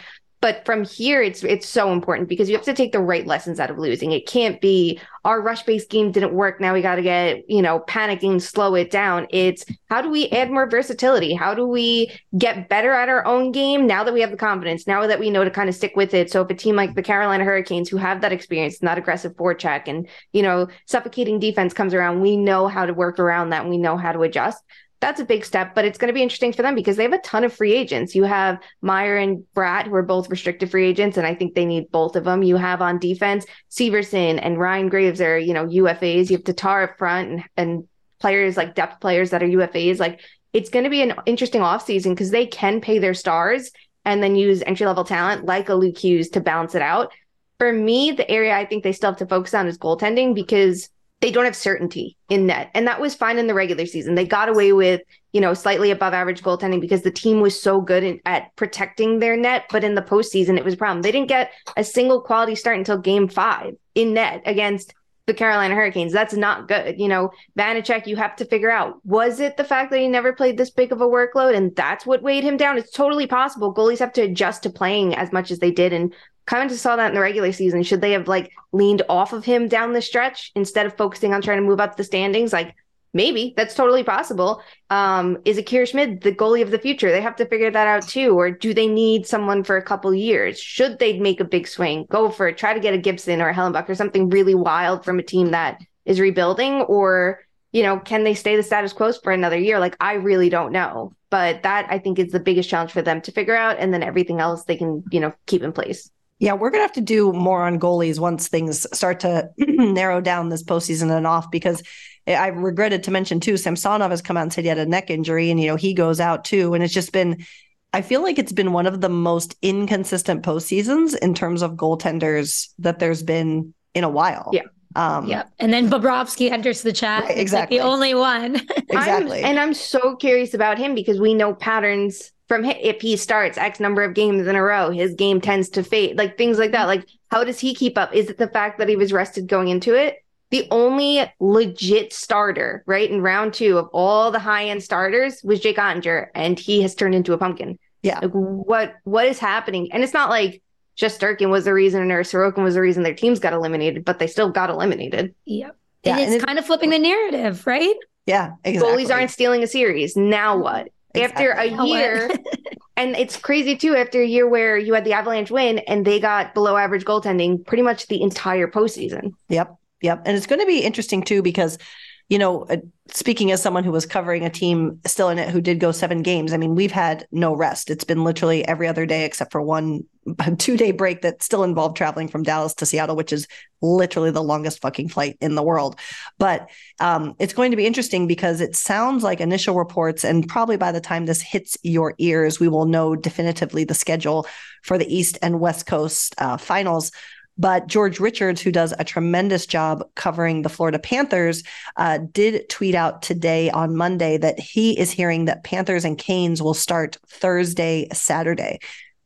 but 0.46 0.64
from 0.64 0.84
here 0.84 1.20
it's 1.20 1.42
it's 1.42 1.68
so 1.68 1.92
important 1.92 2.28
because 2.28 2.48
you 2.48 2.54
have 2.54 2.64
to 2.64 2.72
take 2.72 2.92
the 2.92 3.00
right 3.00 3.26
lessons 3.26 3.58
out 3.58 3.68
of 3.68 3.78
losing. 3.78 4.12
It 4.12 4.28
can't 4.28 4.60
be 4.60 5.00
our 5.24 5.42
rush 5.42 5.64
based 5.64 5.90
game 5.90 6.12
didn't 6.12 6.34
work. 6.34 6.60
Now 6.60 6.72
we 6.72 6.82
got 6.82 6.94
to 6.94 7.02
get 7.02 7.50
you 7.50 7.60
know 7.60 7.80
panicking 7.80 8.40
slow 8.40 8.76
it 8.76 8.92
down. 8.92 9.26
It's 9.30 9.64
how 9.90 10.00
do 10.00 10.08
we 10.08 10.28
add 10.28 10.52
more 10.52 10.70
versatility? 10.70 11.34
How 11.34 11.52
do 11.52 11.66
we 11.66 12.16
get 12.38 12.68
better 12.68 12.92
at 12.92 13.08
our 13.08 13.26
own 13.26 13.50
game 13.50 13.88
now 13.88 14.04
that 14.04 14.14
we 14.14 14.20
have 14.20 14.30
the 14.30 14.36
confidence 14.36 14.86
now 14.86 15.04
that 15.04 15.18
we 15.18 15.30
know 15.30 15.42
to 15.42 15.50
kind 15.50 15.68
of 15.68 15.74
stick 15.74 15.96
with 15.96 16.14
it? 16.14 16.30
So 16.30 16.42
if 16.42 16.50
a 16.50 16.54
team 16.54 16.76
like 16.76 16.94
the 16.94 17.02
carolina 17.02 17.42
hurricanes 17.42 17.88
who 17.88 17.96
have 17.96 18.20
that 18.20 18.32
experience 18.32 18.80
not 18.80 18.98
aggressive 18.98 19.34
forecheck 19.34 19.88
and 19.88 20.06
you 20.32 20.42
know 20.42 20.68
suffocating 20.84 21.40
defense 21.40 21.74
comes 21.74 21.92
around 21.92 22.20
we 22.20 22.36
know 22.36 22.68
how 22.68 22.86
to 22.86 22.94
work 22.94 23.18
around 23.18 23.50
that. 23.50 23.68
We 23.68 23.78
know 23.78 23.96
how 23.96 24.12
to 24.12 24.22
adjust 24.22 24.62
that's 25.00 25.20
a 25.20 25.24
big 25.24 25.44
step, 25.44 25.74
but 25.74 25.84
it's 25.84 25.98
going 25.98 26.08
to 26.08 26.14
be 26.14 26.22
interesting 26.22 26.52
for 26.52 26.62
them 26.62 26.74
because 26.74 26.96
they 26.96 27.02
have 27.02 27.12
a 27.12 27.18
ton 27.18 27.44
of 27.44 27.52
free 27.52 27.74
agents. 27.74 28.14
You 28.14 28.24
have 28.24 28.58
Meier 28.80 29.18
and 29.18 29.44
Bratt, 29.54 29.86
who 29.86 29.94
are 29.94 30.02
both 30.02 30.30
restricted 30.30 30.70
free 30.70 30.86
agents, 30.88 31.18
and 31.18 31.26
I 31.26 31.34
think 31.34 31.54
they 31.54 31.66
need 31.66 31.90
both 31.90 32.16
of 32.16 32.24
them. 32.24 32.42
You 32.42 32.56
have 32.56 32.80
on 32.80 32.98
defense 32.98 33.44
Severson 33.70 34.38
and 34.42 34.58
Ryan 34.58 34.88
Graves 34.88 35.20
are, 35.20 35.38
you 35.38 35.52
know, 35.52 35.66
UFAs. 35.66 36.30
You 36.30 36.36
have 36.36 36.44
Tatar 36.44 36.84
up 36.84 36.98
front 36.98 37.30
and, 37.30 37.44
and 37.56 37.88
players 38.20 38.56
like 38.56 38.74
depth 38.74 39.00
players 39.00 39.30
that 39.30 39.42
are 39.42 39.48
UFAs. 39.48 39.98
Like 39.98 40.20
it's 40.52 40.70
going 40.70 40.84
to 40.84 40.90
be 40.90 41.02
an 41.02 41.14
interesting 41.26 41.60
offseason 41.60 42.10
because 42.10 42.30
they 42.30 42.46
can 42.46 42.80
pay 42.80 42.98
their 42.98 43.14
stars 43.14 43.70
and 44.06 44.22
then 44.22 44.36
use 44.36 44.62
entry 44.64 44.86
level 44.86 45.04
talent 45.04 45.44
like 45.44 45.68
a 45.68 45.74
Luke 45.74 45.98
Hughes 45.98 46.30
to 46.30 46.40
balance 46.40 46.74
it 46.74 46.82
out. 46.82 47.12
For 47.58 47.72
me, 47.72 48.12
the 48.12 48.30
area 48.30 48.56
I 48.56 48.64
think 48.64 48.82
they 48.82 48.92
still 48.92 49.10
have 49.10 49.18
to 49.18 49.26
focus 49.26 49.52
on 49.52 49.66
is 49.66 49.78
goaltending 49.78 50.34
because 50.34 50.88
they 51.20 51.30
don't 51.30 51.44
have 51.44 51.56
certainty 51.56 52.16
in 52.28 52.46
net. 52.46 52.70
And 52.74 52.86
that 52.86 53.00
was 53.00 53.14
fine 53.14 53.38
in 53.38 53.46
the 53.46 53.54
regular 53.54 53.86
season. 53.86 54.14
They 54.14 54.26
got 54.26 54.48
away 54.48 54.72
with, 54.72 55.00
you 55.32 55.40
know, 55.40 55.54
slightly 55.54 55.90
above 55.90 56.12
average 56.12 56.42
goaltending 56.42 56.80
because 56.80 57.02
the 57.02 57.10
team 57.10 57.40
was 57.40 57.60
so 57.60 57.80
good 57.80 58.04
in, 58.04 58.20
at 58.26 58.54
protecting 58.56 59.18
their 59.18 59.36
net. 59.36 59.64
But 59.70 59.82
in 59.82 59.94
the 59.94 60.02
postseason, 60.02 60.58
it 60.58 60.64
was 60.64 60.74
a 60.74 60.76
problem. 60.76 61.02
They 61.02 61.12
didn't 61.12 61.28
get 61.28 61.52
a 61.76 61.84
single 61.84 62.20
quality 62.20 62.54
start 62.54 62.76
until 62.76 62.98
game 62.98 63.28
five 63.28 63.74
in 63.94 64.12
net 64.12 64.42
against 64.44 64.92
the 65.26 65.34
Carolina 65.34 65.74
Hurricanes. 65.74 66.12
That's 66.12 66.34
not 66.34 66.68
good. 66.68 67.00
You 67.00 67.08
know, 67.08 67.30
Vanecek, 67.58 68.06
you 68.06 68.16
have 68.16 68.36
to 68.36 68.44
figure 68.44 68.70
out 68.70 69.04
was 69.04 69.40
it 69.40 69.56
the 69.56 69.64
fact 69.64 69.90
that 69.90 69.98
he 69.98 70.08
never 70.08 70.32
played 70.32 70.56
this 70.56 70.70
big 70.70 70.92
of 70.92 71.00
a 71.00 71.06
workload 71.06 71.56
and 71.56 71.74
that's 71.74 72.06
what 72.06 72.22
weighed 72.22 72.44
him 72.44 72.56
down? 72.56 72.78
It's 72.78 72.92
totally 72.92 73.26
possible. 73.26 73.74
Goalies 73.74 73.98
have 73.98 74.12
to 74.14 74.22
adjust 74.22 74.62
to 74.62 74.70
playing 74.70 75.14
as 75.14 75.32
much 75.32 75.50
as 75.50 75.58
they 75.58 75.70
did 75.70 75.92
and 75.92 76.14
kind 76.46 76.70
of 76.70 76.78
saw 76.78 76.96
that 76.96 77.08
in 77.08 77.14
the 77.14 77.20
regular 77.20 77.52
season. 77.52 77.82
Should 77.82 78.00
they 78.00 78.12
have 78.12 78.28
like 78.28 78.52
leaned 78.72 79.02
off 79.08 79.32
of 79.32 79.44
him 79.44 79.68
down 79.68 79.92
the 79.92 80.02
stretch 80.02 80.52
instead 80.54 80.86
of 80.86 80.96
focusing 80.96 81.34
on 81.34 81.42
trying 81.42 81.58
to 81.58 81.66
move 81.66 81.80
up 81.80 81.96
the 81.96 82.04
standings? 82.04 82.52
Like 82.52 82.74
maybe 83.12 83.54
that's 83.56 83.74
totally 83.74 84.04
possible. 84.04 84.62
Um, 84.90 85.38
is 85.44 85.58
Akira 85.58 85.86
Schmid 85.86 86.22
the 86.22 86.32
goalie 86.32 86.62
of 86.62 86.70
the 86.70 86.78
future? 86.78 87.10
They 87.10 87.20
have 87.20 87.36
to 87.36 87.46
figure 87.46 87.70
that 87.70 87.88
out 87.88 88.06
too. 88.06 88.38
Or 88.38 88.50
do 88.50 88.72
they 88.72 88.86
need 88.86 89.26
someone 89.26 89.64
for 89.64 89.76
a 89.76 89.82
couple 89.82 90.14
years? 90.14 90.58
Should 90.58 90.98
they 90.98 91.18
make 91.18 91.40
a 91.40 91.44
big 91.44 91.66
swing? 91.66 92.06
Go 92.08 92.30
for 92.30 92.48
it. 92.48 92.58
Try 92.58 92.74
to 92.74 92.80
get 92.80 92.94
a 92.94 92.98
Gibson 92.98 93.42
or 93.42 93.48
a 93.48 93.54
Hellebuyck 93.54 93.88
or 93.88 93.94
something 93.94 94.30
really 94.30 94.54
wild 94.54 95.04
from 95.04 95.18
a 95.18 95.24
team 95.24 95.50
that 95.50 95.80
is 96.04 96.20
rebuilding 96.20 96.82
or 96.82 97.40
you 97.72 97.82
know, 97.82 97.98
can 97.98 98.24
they 98.24 98.32
stay 98.32 98.56
the 98.56 98.62
status 98.62 98.94
quo 98.94 99.12
for 99.12 99.32
another 99.32 99.58
year? 99.58 99.78
Like, 99.78 99.96
I 100.00 100.14
really 100.14 100.48
don't 100.48 100.72
know. 100.72 101.12
But 101.28 101.62
that 101.64 101.86
I 101.90 101.98
think 101.98 102.18
is 102.18 102.32
the 102.32 102.40
biggest 102.40 102.70
challenge 102.70 102.92
for 102.92 103.02
them 103.02 103.20
to 103.20 103.32
figure 103.32 103.54
out. 103.54 103.76
And 103.78 103.92
then 103.92 104.02
everything 104.02 104.40
else 104.40 104.64
they 104.64 104.76
can, 104.76 105.04
you 105.10 105.20
know, 105.20 105.34
keep 105.44 105.62
in 105.62 105.72
place. 105.72 106.10
Yeah, 106.38 106.52
we're 106.52 106.70
going 106.70 106.80
to 106.80 106.86
have 106.86 106.92
to 106.92 107.00
do 107.00 107.32
more 107.32 107.62
on 107.62 107.80
goalies 107.80 108.18
once 108.18 108.48
things 108.48 108.86
start 108.92 109.20
to 109.20 109.48
narrow 109.58 110.20
down 110.20 110.48
this 110.50 110.62
postseason 110.62 111.14
and 111.16 111.26
off 111.26 111.50
because 111.50 111.82
I 112.26 112.48
regretted 112.48 113.04
to 113.04 113.10
mention 113.10 113.40
too, 113.40 113.56
Samsonov 113.56 114.10
has 114.10 114.20
come 114.20 114.36
out 114.36 114.42
and 114.42 114.52
said 114.52 114.64
he 114.64 114.68
had 114.68 114.78
a 114.78 114.86
neck 114.86 115.10
injury 115.10 115.50
and, 115.50 115.60
you 115.60 115.68
know, 115.68 115.76
he 115.76 115.94
goes 115.94 116.20
out 116.20 116.44
too. 116.44 116.74
And 116.74 116.82
it's 116.82 116.92
just 116.92 117.12
been, 117.12 117.46
I 117.92 118.02
feel 118.02 118.22
like 118.22 118.38
it's 118.38 118.52
been 118.52 118.72
one 118.72 118.86
of 118.86 119.00
the 119.00 119.08
most 119.08 119.56
inconsistent 119.62 120.42
postseasons 120.42 121.16
in 121.16 121.34
terms 121.34 121.62
of 121.62 121.72
goaltenders 121.72 122.68
that 122.80 122.98
there's 122.98 123.22
been 123.22 123.72
in 123.94 124.04
a 124.04 124.10
while. 124.10 124.50
Yeah. 124.52 124.62
Um, 124.96 125.26
yeah. 125.26 125.44
And 125.58 125.72
then 125.72 125.90
Bobrovsky 125.90 126.50
enters 126.50 126.82
the 126.82 126.92
chat. 126.92 127.24
Right, 127.24 127.38
exactly. 127.38 127.78
Like 127.78 127.84
the 127.84 127.90
only 127.90 128.14
one. 128.14 128.56
exactly. 128.88 129.40
I'm, 129.40 129.50
and 129.50 129.60
I'm 129.60 129.74
so 129.74 130.16
curious 130.16 130.54
about 130.54 130.78
him 130.78 130.94
because 130.94 131.20
we 131.20 131.34
know 131.34 131.54
patterns 131.54 132.32
from 132.48 132.64
if 132.64 133.00
he 133.00 133.16
starts 133.16 133.58
X 133.58 133.80
number 133.80 134.02
of 134.02 134.14
games 134.14 134.46
in 134.46 134.56
a 134.56 134.62
row, 134.62 134.90
his 134.90 135.14
game 135.14 135.40
tends 135.40 135.68
to 135.70 135.82
fade, 135.82 136.16
like 136.16 136.38
things 136.38 136.58
like 136.58 136.72
that. 136.72 136.80
Mm-hmm. 136.80 137.00
Like, 137.00 137.08
how 137.30 137.44
does 137.44 137.58
he 137.58 137.74
keep 137.74 137.98
up? 137.98 138.14
Is 138.14 138.30
it 138.30 138.38
the 138.38 138.48
fact 138.48 138.78
that 138.78 138.88
he 138.88 138.96
was 138.96 139.12
rested 139.12 139.48
going 139.48 139.68
into 139.68 139.94
it? 139.94 140.24
The 140.50 140.68
only 140.70 141.24
legit 141.40 142.12
starter, 142.12 142.84
right, 142.86 143.10
in 143.10 143.20
round 143.20 143.52
two 143.52 143.78
of 143.78 143.88
all 143.92 144.30
the 144.30 144.38
high 144.38 144.66
end 144.66 144.82
starters 144.82 145.40
was 145.42 145.60
Jake 145.60 145.76
Oettinger, 145.76 146.28
and 146.34 146.58
he 146.58 146.82
has 146.82 146.94
turned 146.94 147.16
into 147.16 147.32
a 147.32 147.38
pumpkin. 147.38 147.78
Yeah. 148.02 148.20
Like, 148.20 148.30
what 148.30 148.94
what 149.02 149.26
is 149.26 149.40
happening? 149.40 149.90
And 149.92 150.04
it's 150.04 150.14
not 150.14 150.30
like 150.30 150.62
just 150.94 151.20
Shesterkin 151.20 151.50
was 151.50 151.64
the 151.64 151.74
reason 151.74 152.10
or 152.10 152.22
Sorokin 152.22 152.62
was 152.62 152.74
the 152.74 152.80
reason 152.80 153.02
their 153.02 153.14
teams 153.14 153.40
got 153.40 153.52
eliminated, 153.52 154.04
but 154.04 154.18
they 154.18 154.26
still 154.26 154.50
got 154.50 154.70
eliminated. 154.70 155.34
Yep. 155.44 155.76
Yeah, 156.04 156.12
and 156.12 156.20
it's, 156.20 156.26
and 156.26 156.34
it's 156.36 156.44
kind 156.44 156.58
of 156.58 156.64
flipping 156.64 156.90
the 156.90 156.98
narrative, 156.98 157.66
right? 157.66 157.96
Yeah, 158.26 158.52
exactly. 158.64 159.04
Goalies 159.04 159.14
aren't 159.14 159.30
stealing 159.30 159.62
a 159.62 159.66
series. 159.66 160.16
Now 160.16 160.54
mm-hmm. 160.54 160.62
what? 160.62 160.88
Exactly. 161.16 161.46
After 161.46 161.60
a 161.60 161.86
year, 161.86 162.30
and 162.96 163.16
it's 163.16 163.36
crazy 163.36 163.76
too. 163.76 163.94
After 163.94 164.20
a 164.20 164.26
year 164.26 164.48
where 164.48 164.76
you 164.76 164.94
had 164.94 165.04
the 165.04 165.12
Avalanche 165.12 165.50
win 165.50 165.78
and 165.80 166.04
they 166.04 166.20
got 166.20 166.54
below 166.54 166.76
average 166.76 167.04
goaltending 167.04 167.64
pretty 167.66 167.82
much 167.82 168.06
the 168.08 168.22
entire 168.22 168.68
postseason. 168.68 169.32
Yep, 169.48 169.76
yep. 170.02 170.22
And 170.24 170.36
it's 170.36 170.46
going 170.46 170.60
to 170.60 170.66
be 170.66 170.80
interesting 170.80 171.22
too 171.22 171.42
because 171.42 171.78
you 172.28 172.38
know, 172.38 172.62
uh, 172.64 172.78
speaking 173.08 173.52
as 173.52 173.62
someone 173.62 173.84
who 173.84 173.92
was 173.92 174.04
covering 174.04 174.44
a 174.44 174.50
team 174.50 175.00
still 175.06 175.28
in 175.28 175.38
it 175.38 175.48
who 175.50 175.60
did 175.60 175.78
go 175.78 175.92
seven 175.92 176.22
games, 176.22 176.52
I 176.52 176.56
mean, 176.56 176.74
we've 176.74 176.92
had 176.92 177.26
no 177.30 177.54
rest. 177.54 177.88
It's 177.88 178.04
been 178.04 178.24
literally 178.24 178.66
every 178.66 178.88
other 178.88 179.06
day 179.06 179.24
except 179.24 179.52
for 179.52 179.62
one 179.62 180.04
two 180.58 180.76
day 180.76 180.90
break 180.90 181.22
that 181.22 181.42
still 181.42 181.62
involved 181.62 181.96
traveling 181.96 182.26
from 182.26 182.42
Dallas 182.42 182.74
to 182.74 182.86
Seattle, 182.86 183.14
which 183.14 183.32
is 183.32 183.46
literally 183.80 184.32
the 184.32 184.42
longest 184.42 184.80
fucking 184.80 185.08
flight 185.08 185.36
in 185.40 185.54
the 185.54 185.62
world. 185.62 186.00
But 186.38 186.68
um, 186.98 187.34
it's 187.38 187.52
going 187.52 187.70
to 187.70 187.76
be 187.76 187.86
interesting 187.86 188.26
because 188.26 188.60
it 188.60 188.74
sounds 188.74 189.22
like 189.22 189.40
initial 189.40 189.76
reports, 189.76 190.24
and 190.24 190.48
probably 190.48 190.76
by 190.76 190.90
the 190.90 191.00
time 191.00 191.26
this 191.26 191.42
hits 191.42 191.78
your 191.84 192.14
ears, 192.18 192.58
we 192.58 192.68
will 192.68 192.86
know 192.86 193.14
definitively 193.14 193.84
the 193.84 193.94
schedule 193.94 194.48
for 194.82 194.98
the 194.98 195.14
East 195.14 195.38
and 195.42 195.60
West 195.60 195.86
Coast 195.86 196.34
uh, 196.38 196.56
finals. 196.56 197.12
But 197.58 197.86
George 197.86 198.20
Richards, 198.20 198.60
who 198.60 198.70
does 198.70 198.92
a 198.98 199.04
tremendous 199.04 199.66
job 199.66 200.04
covering 200.14 200.62
the 200.62 200.68
Florida 200.68 200.98
Panthers, 200.98 201.62
uh, 201.96 202.18
did 202.32 202.68
tweet 202.68 202.94
out 202.94 203.22
today 203.22 203.70
on 203.70 203.96
Monday 203.96 204.36
that 204.36 204.60
he 204.60 204.98
is 204.98 205.10
hearing 205.10 205.46
that 205.46 205.64
Panthers 205.64 206.04
and 206.04 206.18
Canes 206.18 206.62
will 206.62 206.74
start 206.74 207.16
Thursday, 207.26 208.08
Saturday. 208.12 208.80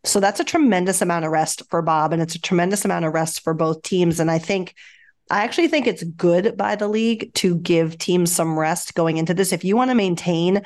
So 0.04 0.20
that's 0.20 0.40
a 0.40 0.44
tremendous 0.44 1.02
amount 1.02 1.24
of 1.24 1.32
rest 1.32 1.62
for 1.70 1.82
Bob, 1.82 2.12
and 2.12 2.22
it's 2.22 2.36
a 2.36 2.40
tremendous 2.40 2.84
amount 2.84 3.04
of 3.04 3.12
rest 3.12 3.42
for 3.42 3.52
both 3.52 3.82
teams. 3.82 4.20
And 4.20 4.30
I 4.30 4.38
think, 4.38 4.74
I 5.30 5.42
actually 5.42 5.68
think 5.68 5.86
it's 5.86 6.04
good 6.04 6.56
by 6.56 6.76
the 6.76 6.88
league 6.88 7.34
to 7.34 7.56
give 7.56 7.98
teams 7.98 8.32
some 8.32 8.58
rest 8.58 8.94
going 8.94 9.16
into 9.16 9.34
this. 9.34 9.52
If 9.52 9.64
you 9.64 9.76
want 9.76 9.90
to 9.90 9.96
maintain 9.96 10.62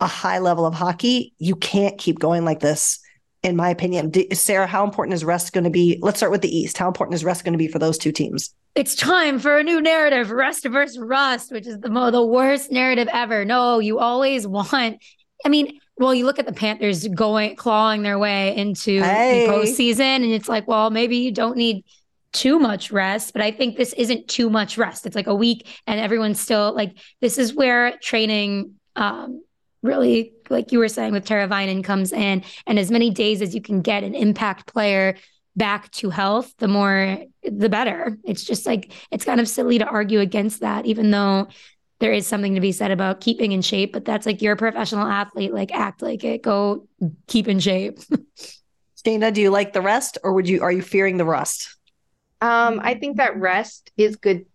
a 0.00 0.06
high 0.06 0.38
level 0.38 0.66
of 0.66 0.74
hockey, 0.74 1.34
you 1.38 1.54
can't 1.56 1.98
keep 1.98 2.18
going 2.18 2.44
like 2.44 2.60
this 2.60 3.00
in 3.42 3.56
my 3.56 3.70
opinion. 3.70 4.12
Sara, 4.34 4.66
how 4.66 4.84
important 4.84 5.14
is 5.14 5.24
rest 5.24 5.52
going 5.52 5.64
to 5.64 5.70
be? 5.70 5.98
Let's 6.00 6.18
start 6.18 6.32
with 6.32 6.42
the 6.42 6.56
East. 6.56 6.78
How 6.78 6.88
important 6.88 7.14
is 7.14 7.24
rest 7.24 7.44
going 7.44 7.52
to 7.52 7.58
be 7.58 7.68
for 7.68 7.78
those 7.78 7.98
two 7.98 8.12
teams? 8.12 8.54
It's 8.74 8.94
time 8.94 9.38
for 9.38 9.58
a 9.58 9.62
new 9.62 9.80
narrative, 9.80 10.30
rest 10.30 10.66
versus 10.66 10.98
rust, 10.98 11.52
which 11.52 11.66
is 11.66 11.78
the 11.80 11.90
mo- 11.90 12.10
the 12.10 12.24
worst 12.24 12.70
narrative 12.70 13.08
ever. 13.12 13.44
No, 13.44 13.80
you 13.80 13.98
always 13.98 14.46
want. 14.46 15.02
I 15.44 15.48
mean, 15.48 15.78
well, 15.98 16.14
you 16.14 16.24
look 16.24 16.38
at 16.38 16.46
the 16.46 16.52
Panthers 16.52 17.06
going 17.08 17.56
clawing 17.56 18.02
their 18.02 18.18
way 18.18 18.56
into 18.56 19.02
Hey. 19.02 19.46
the 19.46 19.52
postseason, 19.52 20.00
and 20.00 20.24
it's 20.32 20.48
like, 20.48 20.66
well, 20.66 20.90
maybe 20.90 21.18
you 21.18 21.32
don't 21.32 21.56
need 21.56 21.84
too 22.32 22.58
much 22.58 22.90
rest, 22.90 23.34
but 23.34 23.42
I 23.42 23.50
think 23.50 23.76
this 23.76 23.92
isn't 23.92 24.26
too 24.26 24.48
much 24.48 24.78
rest. 24.78 25.04
It's 25.04 25.14
like 25.16 25.26
a 25.26 25.34
week, 25.34 25.68
and 25.86 26.00
everyone's 26.00 26.40
still 26.40 26.72
like, 26.74 26.96
this 27.20 27.36
is 27.36 27.52
where 27.52 27.98
training, 27.98 28.76
um, 28.96 29.42
really, 29.82 30.32
like 30.48 30.72
you 30.72 30.78
were 30.78 30.88
saying 30.88 31.12
with 31.12 31.26
Teravainen 31.26 31.82
comes 31.84 32.12
in, 32.12 32.42
and 32.66 32.78
as 32.78 32.90
many 32.90 33.10
days 33.10 33.42
as 33.42 33.54
you 33.54 33.60
can 33.60 33.82
get 33.82 34.04
an 34.04 34.14
impact 34.14 34.66
player 34.66 35.16
back 35.56 35.90
to 35.92 36.10
health, 36.10 36.54
the 36.58 36.68
more 36.68 37.18
the 37.42 37.68
better. 37.68 38.16
It's 38.24 38.44
just 38.44 38.66
like 38.66 38.92
it's 39.10 39.24
kind 39.24 39.40
of 39.40 39.48
silly 39.48 39.78
to 39.78 39.86
argue 39.86 40.20
against 40.20 40.60
that, 40.60 40.86
even 40.86 41.10
though 41.10 41.48
there 41.98 42.12
is 42.12 42.26
something 42.26 42.54
to 42.54 42.60
be 42.60 42.72
said 42.72 42.90
about 42.90 43.20
keeping 43.20 43.52
in 43.52 43.62
shape, 43.62 43.92
but 43.92 44.04
that's 44.04 44.26
like 44.26 44.42
you're 44.42 44.54
a 44.54 44.56
professional 44.56 45.06
athlete, 45.06 45.54
like 45.54 45.72
act 45.72 46.02
like 46.02 46.24
it, 46.24 46.42
go 46.42 46.88
keep 47.28 47.48
in 47.48 47.60
shape. 47.60 48.00
Shayna, 49.06 49.32
do 49.32 49.40
you 49.40 49.50
like 49.50 49.72
the 49.72 49.80
rest 49.80 50.18
or 50.22 50.32
would 50.32 50.48
you 50.48 50.62
are 50.62 50.72
you 50.72 50.82
fearing 50.82 51.16
the 51.16 51.24
rust? 51.24 51.76
Um, 52.40 52.80
I 52.82 52.94
think 52.94 53.18
that 53.18 53.36
rest 53.36 53.92
is 53.96 54.16
good 54.16 54.46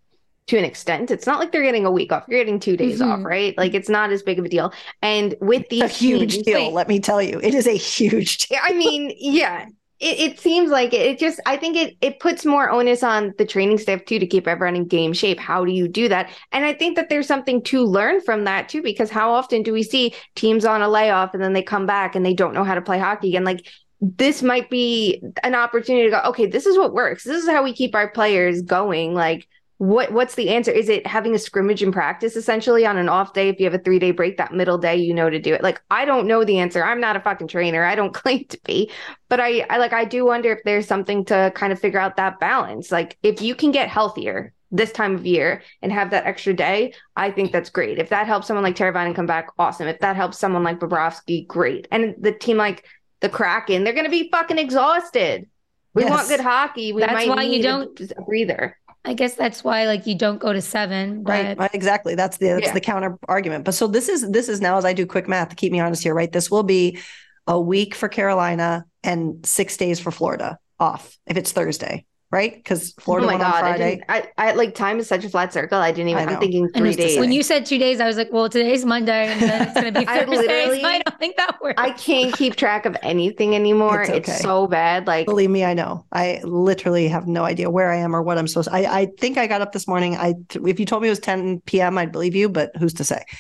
to 0.47 0.57
an 0.57 0.63
extent. 0.63 1.11
It's 1.11 1.27
not 1.27 1.39
like 1.39 1.51
they're 1.51 1.63
getting 1.63 1.85
a 1.85 1.91
week 1.91 2.11
off. 2.11 2.23
You're 2.27 2.39
getting 2.39 2.59
two 2.59 2.77
days 2.77 3.01
off, 3.01 3.19
Mhm. 3.19 3.25
right? 3.25 3.57
Like 3.57 3.73
it's 3.73 3.89
not 3.89 4.11
as 4.11 4.23
big 4.23 4.39
of 4.39 4.45
a 4.45 4.49
deal. 4.49 4.73
And 5.01 5.35
with 5.41 5.67
these 5.69 5.83
a 5.83 5.87
huge 5.87 6.35
teams- 6.35 6.45
deal, 6.45 6.71
let 6.71 6.87
me 6.87 6.99
tell 6.99 7.21
you. 7.21 7.39
It 7.43 7.53
is 7.53 7.67
a 7.67 7.75
huge 7.77 8.37
deal. 8.47 8.59
I 8.61 8.73
mean, 8.73 9.13
yeah. 9.17 9.67
It, 9.99 10.19
it 10.19 10.39
seems 10.39 10.69
like 10.69 10.93
it, 10.93 11.01
it 11.01 11.19
just 11.19 11.39
I 11.47 11.57
think 11.57 11.75
it 11.75 11.97
it 12.01 12.19
puts 12.19 12.45
more 12.45 12.69
onus 12.69 13.01
on 13.01 13.33
the 13.39 13.45
training 13.45 13.79
staff 13.79 14.05
too 14.05 14.19
to 14.19 14.27
keep 14.27 14.47
everyone 14.47 14.75
in 14.75 14.85
game 14.85 15.11
shape. 15.11 15.39
How 15.39 15.65
do 15.65 15.71
you 15.71 15.87
do 15.87 16.07
that? 16.07 16.29
And 16.51 16.63
I 16.63 16.73
think 16.75 16.95
that 16.97 17.09
there's 17.09 17.25
something 17.27 17.63
to 17.63 17.83
learn 17.83 18.21
from 18.21 18.43
that 18.43 18.69
too, 18.69 18.83
because 18.83 19.09
how 19.09 19.31
often 19.31 19.63
do 19.63 19.73
we 19.73 19.81
see 19.81 20.13
teams 20.35 20.65
on 20.65 20.83
a 20.83 20.87
layoff 20.87 21.33
and 21.33 21.41
then 21.41 21.53
they 21.53 21.63
come 21.63 21.87
back 21.87 22.15
and 22.15 22.23
they 22.23 22.35
don't 22.35 22.53
know 22.53 22.63
how 22.63 22.75
to 22.75 22.81
play 22.81 22.99
hockey 22.99 23.29
again? 23.29 23.43
Like 23.43 23.65
this 23.99 24.43
might 24.43 24.69
be 24.69 25.23
an 25.41 25.55
opportunity 25.55 26.05
to 26.05 26.11
go, 26.11 26.21
okay, 26.29 26.45
this 26.45 26.67
is 26.67 26.77
what 26.77 26.93
works. 26.93 27.23
This 27.23 27.41
is 27.41 27.49
how 27.49 27.63
we 27.63 27.73
keep 27.73 27.95
our 27.95 28.11
players 28.11 28.61
going. 28.61 29.15
Like 29.15 29.47
what 29.79 30.11
what's 30.11 30.33
the 30.35 30.49
answer? 30.49 30.71
Is 30.71 30.89
it 30.89 31.05
having 31.05 31.35
a 31.35 31.39
scrimmage 31.39 31.83
in 31.83 31.91
practice 31.91 32.35
essentially 32.35 32.85
on 32.85 32.97
an 32.97 33.09
off 33.09 33.33
day 33.33 33.49
if 33.49 33.59
you 33.59 33.65
have 33.65 33.75
a 33.75 33.83
three 33.83 33.99
day 33.99 34.11
break, 34.11 34.37
that 34.37 34.51
middle 34.53 34.77
day 34.79 34.95
you 34.95 35.13
know 35.13 35.29
to 35.29 35.39
do 35.39 35.53
it? 35.53 35.61
Like 35.61 35.81
I 35.91 36.03
don't 36.05 36.25
know 36.27 36.43
the 36.43 36.57
answer. 36.57 36.83
I'm 36.83 36.99
not 36.99 37.15
a 37.15 37.19
fucking 37.19 37.47
trainer. 37.47 37.83
I 37.83 37.93
don't 37.95 38.13
claim 38.21 38.45
to 38.45 38.59
be. 38.65 38.91
But 39.29 39.39
I, 39.39 39.65
I 39.69 39.77
like 39.77 39.93
I 39.93 40.05
do 40.05 40.25
wonder 40.25 40.51
if 40.51 40.63
there's 40.65 40.87
something 40.87 41.25
to 41.25 41.51
kind 41.55 41.71
of 41.71 41.79
figure 41.79 41.99
out 41.99 42.15
that 42.17 42.39
balance. 42.39 42.91
Like 42.91 43.17
if 43.21 43.41
you 43.41 43.53
can 43.53 43.71
get 43.71 43.87
healthier 43.89 44.51
this 44.71 44.91
time 44.91 45.15
of 45.15 45.25
year 45.25 45.61
and 45.81 45.91
have 45.91 46.09
that 46.09 46.25
extra 46.25 46.53
day, 46.53 46.93
I 47.15 47.29
think 47.31 47.51
that's 47.51 47.69
great. 47.69 47.99
If 47.99 48.09
that 48.09 48.25
helps 48.25 48.47
someone 48.47 48.63
like 48.63 48.75
Teravainen 48.75 49.15
come 49.15 49.27
back, 49.27 49.47
awesome. 49.59 49.87
If 49.87 49.99
that 49.99 50.15
helps 50.15 50.39
someone 50.39 50.63
like 50.63 50.79
Bobrovsky, 50.79 51.45
great. 51.47 51.87
And 51.91 52.15
the 52.19 52.31
team 52.31 52.57
like 52.57 52.83
the 53.19 53.29
Kraken, 53.29 53.83
they're 53.83 53.93
gonna 53.93 54.09
be 54.09 54.29
fucking 54.31 54.57
exhausted. 54.57 55.47
We 55.93 56.03
Yes. 56.03 56.09
want 56.11 56.27
good 56.27 56.39
hockey. 56.41 56.93
We 56.93 57.01
That's 57.01 57.27
why 57.27 57.43
you 57.43 57.61
don't- 57.61 57.99
a 58.17 58.21
breather. 58.23 58.75
I 59.07 59.13
guess 59.13 59.35
that's 59.35 59.63
why 59.63 59.85
like 59.85 60.05
you 60.05 60.15
don't 60.15 60.37
go 60.37 60.51
to 60.51 60.61
seven, 60.61 61.23
but 61.23 61.57
Right, 61.57 61.73
exactly. 61.73 62.13
That's 62.13 62.37
the 62.37 62.47
that's 62.47 62.67
Yeah. 62.67 62.73
the 62.73 62.81
counter 62.81 63.17
argument. 63.29 63.63
But 63.63 63.73
so 63.73 63.87
this 63.87 64.09
is 64.09 64.29
this 64.29 64.49
is 64.49 64.59
now 64.59 64.77
as 64.77 64.83
I 64.83 64.91
do 64.91 65.05
quick 65.05 65.29
math 65.29 65.49
to 65.49 65.55
keep 65.55 65.71
me 65.71 65.79
honest 65.79 66.03
here, 66.03 66.13
right? 66.13 66.31
This 66.31 66.51
will 66.51 66.63
be 66.63 66.99
a 67.47 67.59
week 67.59 67.95
for 67.95 68.09
Carolina 68.09 68.85
and 69.03 69.45
six 69.45 69.77
days 69.77 70.01
for 70.01 70.11
Florida 70.11 70.59
off 70.77 71.17
if 71.25 71.37
it's 71.37 71.53
Thursday, 71.53 72.05
right? 72.31 72.53
Because 72.55 72.91
Florida 72.93 73.25
oh 73.25 73.31
my 73.31 73.33
won 73.35 73.41
god! 73.41 73.55
I, 73.55 73.59
Friday. 73.61 73.89
didn't, 73.95 74.05
I, 74.09 74.27
I 74.37 74.51
like 74.53 74.75
time 74.75 74.99
is 74.99 75.07
such 75.07 75.23
a 75.23 75.29
flat 75.29 75.53
circle. 75.53 75.79
I 75.79 75.91
didn't 75.91 76.09
even. 76.09 76.27
I 76.27 76.33
I'm 76.33 76.39
thinking 76.39 76.65
And 76.65 76.75
three 76.75 76.95
days. 76.95 77.17
when 77.19 77.31
you 77.31 77.43
said 77.43 77.65
two 77.65 77.77
days, 77.77 77.99
I 77.99 78.05
was 78.05 78.17
like, 78.17 78.31
well, 78.31 78.49
today's 78.49 78.85
Monday 78.85 79.27
and 79.27 79.41
then 79.41 79.61
it's 79.61 79.73
gonna 79.73 79.91
be 79.91 79.99
I 80.07 80.25
Thursday. 80.25 80.37
literally- 80.37 80.81
so 80.81 80.87
I 80.87 80.99
don't 80.99 81.19
think 81.19 81.37
that 81.37 81.57
works. 81.61 81.81
I 81.81 81.91
can't 81.91 82.33
keep 82.35 82.55
track 82.55 82.85
of 82.85 82.97
anything 83.01 83.55
anymore. 83.55 84.01
It's 84.01 84.29
It's, 84.29 84.39
so 84.41 84.67
bad. 84.67 85.07
Like 85.07 85.25
Believe 85.25 85.49
me, 85.49 85.63
I 85.63 85.73
know. 85.73 86.05
I 86.11 86.41
literally 86.43 87.07
have 87.07 87.27
no 87.27 87.43
idea 87.43 87.69
where 87.69 87.91
I 87.91 87.97
am 87.97 88.15
or 88.15 88.21
what 88.21 88.37
I'm 88.37 88.47
supposed. 88.47 88.69
I 88.69 88.79
I 89.01 89.05
think 89.19 89.37
I 89.37 89.47
got 89.47 89.61
up 89.61 89.71
this 89.71 89.87
morning. 89.87 90.15
I 90.17 90.33
if 90.65 90.79
you 90.79 90.85
told 90.85 91.01
me 91.01 91.07
it 91.07 91.11
was 91.11 91.19
10 91.19 91.61
p.m., 91.61 91.97
I'd 91.97 92.11
believe 92.11 92.35
you, 92.35 92.49
but 92.49 92.71
who's 92.77 92.93
to 92.95 93.03
say? 93.03 93.23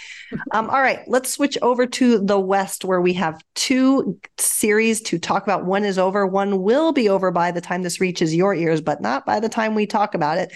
Um, 0.51 0.69
all 0.69 0.81
right, 0.81 0.99
let's 1.07 1.29
switch 1.31 1.57
over 1.61 1.85
to 1.85 2.19
the 2.19 2.37
West, 2.37 2.83
where 2.83 2.99
we 2.99 3.13
have 3.13 3.41
two 3.55 4.19
series 4.37 4.99
to 5.03 5.17
talk 5.19 5.43
about. 5.43 5.63
One 5.63 5.85
is 5.85 5.97
over. 5.97 6.27
One 6.27 6.61
will 6.63 6.91
be 6.91 7.07
over 7.07 7.31
by 7.31 7.49
the 7.51 7.61
time 7.61 7.81
this 7.81 8.01
reaches 8.01 8.35
your 8.35 8.53
ears, 8.53 8.76
but 8.81 9.01
not 9.01 9.25
by 9.25 9.39
the 9.39 9.49
time 9.49 9.75
we 9.75 9.85
talk 9.85 10.15
about 10.15 10.37
it. 10.37 10.53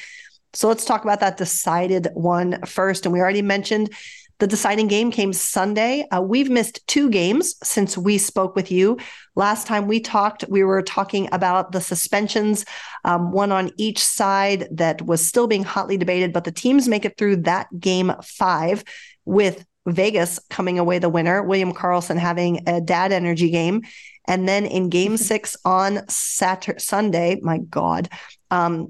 So 0.53 0.67
let's 0.67 0.85
talk 0.85 1.03
about 1.03 1.21
that 1.21 1.37
decided 1.37 2.09
one 2.13 2.61
first. 2.65 3.05
And 3.05 3.13
we 3.13 3.19
already 3.19 3.41
mentioned 3.41 3.93
the 4.39 4.47
deciding 4.47 4.87
game 4.87 5.11
came 5.11 5.33
Sunday. 5.33 6.03
Uh, 6.09 6.19
we've 6.19 6.49
missed 6.49 6.85
two 6.87 7.11
games 7.11 7.55
since 7.63 7.95
we 7.95 8.17
spoke 8.17 8.55
with 8.55 8.71
you. 8.71 8.97
Last 9.35 9.67
time 9.67 9.87
we 9.87 9.99
talked, 9.99 10.43
we 10.49 10.63
were 10.63 10.81
talking 10.81 11.29
about 11.31 11.71
the 11.71 11.79
suspensions, 11.79 12.65
um, 13.05 13.31
one 13.31 13.51
on 13.51 13.71
each 13.77 14.03
side 14.03 14.67
that 14.71 15.03
was 15.03 15.23
still 15.23 15.45
being 15.45 15.63
hotly 15.63 15.95
debated, 15.95 16.33
but 16.33 16.43
the 16.43 16.51
teams 16.51 16.87
make 16.87 17.05
it 17.05 17.17
through 17.17 17.43
that 17.43 17.67
game 17.79 18.13
five 18.23 18.83
with 19.25 19.63
Vegas 19.85 20.39
coming 20.49 20.79
away 20.79 20.97
the 20.97 21.07
winner, 21.07 21.43
William 21.43 21.71
Karlsson 21.71 22.17
having 22.17 22.67
a 22.67 22.81
dad 22.81 23.11
energy 23.11 23.51
game. 23.51 23.83
And 24.25 24.47
then 24.47 24.65
in 24.65 24.89
game 24.89 25.17
six 25.17 25.57
on 25.65 26.07
Saturday, 26.07 26.79
Sunday, 26.79 27.39
my 27.41 27.57
God, 27.57 28.09
um, 28.49 28.89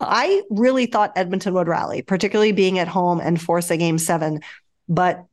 I 0.00 0.42
really 0.50 0.86
thought 0.86 1.12
Edmonton 1.16 1.54
would 1.54 1.68
rally, 1.68 2.02
particularly 2.02 2.52
being 2.52 2.78
at 2.78 2.88
home 2.88 3.20
and 3.20 3.40
force 3.40 3.70
a 3.70 3.76
game 3.76 3.98
seven, 3.98 4.40
but 4.88 5.24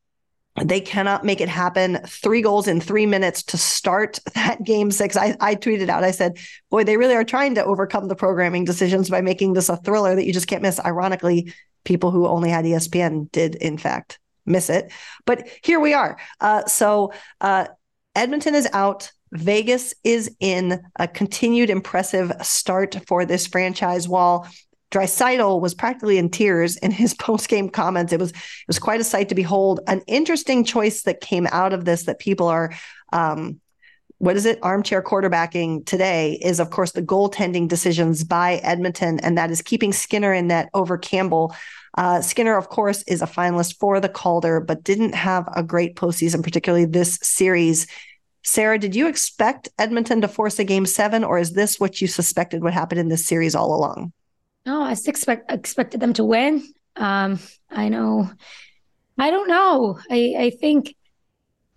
they 0.62 0.82
cannot 0.82 1.24
make 1.24 1.42
it 1.42 1.50
happen. 1.50 2.00
Three 2.06 2.42
goals 2.42 2.68
in 2.68 2.82
three 2.82 3.06
minutes 3.06 3.44
to 3.44 3.58
start 3.58 4.20
that 4.36 4.64
game 4.64 4.92
six. 4.92 5.16
I, 5.16 5.36
I 5.40 5.56
tweeted 5.56 5.90
out, 5.90 6.04
I 6.04 6.12
said, 6.12 6.38
boy, 6.70 6.84
they 6.84 6.98
really 6.98 7.16
are 7.16 7.24
trying 7.24 7.56
to 7.56 7.66
overcome 7.66 8.08
the 8.08 8.16
programming 8.16 8.66
decisions 8.66 9.10
by 9.10 9.22
making 9.22 9.54
this 9.54 9.70
a 9.70 9.78
thriller 9.78 10.16
that 10.16 10.26
you 10.26 10.34
just 10.34 10.48
can't 10.48 10.62
miss. 10.62 10.80
Ironically, 10.80 11.54
people 11.84 12.12
who 12.12 12.28
only 12.28 12.50
had 12.50 12.66
ESPN 12.66 13.32
did, 13.32 13.56
in 13.56 13.78
fact, 13.78 14.20
miss 14.46 14.70
it. 14.70 14.92
But 15.26 15.48
here 15.64 15.80
we 15.80 15.94
are. 15.94 16.18
Uh, 16.40 16.66
so 16.66 17.14
uh, 17.40 17.68
Edmonton 18.16 18.56
is 18.56 18.68
out. 18.74 19.12
Vegas 19.34 19.94
is 20.04 20.36
in 20.40 20.82
a 20.98 21.08
continued 21.08 21.70
impressive 21.70 22.32
start 22.42 22.98
for 23.08 23.26
this 23.26 23.48
franchise. 23.48 24.08
While 24.08 24.48
Draisaitl 24.92 25.62
was 25.62 25.74
practically 25.74 26.18
in 26.18 26.30
tears 26.30 26.76
in 26.78 26.92
his 26.92 27.14
post-game 27.20 27.70
comments, 27.70 28.14
it 28.14 28.20
was 28.20 28.32
it 28.32 28.68
was 28.68 28.80
quite 28.80 29.02
a 29.02 29.06
sight 29.06 29.30
to 29.30 29.36
behold. 29.36 29.80
An 29.88 30.02
interesting 30.08 30.64
choice 30.64 31.04
that 31.04 31.22
came 31.22 31.48
out 31.52 31.74
of 31.74 31.86
this 31.86 32.04
that 32.04 32.20
people 32.20 32.48
are. 32.48 32.74
Um, 33.14 33.60
what 34.18 34.36
is 34.36 34.46
it? 34.46 34.60
Armchair 34.62 35.02
quarterbacking 35.02 35.84
today 35.88 36.38
is, 36.44 36.60
of 36.60 36.70
course, 36.70 36.92
the 36.92 37.02
goaltending 37.02 37.68
decisions 37.68 38.24
by 38.24 38.58
Edmonton, 38.58 39.20
and 39.22 39.36
that 39.36 39.50
is 39.50 39.64
keeping 39.64 39.92
Skinner 39.92 40.32
in 40.32 40.46
net 40.46 40.70
over 40.76 40.96
Campbell. 40.96 41.56
Uh, 41.98 42.22
Skinner, 42.22 42.56
of 42.56 42.70
course, 42.70 43.02
is 43.08 43.24
a 43.24 43.26
finalist 43.26 43.80
for 43.80 44.00
the 44.00 44.08
Calder, 44.08 44.60
but 44.60 44.84
didn't 44.84 45.16
have 45.16 45.50
a 45.56 45.64
great 45.64 45.96
postseason, 45.96 46.44
particularly 46.44 46.86
this 46.86 47.18
series. 47.24 47.88
Sara, 48.44 48.80
did 48.80 48.96
you 48.96 49.08
expect 49.08 49.70
Edmonton 49.78 50.22
to 50.22 50.28
force 50.28 50.58
a 50.60 50.64
game 50.64 50.86
seven, 50.86 51.24
or 51.24 51.38
is 51.38 51.54
this 51.54 51.80
what 51.80 52.02
you 52.02 52.08
suspected 52.08 52.64
would 52.64 52.74
happen 52.74 52.98
in 52.98 53.08
this 53.08 53.26
series 53.26 53.56
all 53.56 53.76
along? 53.76 54.14
No, 54.66 54.82
I 54.82 54.92
expect 54.92 55.52
expected 55.52 56.00
them 56.00 56.14
to 56.14 56.24
win. 56.24 56.64
Um, 56.96 57.40
I 57.70 57.90
know. 57.90 58.30
I 59.18 59.30
don't 59.30 59.48
know. 59.48 60.00
I 60.10 60.36
I 60.38 60.50
think 60.50 60.96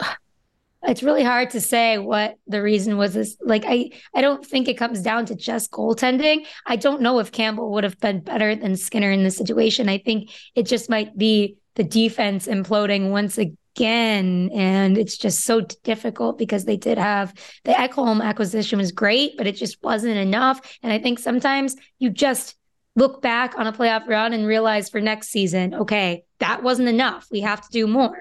it's 0.82 1.02
really 1.02 1.24
hard 1.24 1.50
to 1.50 1.60
say 1.60 1.98
what 1.98 2.36
the 2.46 2.62
reason 2.62 2.96
was. 2.96 3.14
This 3.14 3.36
like 3.42 3.64
I 3.66 3.90
I 4.14 4.20
don't 4.20 4.44
think 4.44 4.68
it 4.68 4.78
comes 4.78 5.02
down 5.02 5.26
to 5.26 5.34
just 5.34 5.70
goaltending. 5.70 6.46
I 6.66 6.76
don't 6.76 7.02
know 7.02 7.18
if 7.18 7.32
Campbell 7.32 7.72
would 7.72 7.84
have 7.84 8.00
been 8.00 8.20
better 8.20 8.54
than 8.54 8.76
Skinner 8.76 9.10
in 9.10 9.24
this 9.24 9.36
situation. 9.36 9.88
I 9.88 9.98
think 9.98 10.30
it 10.54 10.64
just 10.64 10.88
might 10.88 11.16
be 11.16 11.56
the 11.76 11.84
defense 11.84 12.46
imploding 12.46 13.10
once 13.10 13.38
again, 13.38 14.50
and 14.54 14.96
it's 14.96 15.16
just 15.16 15.44
so 15.44 15.60
difficult 15.82 16.38
because 16.38 16.64
they 16.64 16.76
did 16.76 16.98
have 16.98 17.34
the 17.64 17.72
Ekholm 17.72 18.22
acquisition 18.22 18.78
was 18.78 18.92
great, 18.92 19.36
but 19.36 19.46
it 19.46 19.56
just 19.56 19.82
wasn't 19.82 20.16
enough. 20.16 20.78
And 20.82 20.92
I 20.92 20.98
think 20.98 21.18
sometimes 21.18 21.76
you 21.98 22.10
just 22.10 22.56
look 22.96 23.20
back 23.20 23.58
on 23.58 23.66
a 23.66 23.72
playoff 23.72 24.06
run 24.06 24.32
and 24.32 24.46
realize 24.46 24.88
for 24.88 25.00
next 25.00 25.28
season, 25.28 25.74
okay, 25.74 26.24
that 26.38 26.62
wasn't 26.62 26.88
enough. 26.88 27.26
We 27.30 27.40
have 27.40 27.60
to 27.62 27.68
do 27.70 27.86
more. 27.86 28.16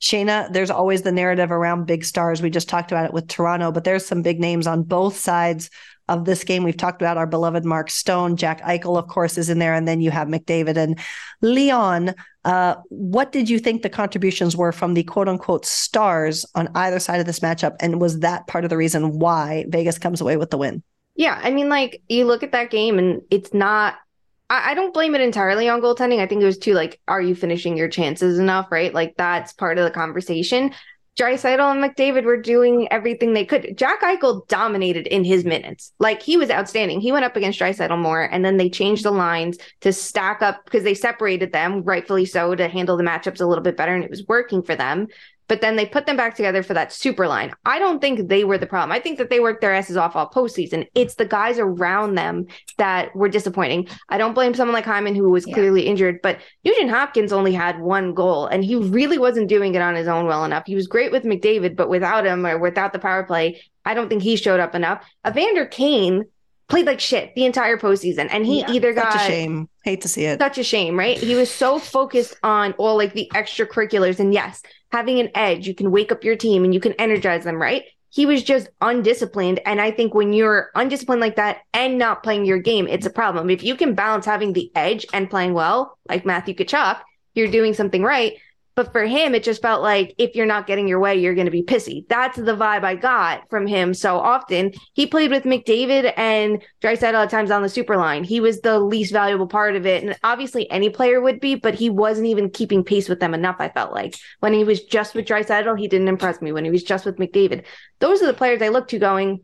Shayna, 0.00 0.52
there's 0.52 0.70
always 0.70 1.02
the 1.02 1.10
narrative 1.10 1.50
around 1.50 1.86
big 1.86 2.04
stars. 2.04 2.40
We 2.40 2.50
just 2.50 2.68
talked 2.68 2.92
about 2.92 3.06
it 3.06 3.12
with 3.12 3.26
Toronto, 3.26 3.72
but 3.72 3.84
there's 3.84 4.06
some 4.06 4.22
big 4.22 4.38
names 4.38 4.66
on 4.66 4.84
both 4.84 5.16
sides 5.16 5.70
of 6.08 6.24
this 6.24 6.44
game. 6.44 6.62
We've 6.62 6.76
talked 6.76 7.02
about 7.02 7.16
our 7.16 7.26
beloved 7.26 7.64
Mark 7.64 7.90
Stone, 7.90 8.36
Jack 8.36 8.62
Eichel, 8.62 8.96
of 8.96 9.08
course, 9.08 9.36
is 9.36 9.50
in 9.50 9.58
there, 9.58 9.74
and 9.74 9.88
then 9.88 10.00
you 10.00 10.10
have 10.10 10.28
McDavid 10.28 10.76
and 10.76 10.98
Leon. 11.40 12.14
Uh, 12.48 12.76
what 12.88 13.30
did 13.30 13.50
you 13.50 13.58
think 13.58 13.82
the 13.82 13.90
contributions 13.90 14.56
were 14.56 14.72
from 14.72 14.94
the 14.94 15.02
quote 15.02 15.28
unquote 15.28 15.66
stars 15.66 16.46
on 16.54 16.66
either 16.74 16.98
side 16.98 17.20
of 17.20 17.26
this 17.26 17.40
matchup? 17.40 17.76
And 17.78 18.00
was 18.00 18.20
that 18.20 18.46
part 18.46 18.64
of 18.64 18.70
the 18.70 18.76
reason 18.78 19.18
why 19.18 19.66
Vegas 19.68 19.98
comes 19.98 20.22
away 20.22 20.38
with 20.38 20.48
the 20.48 20.56
win? 20.56 20.82
Yeah, 21.14 21.38
I 21.42 21.50
mean, 21.50 21.68
like 21.68 22.00
you 22.08 22.24
look 22.24 22.42
at 22.42 22.52
that 22.52 22.70
game 22.70 22.98
and 22.98 23.20
it's 23.30 23.52
not. 23.52 23.96
I, 24.48 24.70
I 24.70 24.74
don't 24.74 24.94
blame 24.94 25.14
it 25.14 25.20
entirely 25.20 25.68
on 25.68 25.82
goaltending. 25.82 26.20
I 26.20 26.26
think 26.26 26.40
it 26.40 26.46
was 26.46 26.56
too 26.56 26.72
like, 26.72 26.98
are 27.06 27.20
you 27.20 27.34
finishing 27.34 27.76
your 27.76 27.88
chances 27.88 28.38
enough? 28.38 28.72
Right, 28.72 28.94
like 28.94 29.14
that's 29.18 29.52
part 29.52 29.76
of 29.76 29.84
the 29.84 29.90
conversation. 29.90 30.72
Draisaitl 31.18 31.72
and 31.72 31.82
McDavid 31.82 32.24
were 32.24 32.40
doing 32.40 32.86
everything 32.92 33.32
they 33.32 33.44
could. 33.44 33.76
Jack 33.76 34.02
Eichel 34.02 34.46
dominated 34.46 35.08
in 35.08 35.24
his 35.24 35.44
minutes. 35.44 35.92
Like 35.98 36.22
he 36.22 36.36
was 36.36 36.48
outstanding. 36.48 37.00
He 37.00 37.10
went 37.10 37.24
up 37.24 37.34
against 37.34 37.58
Draisaitl 37.58 38.00
more, 38.00 38.22
and 38.22 38.44
then 38.44 38.56
they 38.56 38.70
changed 38.70 39.04
the 39.04 39.10
lines 39.10 39.58
to 39.80 39.92
stack 39.92 40.42
up 40.42 40.64
because 40.64 40.84
they 40.84 40.94
separated 40.94 41.52
them, 41.52 41.82
rightfully 41.82 42.24
so, 42.24 42.54
to 42.54 42.68
handle 42.68 42.96
the 42.96 43.02
matchups 43.02 43.40
a 43.40 43.46
little 43.46 43.64
bit 43.64 43.76
better, 43.76 43.94
and 43.94 44.04
it 44.04 44.10
was 44.10 44.26
working 44.28 44.62
for 44.62 44.76
them 44.76 45.08
but 45.48 45.60
then 45.60 45.76
they 45.76 45.86
put 45.86 46.06
them 46.06 46.16
back 46.16 46.36
together 46.36 46.62
for 46.62 46.74
that 46.74 46.92
super 46.92 47.26
line. 47.26 47.52
I 47.64 47.78
don't 47.78 48.00
think 48.00 48.28
they 48.28 48.44
were 48.44 48.58
the 48.58 48.66
problem. 48.66 48.92
I 48.92 49.00
think 49.00 49.18
that 49.18 49.30
they 49.30 49.40
worked 49.40 49.60
their 49.60 49.74
asses 49.74 49.96
off 49.96 50.14
all 50.14 50.28
postseason. 50.28 50.86
It's 50.94 51.14
the 51.14 51.24
guys 51.24 51.58
around 51.58 52.14
them 52.14 52.46
that 52.76 53.14
were 53.16 53.28
disappointing. 53.28 53.88
I 54.08 54.18
don't 54.18 54.34
blame 54.34 54.54
someone 54.54 54.74
like 54.74 54.84
Hyman 54.84 55.14
who 55.14 55.30
was 55.30 55.46
yeah. 55.46 55.54
clearly 55.54 55.86
injured, 55.86 56.20
but 56.22 56.38
Nugent 56.64 56.90
Hopkins 56.90 57.32
only 57.32 57.52
had 57.52 57.80
one 57.80 58.14
goal 58.14 58.46
and 58.46 58.64
he 58.64 58.76
really 58.76 59.18
wasn't 59.18 59.48
doing 59.48 59.74
it 59.74 59.82
on 59.82 59.94
his 59.94 60.06
own 60.06 60.26
well 60.26 60.44
enough. 60.44 60.64
He 60.66 60.74
was 60.74 60.86
great 60.86 61.10
with 61.10 61.24
McDavid, 61.24 61.74
but 61.74 61.88
without 61.88 62.26
him 62.26 62.46
or 62.46 62.58
without 62.58 62.92
the 62.92 62.98
power 62.98 63.24
play, 63.24 63.60
I 63.84 63.94
don't 63.94 64.08
think 64.08 64.22
he 64.22 64.36
showed 64.36 64.60
up 64.60 64.74
enough. 64.74 65.04
Evander 65.26 65.64
Kane 65.64 66.26
played 66.68 66.86
like 66.86 67.00
shit 67.00 67.34
the 67.34 67.44
entire 67.44 67.78
postseason. 67.78 68.28
And 68.30 68.46
he 68.46 68.60
yeah, 68.60 68.70
either 68.70 68.92
got 68.92 69.12
such 69.12 69.22
a 69.22 69.24
shame. 69.24 69.68
Hate 69.84 70.02
to 70.02 70.08
see 70.08 70.26
it. 70.26 70.38
Such 70.38 70.58
a 70.58 70.62
shame, 70.62 70.98
right? 70.98 71.16
He 71.16 71.34
was 71.34 71.50
so 71.50 71.78
focused 71.78 72.36
on 72.42 72.74
all 72.74 72.96
like 72.96 73.14
the 73.14 73.30
extracurriculars. 73.34 74.20
And 74.20 74.32
yes, 74.32 74.62
having 74.90 75.20
an 75.20 75.30
edge. 75.34 75.66
You 75.66 75.74
can 75.74 75.90
wake 75.90 76.12
up 76.12 76.24
your 76.24 76.36
team 76.36 76.64
and 76.64 76.72
you 76.72 76.80
can 76.80 76.92
energize 76.94 77.44
them, 77.44 77.60
right? 77.60 77.84
He 78.10 78.24
was 78.24 78.42
just 78.42 78.68
undisciplined. 78.80 79.60
And 79.66 79.80
I 79.80 79.90
think 79.90 80.14
when 80.14 80.32
you're 80.32 80.70
undisciplined 80.74 81.20
like 81.20 81.36
that 81.36 81.58
and 81.74 81.98
not 81.98 82.22
playing 82.22 82.46
your 82.46 82.58
game, 82.58 82.88
it's 82.88 83.06
a 83.06 83.10
problem. 83.10 83.50
If 83.50 83.62
you 83.62 83.76
can 83.76 83.94
balance 83.94 84.24
having 84.24 84.52
the 84.52 84.72
edge 84.74 85.04
and 85.12 85.28
playing 85.28 85.52
well, 85.52 85.98
like 86.08 86.24
Matthew 86.24 86.54
Tkachuk, 86.54 87.00
you're 87.34 87.50
doing 87.50 87.74
something 87.74 88.02
right. 88.02 88.38
But 88.78 88.92
for 88.92 89.04
him, 89.04 89.34
it 89.34 89.42
just 89.42 89.60
felt 89.60 89.82
like 89.82 90.14
if 90.18 90.36
you're 90.36 90.46
not 90.46 90.68
getting 90.68 90.86
your 90.86 91.00
way, 91.00 91.16
you're 91.16 91.34
going 91.34 91.46
to 91.46 91.50
be 91.50 91.64
pissy. 91.64 92.06
That's 92.08 92.36
the 92.36 92.54
vibe 92.54 92.84
I 92.84 92.94
got 92.94 93.50
from 93.50 93.66
him 93.66 93.92
so 93.92 94.20
often. 94.20 94.72
He 94.92 95.04
played 95.04 95.32
with 95.32 95.42
McDavid 95.42 96.12
and 96.16 96.62
Draisaitl 96.80 97.24
at 97.24 97.28
times 97.28 97.50
on 97.50 97.62
the 97.62 97.68
super 97.68 97.96
line. 97.96 98.22
He 98.22 98.38
was 98.38 98.60
the 98.60 98.78
least 98.78 99.12
valuable 99.12 99.48
part 99.48 99.74
of 99.74 99.84
it. 99.84 100.04
And 100.04 100.16
obviously 100.22 100.70
any 100.70 100.90
player 100.90 101.20
would 101.20 101.40
be, 101.40 101.56
but 101.56 101.74
he 101.74 101.90
wasn't 101.90 102.28
even 102.28 102.50
keeping 102.50 102.84
pace 102.84 103.08
with 103.08 103.18
them 103.18 103.34
enough, 103.34 103.56
I 103.58 103.68
felt 103.68 103.92
like. 103.92 104.14
When 104.38 104.52
he 104.52 104.62
was 104.62 104.84
just 104.84 105.16
with 105.16 105.26
Draisaitl, 105.26 105.76
he 105.76 105.88
didn't 105.88 106.06
impress 106.06 106.40
me. 106.40 106.52
When 106.52 106.64
he 106.64 106.70
was 106.70 106.84
just 106.84 107.04
with 107.04 107.16
McDavid, 107.16 107.64
those 107.98 108.22
are 108.22 108.26
the 108.26 108.32
players 108.32 108.62
I 108.62 108.68
look 108.68 108.86
to 108.88 109.00
going, 109.00 109.40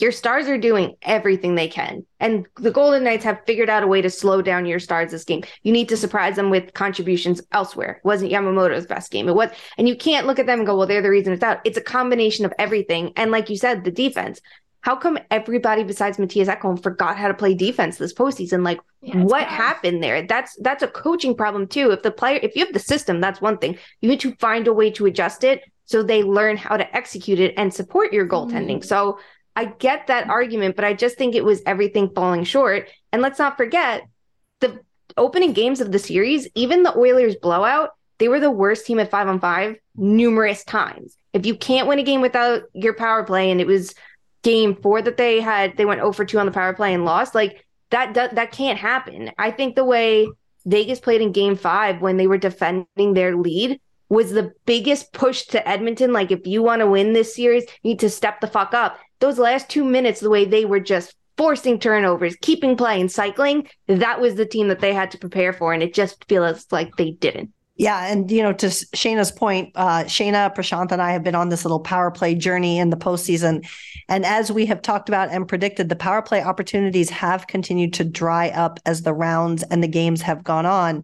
your 0.00 0.10
stars 0.10 0.48
are 0.48 0.58
doing 0.58 0.96
everything 1.02 1.54
they 1.54 1.68
can. 1.68 2.04
And 2.18 2.46
the 2.56 2.72
Golden 2.72 3.04
Knights 3.04 3.24
have 3.24 3.44
figured 3.46 3.70
out 3.70 3.84
a 3.84 3.86
way 3.86 4.02
to 4.02 4.10
slow 4.10 4.42
down 4.42 4.66
your 4.66 4.80
stars 4.80 5.12
this 5.12 5.24
game. 5.24 5.44
You 5.62 5.72
need 5.72 5.88
to 5.90 5.96
surprise 5.96 6.34
them 6.36 6.50
with 6.50 6.74
contributions 6.74 7.40
elsewhere. 7.52 8.00
It 8.02 8.04
wasn't 8.04 8.32
Yamamoto's 8.32 8.86
best 8.86 9.12
game. 9.12 9.28
It 9.28 9.36
was, 9.36 9.50
and 9.78 9.88
you 9.88 9.96
can't 9.96 10.26
look 10.26 10.40
at 10.40 10.46
them 10.46 10.60
and 10.60 10.66
go, 10.66 10.76
well, 10.76 10.88
they're 10.88 11.02
the 11.02 11.10
reason 11.10 11.32
it's 11.32 11.44
out. 11.44 11.60
It's 11.64 11.78
a 11.78 11.82
combination 11.82 12.44
of 12.44 12.52
everything. 12.58 13.12
And 13.16 13.30
like 13.30 13.48
you 13.48 13.56
said, 13.56 13.84
the 13.84 13.92
defense. 13.92 14.40
How 14.80 14.96
come 14.96 15.18
everybody 15.30 15.82
besides 15.82 16.18
Mattias 16.18 16.54
Ekholm 16.54 16.82
forgot 16.82 17.16
how 17.16 17.28
to 17.28 17.34
play 17.34 17.54
defense 17.54 17.96
this 17.96 18.12
postseason? 18.12 18.64
Like, 18.64 18.80
yeah, 19.00 19.16
what 19.16 19.44
bad. 19.44 19.48
happened 19.48 20.02
there? 20.02 20.26
That's 20.26 20.58
that's 20.60 20.82
a 20.82 20.88
coaching 20.88 21.34
problem 21.34 21.68
too. 21.68 21.90
If 21.90 22.02
the 22.02 22.10
player, 22.10 22.38
if 22.42 22.54
you 22.54 22.66
have 22.66 22.74
the 22.74 22.80
system, 22.80 23.18
that's 23.18 23.40
one 23.40 23.56
thing. 23.56 23.78
You 24.02 24.10
need 24.10 24.20
to 24.20 24.34
find 24.34 24.66
a 24.66 24.74
way 24.74 24.90
to 24.90 25.06
adjust 25.06 25.42
it 25.42 25.62
so 25.86 26.02
they 26.02 26.22
learn 26.22 26.58
how 26.58 26.76
to 26.76 26.96
execute 26.96 27.40
it 27.40 27.54
and 27.56 27.72
support 27.72 28.12
your 28.12 28.26
goaltending. 28.28 28.78
Mm. 28.78 28.84
So 28.84 29.18
I 29.56 29.66
get 29.66 30.08
that 30.08 30.28
argument, 30.28 30.76
but 30.76 30.84
I 30.84 30.94
just 30.94 31.16
think 31.16 31.34
it 31.34 31.44
was 31.44 31.62
everything 31.66 32.10
falling 32.14 32.44
short. 32.44 32.88
And 33.12 33.22
let's 33.22 33.38
not 33.38 33.56
forget 33.56 34.02
the 34.60 34.80
opening 35.16 35.52
games 35.52 35.80
of 35.80 35.92
the 35.92 35.98
series, 35.98 36.48
even 36.54 36.82
the 36.82 36.96
Oilers 36.96 37.36
blowout, 37.36 37.90
they 38.18 38.28
were 38.28 38.40
the 38.40 38.50
worst 38.50 38.86
team 38.86 38.98
at 38.98 39.10
five 39.10 39.28
on 39.28 39.40
five 39.40 39.76
numerous 39.96 40.64
times. 40.64 41.16
If 41.32 41.46
you 41.46 41.56
can't 41.56 41.88
win 41.88 41.98
a 41.98 42.04
game 42.04 42.20
without 42.20 42.62
your 42.72 42.94
power 42.94 43.24
play, 43.24 43.50
and 43.50 43.60
it 43.60 43.66
was 43.66 43.94
game 44.42 44.76
four 44.76 45.02
that 45.02 45.16
they 45.16 45.40
had, 45.40 45.76
they 45.76 45.84
went 45.84 46.00
0 46.00 46.12
for 46.12 46.24
2 46.24 46.38
on 46.38 46.46
the 46.46 46.52
power 46.52 46.74
play 46.74 46.94
and 46.94 47.04
lost, 47.04 47.34
like 47.34 47.66
that, 47.90 48.14
that, 48.14 48.36
that 48.36 48.52
can't 48.52 48.78
happen. 48.78 49.30
I 49.38 49.50
think 49.50 49.74
the 49.74 49.84
way 49.84 50.28
Vegas 50.64 51.00
played 51.00 51.20
in 51.20 51.32
game 51.32 51.56
five 51.56 52.00
when 52.00 52.16
they 52.16 52.26
were 52.26 52.38
defending 52.38 53.14
their 53.14 53.36
lead 53.36 53.80
was 54.08 54.32
the 54.32 54.52
biggest 54.66 55.12
push 55.12 55.44
to 55.46 55.68
Edmonton. 55.68 56.12
Like, 56.12 56.30
if 56.30 56.46
you 56.46 56.62
want 56.62 56.80
to 56.80 56.86
win 56.86 57.12
this 57.12 57.34
series, 57.34 57.64
you 57.82 57.90
need 57.90 58.00
to 58.00 58.10
step 58.10 58.40
the 58.40 58.46
fuck 58.46 58.74
up 58.74 58.98
those 59.24 59.38
last 59.38 59.70
two 59.70 59.84
minutes, 59.84 60.20
the 60.20 60.30
way 60.30 60.44
they 60.44 60.66
were 60.66 60.80
just 60.80 61.14
forcing 61.36 61.78
turnovers, 61.78 62.36
keeping 62.42 62.76
play 62.76 63.00
and 63.00 63.10
cycling, 63.10 63.66
that 63.88 64.20
was 64.20 64.34
the 64.34 64.46
team 64.46 64.68
that 64.68 64.80
they 64.80 64.92
had 64.92 65.10
to 65.10 65.18
prepare 65.18 65.52
for. 65.52 65.72
And 65.72 65.82
it 65.82 65.94
just 65.94 66.24
feels 66.28 66.66
like 66.70 66.94
they 66.96 67.12
didn't. 67.12 67.50
Yeah, 67.76 68.06
and 68.06 68.30
you 68.30 68.40
know, 68.40 68.52
to 68.52 68.66
Shayna's 68.66 69.32
point, 69.32 69.72
uh, 69.74 70.04
Shayna, 70.04 70.54
Prashant, 70.54 70.92
and 70.92 71.02
I 71.02 71.10
have 71.10 71.24
been 71.24 71.34
on 71.34 71.48
this 71.48 71.64
little 71.64 71.80
power 71.80 72.12
play 72.12 72.36
journey 72.36 72.78
in 72.78 72.90
the 72.90 72.96
postseason, 72.96 73.66
and 74.08 74.24
as 74.24 74.52
we 74.52 74.66
have 74.66 74.80
talked 74.80 75.08
about 75.08 75.30
and 75.30 75.48
predicted, 75.48 75.88
the 75.88 75.96
power 75.96 76.22
play 76.22 76.40
opportunities 76.40 77.10
have 77.10 77.48
continued 77.48 77.94
to 77.94 78.04
dry 78.04 78.50
up 78.50 78.78
as 78.86 79.02
the 79.02 79.12
rounds 79.12 79.64
and 79.64 79.82
the 79.82 79.88
games 79.88 80.22
have 80.22 80.44
gone 80.44 80.66
on. 80.66 81.02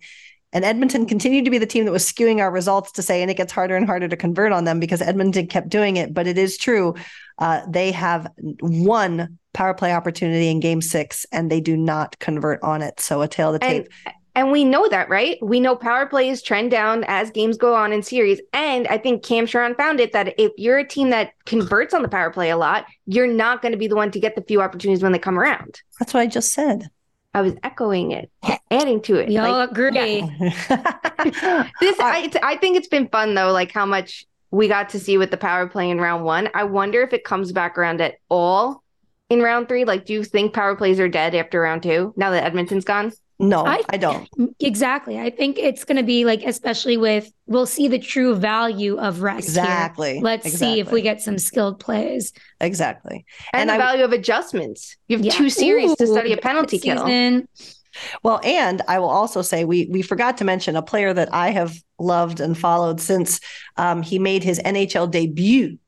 And 0.52 0.64
Edmonton 0.64 1.06
continued 1.06 1.44
to 1.44 1.50
be 1.50 1.58
the 1.58 1.66
team 1.66 1.84
that 1.84 1.92
was 1.92 2.04
skewing 2.04 2.40
our 2.40 2.50
results 2.50 2.90
to 2.92 3.02
say, 3.02 3.22
and 3.22 3.30
it 3.30 3.36
gets 3.36 3.52
harder 3.52 3.76
and 3.76 3.86
harder 3.86 4.08
to 4.08 4.16
convert 4.16 4.52
on 4.52 4.64
them 4.64 4.80
because 4.80 5.00
Edmonton 5.00 5.46
kept 5.46 5.68
doing 5.68 5.96
it. 5.96 6.12
But 6.12 6.26
it 6.26 6.36
is 6.38 6.56
true. 6.56 6.94
Uh, 7.38 7.62
they 7.68 7.92
have 7.92 8.30
one 8.60 9.38
power 9.52 9.74
play 9.74 9.92
opportunity 9.92 10.48
in 10.48 10.60
game 10.60 10.80
six 10.80 11.24
and 11.32 11.50
they 11.50 11.60
do 11.60 11.76
not 11.76 12.18
convert 12.18 12.62
on 12.62 12.82
it. 12.82 13.00
So 13.00 13.22
a 13.22 13.28
tail 13.28 13.48
of 13.48 13.54
the 13.54 13.58
tape. 13.60 13.88
And, 14.04 14.14
and 14.34 14.52
we 14.52 14.64
know 14.64 14.88
that, 14.88 15.08
right? 15.08 15.38
We 15.42 15.60
know 15.60 15.74
power 15.74 16.06
plays 16.06 16.42
trend 16.42 16.70
down 16.70 17.04
as 17.04 17.30
games 17.30 17.56
go 17.56 17.74
on 17.74 17.92
in 17.92 18.02
series. 18.02 18.40
And 18.52 18.86
I 18.88 18.98
think 18.98 19.24
Cam 19.24 19.46
Charron 19.46 19.76
found 19.76 20.00
it 20.00 20.12
that 20.12 20.34
if 20.38 20.52
you're 20.56 20.78
a 20.78 20.86
team 20.86 21.10
that 21.10 21.32
converts 21.46 21.94
on 21.94 22.02
the 22.02 22.08
power 22.08 22.30
play 22.30 22.50
a 22.50 22.56
lot, 22.56 22.86
you're 23.06 23.26
not 23.26 23.62
going 23.62 23.72
to 23.72 23.78
be 23.78 23.88
the 23.88 23.96
one 23.96 24.10
to 24.12 24.20
get 24.20 24.36
the 24.36 24.42
few 24.42 24.62
opportunities 24.62 25.02
when 25.02 25.12
they 25.12 25.18
come 25.18 25.38
around. 25.38 25.80
That's 25.98 26.14
what 26.14 26.20
I 26.20 26.26
just 26.26 26.52
said. 26.52 26.90
I 27.32 27.42
was 27.42 27.54
echoing 27.62 28.10
it, 28.10 28.30
adding 28.70 29.00
to 29.02 29.16
it. 29.16 29.28
We 29.28 29.36
all 29.38 29.52
like, 29.52 29.70
agree. 29.70 29.94
Yeah. 29.94 31.68
this, 31.80 31.96
I, 32.00 32.30
I 32.42 32.56
think 32.56 32.76
it's 32.76 32.88
been 32.88 33.08
fun 33.08 33.34
though, 33.34 33.52
like 33.52 33.70
how 33.72 33.86
much 33.86 34.26
we 34.50 34.66
got 34.66 34.88
to 34.90 34.98
see 34.98 35.16
with 35.16 35.30
the 35.30 35.36
power 35.36 35.68
play 35.68 35.90
in 35.90 36.00
round 36.00 36.24
one. 36.24 36.48
I 36.54 36.64
wonder 36.64 37.02
if 37.02 37.12
it 37.12 37.22
comes 37.22 37.52
back 37.52 37.78
around 37.78 38.00
at 38.00 38.16
all 38.28 38.82
in 39.28 39.42
round 39.42 39.68
three. 39.68 39.84
Like, 39.84 40.06
do 40.06 40.12
you 40.12 40.24
think 40.24 40.52
power 40.52 40.74
plays 40.74 40.98
are 40.98 41.08
dead 41.08 41.34
after 41.34 41.60
round 41.60 41.84
two 41.84 42.12
now 42.16 42.30
that 42.30 42.44
Edmonton's 42.44 42.84
gone? 42.84 43.12
No, 43.40 43.64
I, 43.64 43.82
I 43.88 43.96
don't. 43.96 44.28
Exactly. 44.60 45.18
I 45.18 45.30
think 45.30 45.58
it's 45.58 45.84
going 45.84 45.96
to 45.96 46.02
be 46.02 46.24
like, 46.24 46.42
especially 46.44 46.96
with, 46.96 47.32
we'll 47.46 47.66
see 47.66 47.88
the 47.88 47.98
true 47.98 48.34
value 48.34 48.98
of 48.98 49.22
rest. 49.22 49.48
Exactly. 49.48 50.14
Here. 50.14 50.22
Let's 50.22 50.46
exactly. 50.46 50.74
see 50.74 50.80
if 50.80 50.92
we 50.92 51.00
get 51.00 51.22
some 51.22 51.38
skilled 51.38 51.80
plays. 51.80 52.32
Exactly. 52.60 53.24
And, 53.52 53.62
and 53.62 53.70
the 53.70 53.74
I, 53.74 53.78
value 53.78 54.04
of 54.04 54.12
adjustments. 54.12 54.96
You 55.08 55.16
have 55.16 55.24
yeah. 55.24 55.32
two 55.32 55.48
series 55.48 55.90
Ooh, 55.90 55.96
to 55.96 56.06
study 56.06 56.32
a 56.32 56.36
penalty 56.36 56.78
kill. 56.78 57.06
Well, 58.22 58.40
and 58.44 58.82
I 58.86 58.98
will 58.98 59.08
also 59.08 59.42
say 59.42 59.64
we 59.64 59.86
we 59.90 60.02
forgot 60.02 60.38
to 60.38 60.44
mention 60.44 60.76
a 60.76 60.82
player 60.82 61.12
that 61.12 61.32
I 61.34 61.50
have 61.50 61.76
loved 61.98 62.38
and 62.40 62.56
followed 62.56 63.00
since 63.00 63.40
um, 63.76 64.02
he 64.02 64.18
made 64.18 64.44
his 64.44 64.60
NHL 64.60 65.10
debut. 65.10 65.78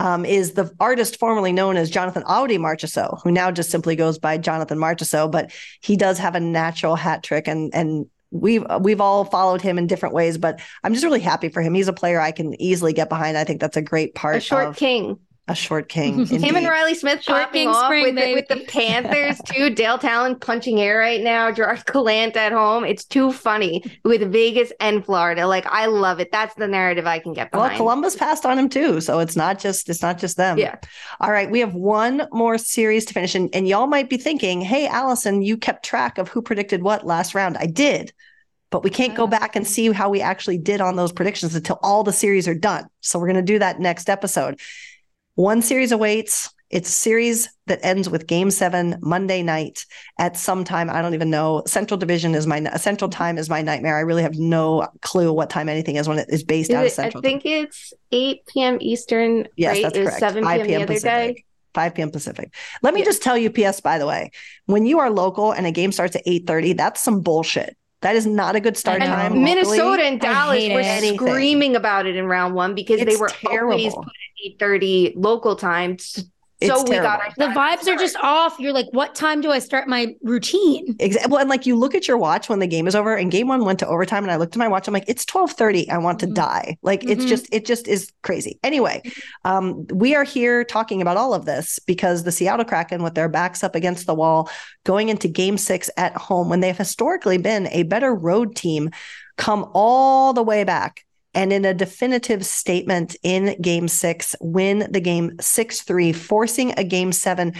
Um, 0.00 0.24
is 0.24 0.52
the 0.52 0.74
artist 0.80 1.18
formerly 1.18 1.52
known 1.52 1.76
as 1.76 1.90
Jonathan 1.90 2.22
Audy 2.24 2.56
Marchessault, 2.56 3.20
who 3.22 3.30
now 3.30 3.50
just 3.50 3.70
simply 3.70 3.96
goes 3.96 4.18
by 4.18 4.38
Jonathan 4.38 4.78
Marchessault, 4.78 5.30
but 5.30 5.52
he 5.82 5.94
does 5.94 6.16
have 6.18 6.34
a 6.34 6.40
natural 6.40 6.96
hat 6.96 7.22
trick 7.22 7.46
and 7.46 7.70
and 7.74 8.06
we've 8.30 8.64
we've 8.80 9.00
all 9.00 9.24
followed 9.24 9.60
him 9.60 9.76
in 9.76 9.86
different 9.86 10.14
ways, 10.14 10.38
but 10.38 10.60
I'm 10.82 10.94
just 10.94 11.04
really 11.04 11.20
happy 11.20 11.50
for 11.50 11.60
him. 11.60 11.74
He's 11.74 11.88
a 11.88 11.92
player 11.92 12.18
I 12.18 12.32
can 12.32 12.60
easily 12.60 12.94
get 12.94 13.08
behind. 13.10 13.36
I 13.36 13.44
think 13.44 13.60
that's 13.60 13.76
a 13.76 13.82
great 13.82 14.14
part. 14.14 14.36
A 14.36 14.40
short 14.40 14.68
of, 14.68 14.76
king 14.76 15.18
a 15.48 15.54
short 15.54 15.88
king. 15.88 16.24
Him 16.26 16.56
and 16.56 16.66
Reilly 16.66 16.94
Smith 16.94 17.22
short 17.22 17.42
popping 17.44 17.68
off 17.68 17.86
spring, 17.86 18.04
with, 18.04 18.14
the, 18.16 18.34
with 18.34 18.48
the 18.48 18.64
Panthers 18.66 19.40
too. 19.46 19.70
Dale 19.70 19.98
Tallon 19.98 20.38
punching 20.38 20.80
air 20.80 20.98
right 20.98 21.20
now. 21.20 21.50
Gerard 21.50 21.84
Gallant 21.86 22.36
at 22.36 22.52
home. 22.52 22.84
It's 22.84 23.04
too 23.04 23.32
funny 23.32 23.82
with 24.04 24.30
Vegas 24.32 24.72
and 24.80 25.04
Florida. 25.04 25.46
Like 25.46 25.66
I 25.66 25.86
love 25.86 26.20
it. 26.20 26.30
That's 26.30 26.54
the 26.54 26.68
narrative 26.68 27.06
I 27.06 27.18
can 27.18 27.32
get 27.32 27.50
behind. 27.50 27.70
Well, 27.70 27.76
Columbus 27.76 28.16
passed 28.16 28.46
on 28.46 28.58
him 28.58 28.68
too, 28.68 29.00
so 29.00 29.18
it's 29.18 29.36
not 29.36 29.58
just 29.58 29.88
it's 29.88 30.02
not 30.02 30.18
just 30.18 30.36
them. 30.36 30.58
Yeah. 30.58 30.76
All 31.20 31.32
right, 31.32 31.50
we 31.50 31.60
have 31.60 31.74
one 31.74 32.28
more 32.32 32.58
series 32.58 33.04
to 33.06 33.14
finish, 33.14 33.34
and, 33.34 33.50
and 33.54 33.66
y'all 33.66 33.86
might 33.86 34.08
be 34.08 34.16
thinking, 34.16 34.60
"Hey, 34.60 34.86
Alison, 34.86 35.42
you 35.42 35.56
kept 35.56 35.84
track 35.84 36.18
of 36.18 36.28
who 36.28 36.42
predicted 36.42 36.82
what 36.82 37.04
last 37.04 37.34
round." 37.34 37.56
I 37.56 37.66
did 37.66 38.12
but 38.70 38.84
we 38.84 38.90
can't 38.90 39.16
go 39.16 39.24
uh-huh. 39.24 39.38
back 39.38 39.56
and 39.56 39.66
see 39.66 39.90
how 39.92 40.08
we 40.08 40.20
actually 40.20 40.58
did 40.58 40.80
on 40.80 40.96
those 40.96 41.12
predictions 41.12 41.54
until 41.54 41.78
all 41.82 42.04
the 42.04 42.12
series 42.12 42.46
are 42.48 42.54
done. 42.54 42.86
So 43.00 43.18
we're 43.18 43.26
going 43.26 43.44
to 43.44 43.52
do 43.52 43.58
that 43.58 43.80
next 43.80 44.08
episode. 44.08 44.60
One 45.34 45.62
series 45.62 45.92
awaits. 45.92 46.52
It's 46.70 46.88
a 46.88 46.92
series 46.92 47.48
that 47.66 47.80
ends 47.82 48.08
with 48.08 48.28
game 48.28 48.50
seven 48.50 48.96
Monday 49.00 49.42
night 49.42 49.84
at 50.18 50.36
some 50.36 50.62
time. 50.62 50.88
I 50.88 51.02
don't 51.02 51.14
even 51.14 51.28
know. 51.28 51.64
Central 51.66 51.98
Division 51.98 52.34
is 52.36 52.46
my 52.46 52.62
Central 52.76 53.10
Time 53.10 53.38
is 53.38 53.50
my 53.50 53.60
nightmare. 53.60 53.96
I 53.96 54.00
really 54.00 54.22
have 54.22 54.38
no 54.38 54.86
clue 55.02 55.32
what 55.32 55.50
time 55.50 55.68
anything 55.68 55.96
is 55.96 56.08
when 56.08 56.18
it 56.18 56.28
is 56.30 56.44
based 56.44 56.70
is 56.70 56.76
out 56.76 56.84
it, 56.84 56.88
of 56.88 56.92
Central. 56.92 57.20
I 57.20 57.22
think 57.22 57.42
time. 57.42 57.52
it's 57.64 57.92
8 58.12 58.46
p.m. 58.46 58.78
Eastern. 58.80 59.48
Yes, 59.56 59.74
right? 59.74 59.82
that's 59.82 59.98
correct. 59.98 60.18
7 60.20 60.44
p.m. 60.44 60.66
the 60.66 60.76
other 60.76 60.86
Pacific. 60.86 61.36
day. 61.36 61.44
5 61.74 61.94
p.m. 61.94 62.10
Pacific. 62.10 62.54
Let 62.82 62.94
me 62.94 63.00
yeah. 63.00 63.06
just 63.06 63.22
tell 63.22 63.36
you, 63.36 63.50
PS, 63.50 63.80
by 63.80 63.98
the 63.98 64.06
way, 64.06 64.30
when 64.66 64.86
you 64.86 65.00
are 65.00 65.10
local 65.10 65.52
and 65.52 65.66
a 65.66 65.72
game 65.72 65.90
starts 65.90 66.14
at 66.14 66.24
8:30, 66.26 66.76
that's 66.76 67.00
some 67.00 67.20
bullshit 67.20 67.76
That 68.02 68.16
is 68.16 68.26
not 68.26 68.56
a 68.56 68.60
good 68.60 68.76
start 68.78 69.02
I 69.02 69.06
know. 69.06 69.14
time. 69.14 69.42
Minnesota 69.44 69.84
locally. 69.84 70.08
and 70.08 70.20
Dallas 70.20 70.68
were 70.70 70.80
it. 70.80 71.14
screaming 71.16 71.76
about 71.76 72.06
it 72.06 72.16
in 72.16 72.26
round 72.26 72.54
one 72.54 72.74
because 72.74 73.04
they 73.04 73.16
were 73.16 73.28
terrible. 73.28 73.72
always 73.72 73.94
put 73.94 74.06
at 74.06 74.44
eight 74.44 74.58
thirty 74.58 75.12
local 75.16 75.54
time. 75.56 75.98
S- 76.62 76.68
So 76.68 76.80
It's 76.80 76.90
we 76.90 76.96
got 76.96 77.18
terrible. 77.20 77.42
our 77.42 77.48
The 77.48 77.54
vibes 77.58 77.86
are 77.92 77.96
just 77.98 78.16
off. 78.16 78.58
You're 78.58 78.72
like, 78.72 78.86
what 78.92 79.14
time 79.14 79.40
do 79.40 79.50
I 79.50 79.58
start 79.58 79.88
my 79.88 80.14
routine? 80.22 80.96
Exactly. 80.98 81.30
Well, 81.30 81.40
and 81.40 81.48
like 81.48 81.66
you 81.66 81.74
look 81.76 81.94
at 81.94 82.06
your 82.06 82.18
watch 82.18 82.48
when 82.48 82.58
the 82.58 82.66
game 82.66 82.86
is 82.86 82.94
over, 82.94 83.14
and 83.14 83.30
game 83.30 83.48
one 83.48 83.64
went 83.64 83.78
to 83.80 83.86
overtime, 83.86 84.22
and 84.24 84.30
I 84.30 84.36
looked 84.36 84.54
at 84.54 84.58
my 84.58 84.68
watch. 84.68 84.86
I'm 84.86 84.94
like, 84.94 85.08
it's 85.08 85.24
twelve 85.24 85.52
thirty. 85.52 85.88
I 85.90 85.98
want 85.98 86.18
to 86.20 86.26
Mhm. 86.26 86.34
die. 86.34 86.76
Like 86.82 87.04
it's 87.04 87.24
Mhm. 87.24 87.28
just, 87.28 87.46
it 87.52 87.64
just 87.66 87.88
is 87.88 88.12
crazy. 88.22 88.58
Anyway, 88.62 89.02
um, 89.44 89.86
we 89.92 90.14
are 90.14 90.24
here 90.24 90.64
talking 90.64 91.00
about 91.02 91.16
all 91.16 91.34
of 91.34 91.44
this 91.46 91.78
because 91.86 92.24
the 92.24 92.32
Seattle 92.32 92.64
Kraken, 92.64 93.02
with 93.02 93.14
their 93.14 93.28
backs 93.28 93.64
up 93.64 93.74
against 93.74 94.06
the 94.06 94.14
wall, 94.14 94.50
going 94.84 95.08
into 95.08 95.28
Game 95.28 95.56
Six 95.58 95.88
at 95.96 96.16
home, 96.16 96.48
when 96.48 96.60
they've 96.60 96.76
historically 96.76 97.38
been 97.38 97.68
a 97.68 97.84
better 97.84 98.14
road 98.14 98.54
team, 98.56 98.90
come 99.36 99.70
all 99.74 100.32
the 100.32 100.42
way 100.42 100.64
back. 100.64 101.04
And 101.34 101.52
in 101.52 101.64
a 101.64 101.74
definitive 101.74 102.44
statement 102.44 103.16
in 103.22 103.60
game 103.60 103.88
six, 103.88 104.34
win 104.40 104.88
the 104.90 105.00
game 105.00 105.36
6 105.40 105.82
3, 105.82 106.12
forcing 106.12 106.74
a 106.76 106.84
game 106.84 107.12
seven, 107.12 107.54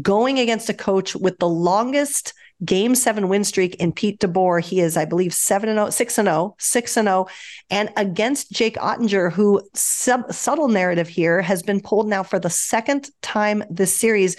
going 0.00 0.38
against 0.38 0.68
a 0.68 0.74
coach 0.74 1.16
with 1.16 1.38
the 1.38 1.48
longest 1.48 2.34
game 2.64 2.94
seven 2.94 3.28
win 3.28 3.44
streak 3.44 3.74
in 3.76 3.92
Pete 3.92 4.20
DeBoer. 4.20 4.62
He 4.62 4.80
is, 4.80 4.96
I 4.96 5.04
believe, 5.04 5.34
7 5.34 5.68
and 5.68 5.78
0, 5.78 5.90
6 5.90 6.18
and 6.18 6.26
0, 6.26 6.54
6 6.58 6.96
and 6.96 7.06
0. 7.06 7.26
And 7.70 7.90
against 7.96 8.52
Jake 8.52 8.76
Oettinger, 8.76 9.32
who 9.32 9.62
sub, 9.74 10.32
subtle 10.32 10.68
narrative 10.68 11.08
here 11.08 11.42
has 11.42 11.62
been 11.62 11.80
pulled 11.80 12.08
now 12.08 12.22
for 12.22 12.38
the 12.38 12.50
second 12.50 13.10
time 13.22 13.64
this 13.70 13.98
series, 13.98 14.36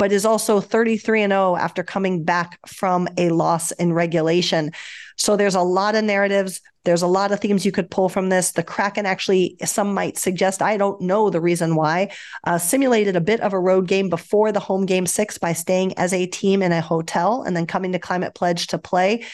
but 0.00 0.12
is 0.12 0.24
also 0.24 0.62
33 0.62 1.24
and 1.24 1.30
0 1.30 1.56
after 1.56 1.82
coming 1.82 2.24
back 2.24 2.58
from 2.66 3.06
a 3.18 3.28
loss 3.28 3.70
in 3.72 3.92
regulation. 3.92 4.72
So 5.18 5.36
there's 5.36 5.54
a 5.54 5.60
lot 5.60 5.94
of 5.94 6.04
narratives. 6.04 6.62
There's 6.86 7.02
a 7.02 7.06
lot 7.06 7.32
of 7.32 7.40
themes 7.40 7.66
you 7.66 7.70
could 7.70 7.90
pull 7.90 8.08
from 8.08 8.30
this. 8.30 8.52
The 8.52 8.62
Kraken 8.62 9.04
actually, 9.04 9.58
some 9.62 9.92
might 9.92 10.16
suggest, 10.16 10.62
I 10.62 10.78
don't 10.78 11.02
know 11.02 11.28
the 11.28 11.42
reason 11.42 11.76
why, 11.76 12.12
uh, 12.44 12.56
simulated 12.56 13.14
a 13.14 13.20
bit 13.20 13.40
of 13.40 13.52
a 13.52 13.60
road 13.60 13.88
game 13.88 14.08
before 14.08 14.52
the 14.52 14.58
home 14.58 14.86
game 14.86 15.04
six 15.04 15.36
by 15.36 15.52
staying 15.52 15.98
as 15.98 16.14
a 16.14 16.24
team 16.24 16.62
in 16.62 16.72
a 16.72 16.80
hotel 16.80 17.42
and 17.42 17.54
then 17.54 17.66
coming 17.66 17.92
to 17.92 17.98
Climate 17.98 18.34
Pledge 18.34 18.68
to 18.68 18.78
play. 18.78 19.26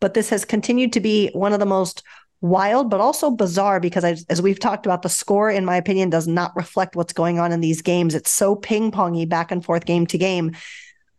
But 0.00 0.12
this 0.12 0.28
has 0.28 0.44
continued 0.44 0.92
to 0.92 1.00
be 1.00 1.30
one 1.32 1.54
of 1.54 1.60
the 1.60 1.66
most 1.66 2.02
wild, 2.40 2.90
but 2.90 3.00
also 3.00 3.30
bizarre 3.30 3.80
because, 3.80 4.04
I, 4.04 4.16
as 4.28 4.40
we've 4.40 4.58
talked 4.58 4.86
about, 4.86 5.02
the 5.02 5.08
score, 5.08 5.50
in 5.50 5.64
my 5.64 5.76
opinion, 5.76 6.10
does 6.10 6.26
not 6.26 6.56
reflect 6.56 6.96
what's 6.96 7.12
going 7.12 7.38
on 7.38 7.52
in 7.52 7.60
these 7.60 7.82
games. 7.82 8.14
It's 8.14 8.30
so 8.30 8.56
ping 8.56 8.90
pongy 8.90 9.28
back 9.28 9.50
and 9.50 9.64
forth, 9.64 9.84
game 9.84 10.06
to 10.06 10.18
game. 10.18 10.56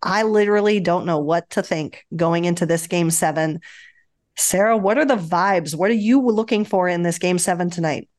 I 0.01 0.23
literally 0.23 0.79
don't 0.79 1.05
know 1.05 1.19
what 1.19 1.49
to 1.51 1.61
think 1.61 2.05
going 2.15 2.45
into 2.45 2.65
this 2.65 2.87
game 2.87 3.11
seven. 3.11 3.59
Sara, 4.35 4.77
what 4.77 4.97
are 4.97 5.05
the 5.05 5.15
vibes? 5.15 5.75
What 5.75 5.91
are 5.91 5.95
you 5.95 6.21
looking 6.21 6.65
for 6.65 6.87
in 6.87 7.03
this 7.03 7.19
game 7.19 7.37
seven 7.37 7.69
tonight? 7.69 8.09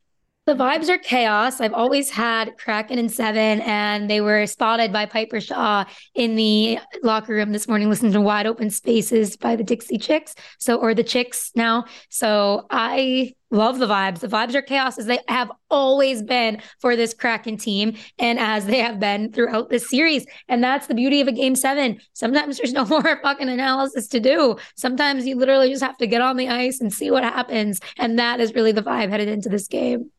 The 0.45 0.55
vibes 0.55 0.89
are 0.89 0.99
chaos. 0.99 1.61
I've 1.61 1.73
always 1.73 2.11
had 2.11 2.59
Kraken 2.59 2.99
and 2.99 3.13
seven, 3.13 3.61
and 3.61 4.11
they 4.11 4.21
were 4.21 4.45
spotted 4.49 4.93
by 4.93 5.07
Piper 5.07 5.41
Shaw 5.41 5.85
in 6.17 6.35
the 6.35 6.81
locker 7.05 7.33
room 7.33 7.53
this 7.53 7.69
morning, 7.69 7.89
listening 7.89 8.11
to 8.11 8.21
Wide 8.21 8.49
Open 8.49 8.69
Spaces 8.69 9.37
by 9.37 9.55
the 9.55 9.63
Dixie 9.63 9.99
Chicks. 9.99 10.35
So, 10.59 10.79
or 10.79 10.95
the 10.95 11.05
Chicks 11.05 11.53
now. 11.55 11.85
So, 12.09 12.67
I 12.71 13.35
love 13.53 13.79
the 13.79 13.87
vibes. 13.87 14.19
The 14.19 14.27
vibes 14.27 14.57
are 14.57 14.63
chaos 14.63 14.99
as 14.99 15.07
they 15.07 15.21
have 15.29 15.53
always 15.71 16.23
been 16.25 16.61
for 16.81 16.97
this 16.97 17.15
Kraken 17.15 17.57
team, 17.57 17.97
and 18.19 18.41
as 18.41 18.67
they 18.67 18.81
have 18.81 18.99
been 18.99 19.31
throughout 19.31 19.71
this 19.71 19.89
series. 19.89 20.27
And 20.49 20.65
that's 20.65 20.89
the 20.89 20.95
beauty 20.95 21.21
of 21.21 21.29
a 21.29 21.33
game 21.33 21.55
seven. 21.55 22.01
Sometimes 22.15 22.57
there's 22.57 22.73
no 22.73 22.85
more 22.87 23.21
fucking 23.23 23.49
analysis 23.49 24.09
to 24.09 24.19
do. 24.19 24.57
Sometimes 24.75 25.25
you 25.25 25.37
literally 25.37 25.71
just 25.71 25.85
have 25.85 25.99
to 25.99 26.09
get 26.09 26.21
on 26.21 26.37
the 26.37 26.49
ice 26.49 26.81
and 26.81 26.93
see 26.93 27.13
what 27.13 27.23
happens. 27.23 27.79
And 27.97 28.19
that 28.19 28.41
is 28.41 28.55
really 28.55 28.73
the 28.73 28.83
vibe 28.83 29.11
headed 29.11 29.29
into 29.29 29.49
this 29.49 29.69
game. 29.69 30.11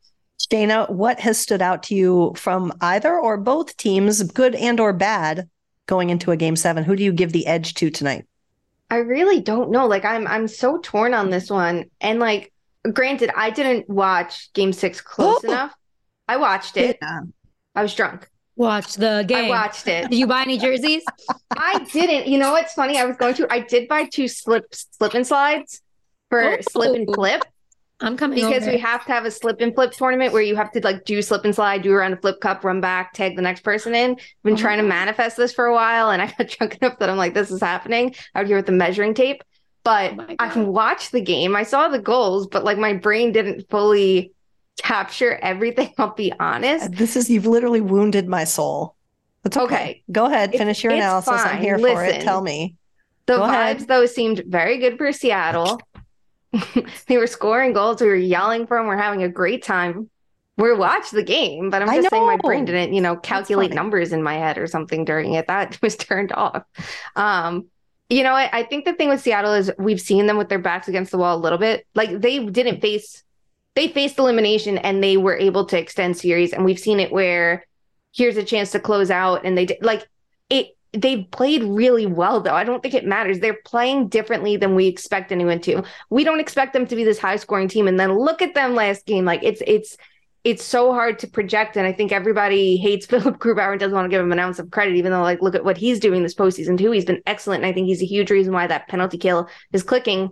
Shayna, 0.51 0.89
what 0.89 1.19
has 1.19 1.39
stood 1.39 1.61
out 1.61 1.83
to 1.83 1.95
you 1.95 2.33
from 2.35 2.73
either 2.81 3.17
or 3.17 3.37
both 3.37 3.75
teams, 3.77 4.21
good 4.23 4.55
and 4.55 4.79
or 4.79 4.93
bad, 4.93 5.49
going 5.87 6.09
into 6.09 6.31
a 6.31 6.37
game 6.37 6.55
seven? 6.55 6.83
Who 6.83 6.95
do 6.95 7.03
you 7.03 7.13
give 7.13 7.31
the 7.31 7.47
edge 7.47 7.73
to 7.75 7.89
tonight? 7.89 8.25
I 8.89 8.97
really 8.97 9.39
don't 9.41 9.71
know. 9.71 9.87
Like 9.87 10.05
I'm 10.05 10.27
I'm 10.27 10.47
so 10.47 10.77
torn 10.79 11.13
on 11.13 11.29
this 11.29 11.49
one. 11.49 11.85
And 12.01 12.19
like 12.19 12.51
granted, 12.91 13.31
I 13.35 13.49
didn't 13.49 13.89
watch 13.89 14.51
game 14.53 14.73
six 14.73 15.01
close 15.01 15.39
Oh. 15.43 15.47
enough. 15.47 15.73
I 16.27 16.37
watched 16.37 16.77
it. 16.77 16.99
I 17.75 17.81
was 17.81 17.93
drunk. 17.95 18.29
Watch 18.55 18.93
the 18.93 19.25
game. 19.27 19.45
I 19.45 19.49
watched 19.49 19.87
it. 19.87 20.09
Did 20.11 20.17
you 20.19 20.27
buy 20.27 20.43
any 20.43 20.59
jerseys? 20.59 21.03
I 21.57 21.79
didn't. 21.91 22.27
You 22.27 22.37
know 22.37 22.51
what's 22.51 22.73
funny? 22.73 22.97
I 22.99 23.05
was 23.05 23.17
going 23.17 23.33
to. 23.35 23.51
I 23.51 23.61
did 23.61 23.87
buy 23.87 24.05
two 24.05 24.27
slip 24.27 24.65
slip 24.75 25.15
and 25.15 25.25
slides 25.25 25.81
for 26.29 26.43
Oh. 26.43 26.57
slip 26.69 26.95
and 26.95 27.07
flip 27.13 27.43
I'm 28.01 28.17
coming 28.17 28.35
because 28.35 28.63
over. 28.63 28.71
we 28.71 28.77
have 28.79 29.05
to 29.05 29.11
have 29.13 29.23
a 29.25 29.31
slip 29.31 29.61
and 29.61 29.73
flip 29.73 29.91
tournament 29.91 30.33
where 30.33 30.41
you 30.41 30.55
have 30.57 30.71
to 30.73 30.81
like 30.81 31.05
do 31.05 31.21
slip 31.21 31.45
and 31.45 31.55
slide, 31.55 31.83
do 31.83 31.91
around 31.93 32.13
a 32.13 32.17
flip 32.17 32.41
cup, 32.41 32.63
run 32.65 32.81
back, 32.81 33.13
tag 33.13 33.35
the 33.35 33.41
next 33.41 33.61
person 33.63 33.95
in. 33.95 34.11
I've 34.11 34.17
been 34.43 34.53
Oh. 34.55 34.57
trying 34.57 34.77
to 34.79 34.83
manifest 34.83 35.37
this 35.37 35.53
for 35.53 35.65
a 35.65 35.73
while, 35.73 36.09
and 36.09 36.21
I 36.21 36.33
got 36.37 36.47
drunk 36.57 36.77
enough 36.81 36.99
that 36.99 37.09
I'm 37.09 37.17
like, 37.17 37.33
this 37.33 37.49
is 37.51 37.61
happening 37.61 38.13
out 38.35 38.47
here 38.47 38.57
with 38.57 38.65
the 38.65 38.71
measuring 38.73 39.13
tape. 39.13 39.41
But 39.85 40.13
Oh 40.19 40.35
I 40.39 40.53
God. 40.53 40.67
watched 40.67 41.11
the 41.11 41.21
game. 41.21 41.55
I 41.55 41.63
saw 41.63 41.87
the 41.87 41.99
goals, 41.99 42.47
but 42.47 42.63
like 42.63 42.77
my 42.77 42.93
brain 42.93 43.31
didn't 43.31 43.69
fully 43.69 44.31
capture 44.77 45.35
everything. 45.41 45.93
I'll 45.97 46.13
be 46.13 46.33
honest. 46.39 46.91
This 46.93 47.15
is 47.15 47.29
you've 47.29 47.45
literally 47.45 47.81
wounded 47.81 48.27
my 48.27 48.43
soul. 48.43 48.95
That's 49.43 49.57
okay. 49.57 49.75
Okay. 49.75 50.03
Go 50.11 50.25
ahead, 50.25 50.49
It's- 50.49 50.59
finish 50.59 50.83
your 50.83 50.93
it's 50.93 50.99
analysis. 51.01 51.29
I'm 51.33 51.39
fine. 51.55 51.61
here 51.61 51.77
for 51.77 52.03
it. 52.03 52.21
Tell 52.21 52.41
me. 52.41 52.75
The 53.25 53.37
Go 53.37 53.43
vibes, 53.43 53.47
ahead. 53.75 53.87
though, 53.87 54.05
seemed 54.05 54.43
very 54.47 54.77
good 54.79 54.97
for 54.97 55.11
Seattle. 55.13 55.79
they 57.07 57.17
were 57.17 57.27
scoring 57.27 57.73
goals. 57.73 58.01
We 58.01 58.07
were 58.07 58.15
yelling 58.15 58.67
for 58.67 58.77
them. 58.77 58.87
We're 58.87 58.97
having 58.97 59.23
a 59.23 59.29
great 59.29 59.63
time. 59.63 60.09
We 60.55 60.73
watched 60.73 61.11
the 61.11 61.23
game, 61.23 61.71
but 61.71 61.81
I'm 61.81 61.87
just 61.87 62.11
saying 62.11 62.25
my 62.25 62.37
brain 62.37 62.65
didn't, 62.65 62.93
you 62.93 63.01
know, 63.01 63.15
calculate 63.15 63.73
numbers 63.73 64.13
in 64.13 64.21
my 64.21 64.35
head 64.35 64.59
or 64.59 64.67
something 64.67 65.03
during 65.03 65.33
it. 65.33 65.47
That 65.47 65.79
was 65.81 65.95
turned 65.95 66.31
off. 66.31 66.63
Um, 67.15 67.65
you 68.09 68.21
know, 68.21 68.33
I, 68.33 68.49
I 68.59 68.63
think 68.63 68.85
the 68.85 68.93
thing 68.93 69.09
with 69.09 69.21
Seattle 69.21 69.53
is 69.53 69.71
we've 69.79 69.99
seen 69.99 70.27
them 70.27 70.37
with 70.37 70.49
their 70.49 70.59
backs 70.59 70.87
against 70.87 71.11
the 71.11 71.17
wall 71.17 71.35
a 71.35 71.41
little 71.41 71.57
bit. 71.57 71.87
Like 71.95 72.21
they 72.21 72.45
didn't 72.45 72.81
face, 72.81 73.23
they 73.73 73.87
faced 73.87 74.19
elimination 74.19 74.77
and 74.77 75.03
they 75.03 75.17
were 75.17 75.35
able 75.35 75.65
to 75.65 75.79
extend 75.79 76.17
series. 76.17 76.53
And 76.53 76.63
we've 76.63 76.79
seen 76.79 76.99
it 76.99 77.11
where 77.11 77.65
here's 78.13 78.37
a 78.37 78.43
chance 78.43 78.71
to 78.71 78.79
close 78.79 79.09
out, 79.09 79.45
and 79.45 79.57
they 79.57 79.65
did 79.65 79.77
like 79.81 80.07
it. 80.49 80.77
They've 80.93 81.29
played 81.31 81.63
really 81.63 82.05
well, 82.05 82.39
though. 82.39 82.53
I 82.53 82.63
don't 82.63 82.83
think 82.83 82.93
it 82.93 83.05
matters. 83.05 83.39
They're 83.39 83.57
playing 83.65 84.09
differently 84.09 84.57
than 84.57 84.75
we 84.75 84.87
expect 84.87 85.31
anyone 85.31 85.59
to. 85.61 85.83
We 86.09 86.23
don't 86.23 86.39
expect 86.39 86.73
them 86.73 86.85
to 86.85 86.95
be 86.95 87.03
this 87.03 87.17
high 87.17 87.37
scoring 87.37 87.67
team, 87.67 87.87
and 87.87 87.99
then 87.99 88.17
look 88.17 88.41
at 88.41 88.53
them 88.53 88.75
last 88.75 89.05
game. 89.05 89.25
Like 89.25 89.43
it's 89.43 89.61
it's 89.65 89.97
it's 90.43 90.63
so 90.63 90.91
hard 90.93 91.19
to 91.19 91.27
project, 91.27 91.77
and 91.77 91.87
I 91.87 91.93
think 91.93 92.11
everybody 92.11 92.77
hates 92.77 93.05
Philipp 93.07 93.37
Grubauer 93.37 93.71
and 93.71 93.79
doesn't 93.79 93.95
want 93.95 94.05
to 94.05 94.09
give 94.09 94.21
him 94.21 94.31
an 94.31 94.39
ounce 94.39 94.59
of 94.59 94.71
credit, 94.71 94.95
even 94.95 95.11
though 95.11 95.21
like 95.21 95.41
look 95.41 95.55
at 95.55 95.65
what 95.65 95.77
he's 95.77 95.99
doing 95.99 96.21
this 96.21 96.35
postseason 96.35 96.77
too. 96.77 96.91
He's 96.91 97.05
been 97.05 97.21
excellent, 97.25 97.63
and 97.63 97.69
I 97.69 97.73
think 97.73 97.87
he's 97.87 98.01
a 98.01 98.05
huge 98.05 98.29
reason 98.29 98.53
why 98.53 98.67
that 98.67 98.87
penalty 98.87 99.17
kill 99.17 99.49
is 99.71 99.83
clicking. 99.83 100.29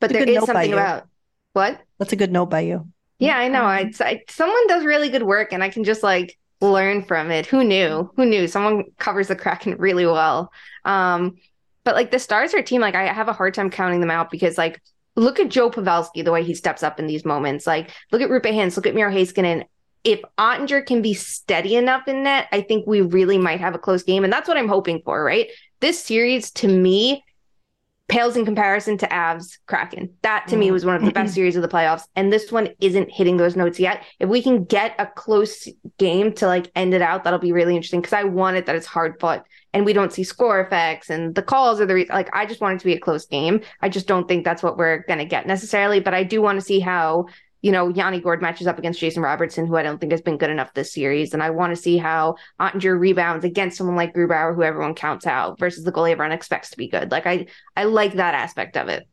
But 0.00 0.10
there 0.10 0.22
is 0.22 0.44
something 0.44 0.72
about 0.72 1.08
what? 1.54 1.80
That's 1.98 2.12
a 2.12 2.16
good 2.16 2.30
note 2.30 2.50
by 2.50 2.60
you. 2.60 2.86
Yeah, 3.18 3.36
I 3.36 3.48
know. 3.48 3.62
I, 3.62 3.90
I 4.00 4.22
someone 4.28 4.66
does 4.68 4.84
really 4.84 5.08
good 5.08 5.24
work, 5.24 5.52
and 5.52 5.62
I 5.64 5.70
can 5.70 5.84
just 5.84 6.02
like 6.02 6.38
learn 6.60 7.02
from 7.02 7.30
it. 7.30 7.46
Who 7.46 7.64
knew? 7.64 8.10
Who 8.16 8.26
knew? 8.26 8.48
Someone 8.48 8.84
covers 8.98 9.28
the 9.28 9.36
Kraken 9.36 9.76
really 9.76 10.06
well. 10.06 10.52
Um, 10.84 11.36
but 11.84 11.94
like 11.94 12.10
the 12.10 12.18
Stars 12.18 12.54
are 12.54 12.62
team. 12.62 12.80
Like 12.80 12.94
I 12.94 13.12
have 13.12 13.28
a 13.28 13.32
hard 13.32 13.54
time 13.54 13.70
counting 13.70 14.00
them 14.00 14.10
out 14.10 14.30
because 14.30 14.58
like 14.58 14.80
look 15.16 15.40
at 15.40 15.48
Joe 15.48 15.70
Pavelski 15.70 16.24
the 16.24 16.32
way 16.32 16.42
he 16.42 16.54
steps 16.54 16.82
up 16.82 16.98
in 16.98 17.06
these 17.06 17.24
moments. 17.24 17.66
Like 17.66 17.90
look 18.12 18.22
at 18.22 18.30
Roope 18.30 18.52
Hintz, 18.52 18.76
look 18.76 18.86
at 18.86 18.94
Miro 18.94 19.10
Heiskanen. 19.10 19.64
If 20.04 20.20
Oettinger 20.38 20.86
can 20.86 21.02
be 21.02 21.14
steady 21.14 21.76
enough 21.76 22.06
in 22.06 22.22
net, 22.22 22.46
I 22.52 22.60
think 22.60 22.86
we 22.86 23.00
really 23.00 23.36
might 23.36 23.60
have 23.60 23.74
a 23.74 23.78
close 23.78 24.02
game, 24.04 24.22
and 24.22 24.32
that's 24.32 24.48
what 24.48 24.56
I'm 24.56 24.68
hoping 24.68 25.02
for. 25.04 25.22
Right? 25.22 25.48
This 25.80 26.02
series 26.02 26.50
to 26.52 26.68
me 26.68 27.24
pales 28.08 28.36
in 28.36 28.44
comparison 28.44 28.96
to 28.98 29.06
Avs 29.08 29.58
Kraken. 29.66 30.10
That 30.22 30.48
to 30.48 30.56
me 30.56 30.66
mm-hmm. 30.66 30.72
was 30.72 30.84
one 30.84 30.96
of 30.96 31.04
the 31.04 31.12
best 31.12 31.34
series 31.34 31.56
of 31.56 31.62
the 31.62 31.68
playoffs. 31.68 32.04
And 32.16 32.32
this 32.32 32.50
one 32.50 32.70
isn't 32.80 33.10
hitting 33.10 33.36
those 33.36 33.54
notes 33.54 33.78
yet. 33.78 34.02
If 34.18 34.28
we 34.28 34.42
can 34.42 34.64
get 34.64 34.94
a 34.98 35.06
close 35.06 35.68
game 35.98 36.32
to 36.34 36.46
like 36.46 36.70
end 36.74 36.94
it 36.94 37.02
out, 37.02 37.24
that'll 37.24 37.38
be 37.38 37.52
really 37.52 37.76
interesting 37.76 38.00
because 38.00 38.14
I 38.14 38.24
want 38.24 38.56
it 38.56 38.66
that 38.66 38.76
it's 38.76 38.86
hard 38.86 39.20
fought 39.20 39.46
and 39.74 39.84
we 39.84 39.92
don't 39.92 40.12
see 40.12 40.24
score 40.24 40.60
effects 40.60 41.10
and 41.10 41.34
the 41.34 41.42
calls 41.42 41.80
are 41.80 41.86
the 41.86 41.94
reason. 41.94 42.14
Like, 42.14 42.34
I 42.34 42.46
just 42.46 42.62
want 42.62 42.76
it 42.76 42.78
to 42.80 42.86
be 42.86 42.94
a 42.94 43.00
close 43.00 43.26
game. 43.26 43.60
I 43.82 43.90
just 43.90 44.06
don't 44.06 44.26
think 44.26 44.44
that's 44.44 44.62
what 44.62 44.78
we're 44.78 45.04
going 45.06 45.18
to 45.18 45.26
get 45.26 45.46
necessarily. 45.46 46.00
But 46.00 46.14
I 46.14 46.24
do 46.24 46.40
want 46.42 46.58
to 46.58 46.64
see 46.64 46.80
how. 46.80 47.26
You 47.60 47.72
know, 47.72 47.88
Yanni 47.88 48.20
Gourde 48.20 48.42
matches 48.42 48.66
up 48.66 48.78
against 48.78 49.00
Jason 49.00 49.22
Robertson, 49.22 49.66
who 49.66 49.76
I 49.76 49.82
don't 49.82 49.98
think 49.98 50.12
has 50.12 50.22
been 50.22 50.38
good 50.38 50.50
enough 50.50 50.74
this 50.74 50.92
series. 50.92 51.34
And 51.34 51.42
I 51.42 51.50
want 51.50 51.74
to 51.74 51.80
see 51.80 51.96
how 51.96 52.36
Oettinger 52.60 52.98
rebounds 52.98 53.44
against 53.44 53.76
someone 53.76 53.96
like 53.96 54.14
Grubauer, 54.14 54.54
who 54.54 54.62
everyone 54.62 54.94
counts 54.94 55.26
out, 55.26 55.58
versus 55.58 55.84
the 55.84 55.92
goalie 55.92 56.12
everyone 56.12 56.32
expects 56.32 56.70
to 56.70 56.76
be 56.76 56.88
good. 56.88 57.10
Like 57.10 57.26
I, 57.26 57.46
I 57.76 57.84
like 57.84 58.14
that 58.14 58.34
aspect 58.34 58.76
of 58.76 58.88
it. 58.88 59.08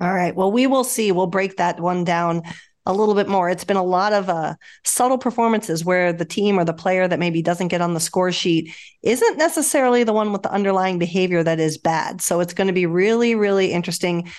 All 0.00 0.12
right. 0.12 0.34
Well, 0.34 0.50
we 0.50 0.66
will 0.66 0.84
see. 0.84 1.12
We'll 1.12 1.26
break 1.26 1.56
that 1.56 1.80
one 1.80 2.04
down 2.04 2.42
a 2.86 2.92
little 2.92 3.14
bit 3.14 3.28
more. 3.28 3.48
It's 3.48 3.64
been 3.64 3.76
a 3.76 3.82
lot 3.82 4.12
of 4.12 4.28
uh, 4.28 4.54
subtle 4.84 5.18
performances 5.18 5.84
where 5.84 6.12
the 6.12 6.24
team 6.24 6.58
or 6.58 6.64
the 6.64 6.74
player 6.74 7.08
that 7.08 7.18
maybe 7.18 7.42
doesn't 7.42 7.68
get 7.68 7.80
on 7.80 7.94
the 7.94 8.00
score 8.00 8.30
sheet 8.32 8.74
isn't 9.02 9.38
necessarily 9.38 10.04
the 10.04 10.12
one 10.12 10.32
with 10.32 10.42
the 10.42 10.52
underlying 10.52 10.98
behavior 10.98 11.42
that 11.42 11.60
is 11.60 11.78
bad. 11.78 12.20
So 12.20 12.40
it's 12.40 12.54
going 12.54 12.66
to 12.66 12.74
be 12.74 12.86
really, 12.86 13.34
really 13.34 13.72
interesting 13.72 14.30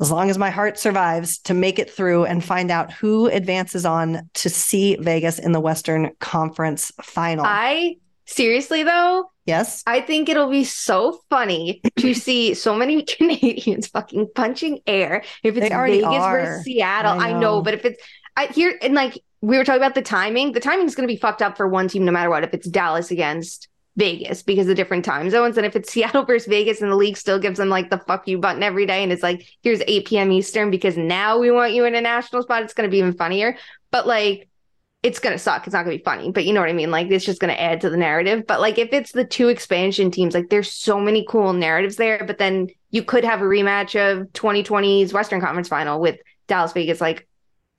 as 0.00 0.10
long 0.10 0.30
as 0.30 0.38
my 0.38 0.50
heart 0.50 0.78
survives 0.78 1.38
to 1.40 1.54
make 1.54 1.78
it 1.78 1.90
through 1.90 2.24
and 2.24 2.42
find 2.42 2.70
out 2.70 2.92
who 2.92 3.26
advances 3.26 3.84
on 3.84 4.28
to 4.34 4.48
see 4.48 4.96
Vegas 4.96 5.38
in 5.38 5.52
the 5.52 5.60
Western 5.60 6.12
Conference 6.20 6.90
final. 7.02 7.44
I 7.46 7.96
seriously 8.26 8.82
though, 8.82 9.30
yes. 9.44 9.82
I 9.86 10.00
think 10.00 10.28
it'll 10.28 10.50
be 10.50 10.64
so 10.64 11.20
funny 11.28 11.82
to 11.98 12.14
see 12.26 12.54
so 12.54 12.74
many 12.74 13.02
Canadians 13.16 13.88
fucking 13.88 14.28
punching 14.34 14.80
air. 14.86 15.22
If 15.42 15.56
it's 15.56 15.68
Vegas 15.68 16.04
are. 16.06 16.40
versus 16.40 16.64
Seattle, 16.64 17.20
I 17.20 17.30
I 17.30 17.32
know. 17.32 17.40
know. 17.40 17.62
but 17.62 17.74
if 17.74 17.84
it's 17.84 18.02
I 18.36 18.46
here 18.46 18.78
and 18.82 18.94
like 18.94 19.20
we 19.42 19.56
were 19.56 19.64
talking 19.64 19.82
about 19.82 19.94
the 19.94 20.02
timing, 20.02 20.52
the 20.52 20.60
timing 20.60 20.86
is 20.86 20.94
going 20.94 21.08
to 21.08 21.12
be 21.12 21.18
fucked 21.18 21.42
up 21.42 21.56
for 21.56 21.66
one 21.68 21.88
team 21.88 22.04
no 22.04 22.12
matter 22.12 22.30
what. 22.30 22.44
If 22.44 22.54
it's 22.54 22.68
Dallas 22.68 23.10
against 23.10 23.68
Vegas 24.00 24.42
because 24.42 24.66
of 24.68 24.74
different 24.74 25.04
time 25.04 25.30
zones, 25.30 25.56
and 25.56 25.64
if 25.64 25.76
it's 25.76 25.92
Seattle 25.92 26.24
versus 26.24 26.48
Vegas 26.48 26.80
and 26.80 26.90
the 26.90 26.96
league 26.96 27.16
still 27.16 27.38
gives 27.38 27.58
them 27.58 27.68
like 27.68 27.90
the 27.90 27.98
fuck 27.98 28.26
you 28.26 28.38
button 28.38 28.64
every 28.64 28.86
day, 28.86 29.04
and 29.04 29.12
it's 29.12 29.22
like 29.22 29.46
here's 29.62 29.82
8 29.86 30.06
p.m. 30.06 30.32
Eastern 30.32 30.70
because 30.70 30.96
now 30.96 31.38
we 31.38 31.52
want 31.52 31.72
you 31.72 31.84
in 31.84 31.94
a 31.94 32.00
national 32.00 32.42
spot, 32.42 32.62
it's 32.62 32.74
going 32.74 32.88
to 32.88 32.90
be 32.90 32.98
even 32.98 33.12
funnier. 33.12 33.56
But 33.92 34.06
like 34.06 34.48
it's 35.02 35.18
gonna 35.18 35.38
suck. 35.38 35.66
It's 35.66 35.72
not 35.72 35.84
gonna 35.84 35.96
be 35.96 36.02
funny, 36.02 36.30
but 36.30 36.44
you 36.44 36.52
know 36.52 36.60
what 36.60 36.68
I 36.68 36.74
mean. 36.74 36.90
Like 36.90 37.10
it's 37.10 37.24
just 37.24 37.40
gonna 37.40 37.54
add 37.54 37.80
to 37.80 37.90
the 37.90 37.96
narrative. 37.96 38.46
But 38.46 38.60
like 38.60 38.78
if 38.78 38.92
it's 38.92 39.12
the 39.12 39.24
two 39.24 39.48
expansion 39.48 40.10
teams, 40.10 40.34
like 40.34 40.50
there's 40.50 40.72
so 40.72 41.00
many 41.00 41.24
cool 41.26 41.52
narratives 41.52 41.96
there. 41.96 42.22
But 42.26 42.38
then 42.38 42.68
you 42.90 43.02
could 43.02 43.24
have 43.24 43.40
a 43.40 43.44
rematch 43.44 43.96
of 43.96 44.28
2020's 44.32 45.12
Western 45.12 45.40
Conference 45.40 45.68
Final 45.68 46.00
with 46.00 46.18
Dallas 46.48 46.72
Vegas. 46.72 47.00
Like 47.00 47.26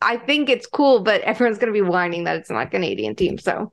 I 0.02 0.18
think 0.18 0.50
it's 0.50 0.66
cool, 0.66 1.02
but 1.02 1.22
everyone's 1.22 1.60
gonna 1.60 1.72
be 1.74 1.84
whining 1.84 2.24
that 2.24 2.38
it's 2.38 2.50
not 2.50 2.72
Canadian 2.72 3.16
team. 3.16 3.38
So 3.38 3.72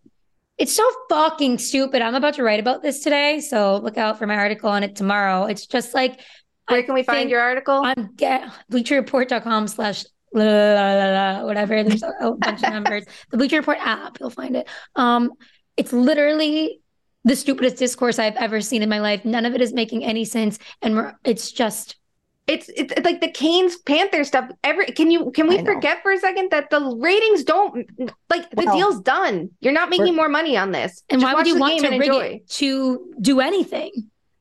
It's 0.59 0.75
so 0.75 0.85
fucking 1.09 1.59
stupid. 1.59 2.03
I'm 2.03 2.17
about 2.17 2.35
to 2.35 2.43
write 2.43 2.61
about 2.61 2.83
this 2.83 3.01
today, 3.01 3.41
so 3.41 3.77
look 3.77 3.97
out 3.97 4.19
for 4.19 4.27
my 4.27 4.35
article 4.35 4.69
on 4.69 4.83
it 4.83 4.97
tomorrow. 4.97 5.45
It's 5.45 5.67
just 5.67 5.95
like 5.95 6.21
where 6.69 6.81
I 6.81 6.83
can 6.83 6.95
we 6.95 7.03
find 7.03 7.31
your 7.31 7.41
article? 7.41 7.81
I'm 7.85 8.11
get 8.17 8.51
bleacherreport.com 8.71 9.69
slash 9.69 10.05
la, 10.35 10.45
la, 10.45 10.51
la, 10.51 10.95
la, 10.95 11.11
la, 11.39 11.45
whatever. 11.45 11.83
There's 11.83 12.03
a, 12.03 12.13
a 12.21 12.37
bunch 12.37 12.63
of 12.63 12.73
numbers. 12.73 13.05
The 13.31 13.39
Bleacher 13.39 13.57
Report 13.57 13.79
app, 13.81 14.19
you'll 14.21 14.31
find 14.31 14.57
it. 14.57 14.69
Um, 14.97 15.33
it's 15.77 15.93
literally 15.93 16.81
the 17.25 17.37
stupidest 17.37 17.77
discourse 17.77 18.19
I've 18.19 18.37
ever 18.37 18.61
seen 18.61 18.83
in 18.83 18.89
my 18.89 19.01
life. 19.01 19.25
None 19.25 19.47
of 19.47 19.55
it 19.55 19.61
is 19.61 19.73
making 19.73 20.05
any 20.05 20.25
sense, 20.25 20.59
and 20.83 20.97
we're, 20.97 21.15
it's 21.25 21.53
just 21.53 21.97
it's 22.49 22.68
it's 22.70 22.92
it's 22.96 23.05
like 23.05 23.20
the 23.20 23.30
Canes 23.30 23.76
Panther 23.78 24.24
stuff. 24.24 24.51
Every 24.64 24.86
can 24.86 25.11
you 25.11 25.30
can 25.32 25.46
we 25.46 25.62
forget 25.64 26.03
for 26.03 26.11
a 26.12 26.18
second 26.18 26.51
that 26.51 26.70
the 26.70 26.80
ratings 26.99 27.44
don't 27.44 27.86
like 28.30 28.51
the 28.51 28.64
Well, 28.64 28.76
deal's 28.76 29.01
done. 29.01 29.51
You're 29.61 29.72
not 29.74 29.90
making 29.90 30.16
more 30.16 30.28
money 30.28 30.57
on 30.57 30.72
this. 30.72 31.03
And 31.11 31.20
Just 31.20 31.30
why 31.32 31.36
would 31.38 31.46
you 31.46 31.59
want 31.59 31.78
to 31.80 31.88
rig 31.90 32.01
enjoy. 32.03 32.24
it 32.42 32.49
to 32.51 33.12
do 33.20 33.40
anything? 33.40 33.92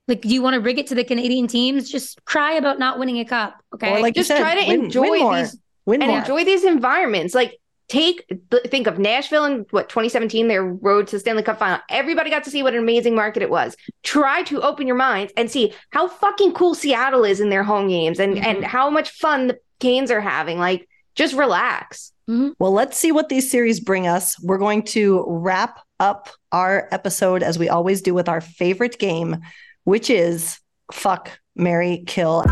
Like, 0.08 0.22
do 0.22 0.30
you 0.30 0.42
want 0.42 0.54
to 0.54 0.62
rig 0.62 0.80
it 0.80 0.88
to 0.88 0.96
the 0.96 1.04
Canadian 1.04 1.48
teams? 1.48 1.92
Just 1.92 2.24
cry 2.24 2.54
about 2.54 2.80
not 2.80 2.98
winning 2.98 3.20
a 3.20 3.26
cup. 3.26 3.62
Okay. 3.76 3.92
Or 3.92 4.00
like 4.00 4.16
you 4.16 4.22
Just 4.22 4.30
said, 4.30 4.40
try 4.40 4.56
to 4.56 4.68
win- 4.68 4.86
enjoy 4.86 5.10
win 5.12 5.36
these 5.44 5.58
Win 5.86 6.02
and 6.02 6.12
more. 6.12 6.20
enjoy 6.22 6.46
these 6.46 6.64
environments. 6.64 7.36
Like 7.36 7.60
take 7.88 8.26
think 8.68 8.86
of 8.88 9.00
Nashville 9.00 9.46
in 9.46 9.66
what 9.72 9.88
2017, 9.90 10.48
their 10.48 10.64
road 10.64 11.08
to 11.08 11.20
Stanley 11.20 11.44
Cup 11.44 11.58
final. 11.60 11.80
Everybody 11.90 12.30
got 12.30 12.44
to 12.44 12.50
see 12.52 12.62
what 12.64 12.74
an 12.74 12.80
amazing 12.80 13.16
market 13.16 13.42
it 13.42 13.50
was. 13.50 13.76
Try 14.04 14.44
to 14.44 14.62
open 14.62 14.88
your 14.88 14.96
minds 14.98 15.32
and 15.38 15.50
see 15.50 15.74
how 15.92 16.08
fucking 16.08 16.54
cool 16.54 16.76
Seattle 16.76 17.24
is 17.24 17.40
in 17.40 17.50
their 17.50 17.64
home 17.64 17.88
games 17.88 18.20
and 18.20 18.36
Mhm. 18.36 18.46
and 18.46 18.66
how 18.66 18.90
much 18.90 19.12
fun 19.12 19.48
the 19.48 19.60
Canes 19.80 20.12
are 20.12 20.22
having. 20.22 20.60
Like 20.60 20.88
just 21.16 21.34
relax. 21.34 22.12
Well, 22.28 22.74
let's 22.74 22.98
see 22.98 23.14
what 23.14 23.30
these 23.30 23.50
series 23.50 23.80
bring 23.80 24.06
us. 24.06 24.38
We're 24.44 24.58
going 24.58 24.84
to 24.84 25.24
wrap 25.28 25.80
up 26.00 26.28
our 26.52 26.90
episode 26.92 27.42
as 27.42 27.58
we 27.58 27.70
always 27.70 28.02
do 28.02 28.14
with 28.14 28.28
our 28.28 28.42
favorite 28.42 29.00
game, 29.00 29.38
which 29.86 30.10
is 30.10 30.60
Fuck, 30.92 31.40
Mary, 31.56 32.04
Kill. 32.06 32.44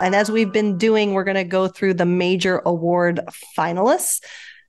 And 0.00 0.14
as 0.14 0.30
we've 0.30 0.52
been 0.52 0.76
doing, 0.76 1.12
we're 1.12 1.24
going 1.24 1.36
to 1.36 1.44
go 1.44 1.68
through 1.68 1.94
the 1.94 2.06
major 2.06 2.60
award 2.66 3.20
finalists. 3.56 4.22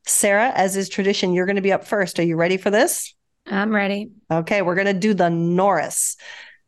Sara, 0.05 0.51
as 0.55 0.77
is 0.77 0.87
tradition, 0.87 1.33
you're 1.33 1.47
going 1.47 1.55
to 1.55 1.61
be 1.61 1.71
up 1.71 1.85
first. 1.85 2.19
Are 2.19 2.23
you 2.23 2.35
ready 2.35 2.57
for 2.57 2.69
this? 2.69 3.13
I'm 3.47 3.73
ready. 3.73 4.11
Okay, 4.31 4.61
we're 4.61 4.75
going 4.75 4.87
to 4.87 4.93
do 4.93 5.13
the 5.13 5.29
Norris, 5.29 6.15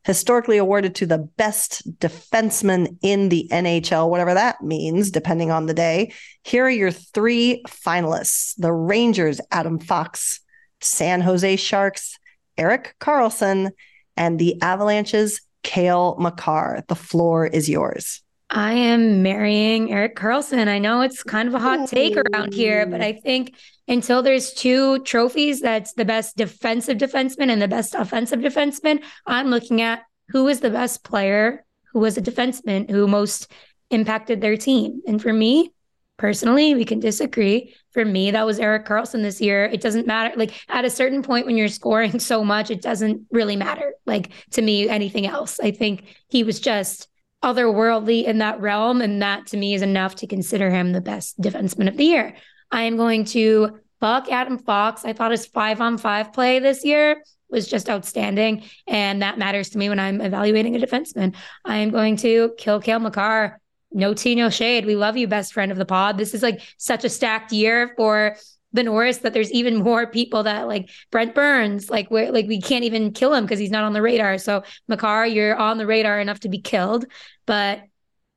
historically 0.03 0.58
awarded 0.58 0.95
to 0.95 1.05
the 1.05 1.18
best 1.18 1.84
defenseman 1.99 2.97
in 3.01 3.30
the 3.30 3.47
NHL, 3.51 4.10
whatever 4.10 4.34
that 4.34 4.62
means, 4.62 5.12
depending 5.12 5.51
on 5.51 5.66
the 5.66 5.74
day. 5.74 6.14
Here 6.43 6.66
are 6.66 6.70
your 6.70 6.91
three 6.91 7.64
finalists 7.68 8.53
the 8.58 8.72
Rangers, 8.72 9.39
Adam 9.51 9.80
Fox, 9.80 10.39
San 10.82 11.22
Jose 11.22 11.55
Sharks, 11.55 12.18
Erik 12.58 12.95
Karlsson, 12.99 13.72
and 14.16 14.39
the 14.39 14.62
Avalanches, 14.62 15.41
Cale 15.64 16.16
Makar. 16.20 16.84
The 16.88 16.95
floor 16.95 17.45
is 17.45 17.70
yours. 17.70 18.22
I 18.50 18.74
am 18.74 19.24
marrying 19.24 19.91
Erik 19.91 20.16
Karlsson. 20.16 20.68
I 20.68 20.80
know 20.80 21.02
it's 21.02 21.22
kind 21.22 21.50
of 21.50 21.54
a 21.54 21.60
hot 21.60 21.89
take 21.89 22.16
around 22.16 22.54
here, 22.54 22.86
but 22.86 23.02
I 23.02 23.14
think 23.14 23.56
until 23.89 24.22
there's 24.22 24.54
two 24.54 25.00
trophies, 25.00 25.60
that's 25.60 25.93
the 25.93 26.06
best 26.06 26.38
defensive 26.38 26.98
defenseman 26.98 27.50
and 27.50 27.62
the 27.62 27.68
best 27.68 27.93
offensive 27.93 28.39
defenseman. 28.39 29.04
I'm 29.26 29.48
looking 29.48 29.82
at 29.82 30.04
who 30.30 30.48
is 30.48 30.62
the 30.62 30.70
best 30.70 31.04
player, 31.04 31.66
who 31.91 32.00
was 32.00 32.18
a 32.18 32.22
defenseman, 32.22 32.89
who 32.89 33.08
most 33.08 33.52
impacted 33.89 34.39
their 34.39 34.56
team. 34.56 35.02
And 35.06 35.22
for 35.22 35.34
me, 35.34 35.74
personally, 36.16 36.74
we 36.74 36.86
can 36.86 37.02
disagree. 37.02 37.76
For 37.91 38.06
me, 38.06 38.32
that 38.32 38.45
was 38.45 38.60
Erik 38.60 38.86
Karlsson 38.86 39.24
this 39.24 39.41
year. 39.41 39.66
It 39.66 39.82
doesn't 39.82 40.08
matter. 40.08 40.34
Like 40.38 40.54
at 40.70 40.86
a 40.86 40.89
certain 40.89 41.22
point 41.22 41.45
when 41.45 41.58
you're 41.58 41.68
scoring 41.68 42.20
so 42.20 42.45
much, 42.45 42.72
it 42.72 42.82
doesn't 42.82 43.26
really 43.30 43.58
matter. 43.58 43.93
Like 44.06 44.32
to 44.52 44.62
me, 44.62 44.88
anything 44.88 45.28
else. 45.28 45.60
I 45.60 45.72
think 45.72 46.06
he 46.30 46.45
was 46.45 46.62
just 46.62 47.10
otherworldly 47.44 48.26
in 48.26 48.40
that 48.40 48.60
realm. 48.60 49.02
And 49.02 49.22
that 49.22 49.48
to 49.48 49.58
me 49.58 49.74
is 49.74 49.82
enough 49.82 50.16
to 50.16 50.28
consider 50.28 50.70
him 50.70 50.92
the 50.92 51.02
best 51.02 51.40
defenseman 51.40 51.88
of 51.88 51.98
the 51.98 52.06
year. 52.06 52.36
I 52.72 52.84
am 52.84 52.98
going 52.98 53.26
to 53.26 53.80
fuck 54.00 54.32
Adam 54.32 54.58
Fox. 54.58 55.06
I 55.06 55.14
thought 55.14 55.32
his 55.32 55.46
five 55.46 55.82
on 55.82 55.98
five 55.98 56.34
play 56.34 56.60
this 56.60 56.84
year 56.84 57.24
was 57.50 57.68
just 57.68 57.90
outstanding. 57.90 58.64
And 58.88 59.22
that 59.22 59.38
matters 59.38 59.70
to 59.70 59.78
me 59.78 59.90
when 59.90 60.00
I'm 60.00 60.22
evaluating 60.22 60.76
a 60.76 60.86
defenseman. 60.86 61.36
I 61.64 61.78
am 61.78 61.92
going 61.92 62.18
to 62.18 62.54
kill 62.58 62.82
Cale 62.82 63.00
Makar. 63.00 63.60
No 63.92 64.14
tea, 64.14 64.36
no 64.36 64.50
shade. 64.50 64.86
We 64.86 64.96
love 64.96 65.16
you, 65.16 65.28
best 65.28 65.54
friend 65.54 65.72
of 65.72 65.78
the 65.78 65.86
pod. 65.86 66.18
This 66.18 66.34
is 66.34 66.44
like 66.44 66.62
such 66.78 67.06
a 67.06 67.10
stacked 67.10 67.54
year 67.54 67.94
for 67.96 68.36
the 68.74 68.84
Norris 68.84 69.20
that 69.20 69.34
there's 69.34 69.51
even 69.51 69.78
more 69.78 70.07
people 70.07 70.43
that 70.43 70.68
like 70.68 70.89
Brent 71.11 71.34
Burns, 71.34 71.89
like 71.89 72.11
we're 72.11 72.32
like 72.32 72.47
we 72.47 72.61
can't 72.61 72.84
even 72.84 73.11
kill 73.11 73.34
him 73.34 73.45
because 73.45 73.59
he's 73.59 73.72
not 73.72 73.84
on 73.84 73.93
the 73.93 74.01
radar. 74.01 74.38
So 74.38 74.63
Makar, 74.88 75.26
you're 75.26 75.55
on 75.55 75.78
the 75.78 75.88
radar 75.88 76.20
enough 76.20 76.41
to 76.41 76.49
be 76.49 76.59
killed, 76.59 77.05
but 77.45 77.82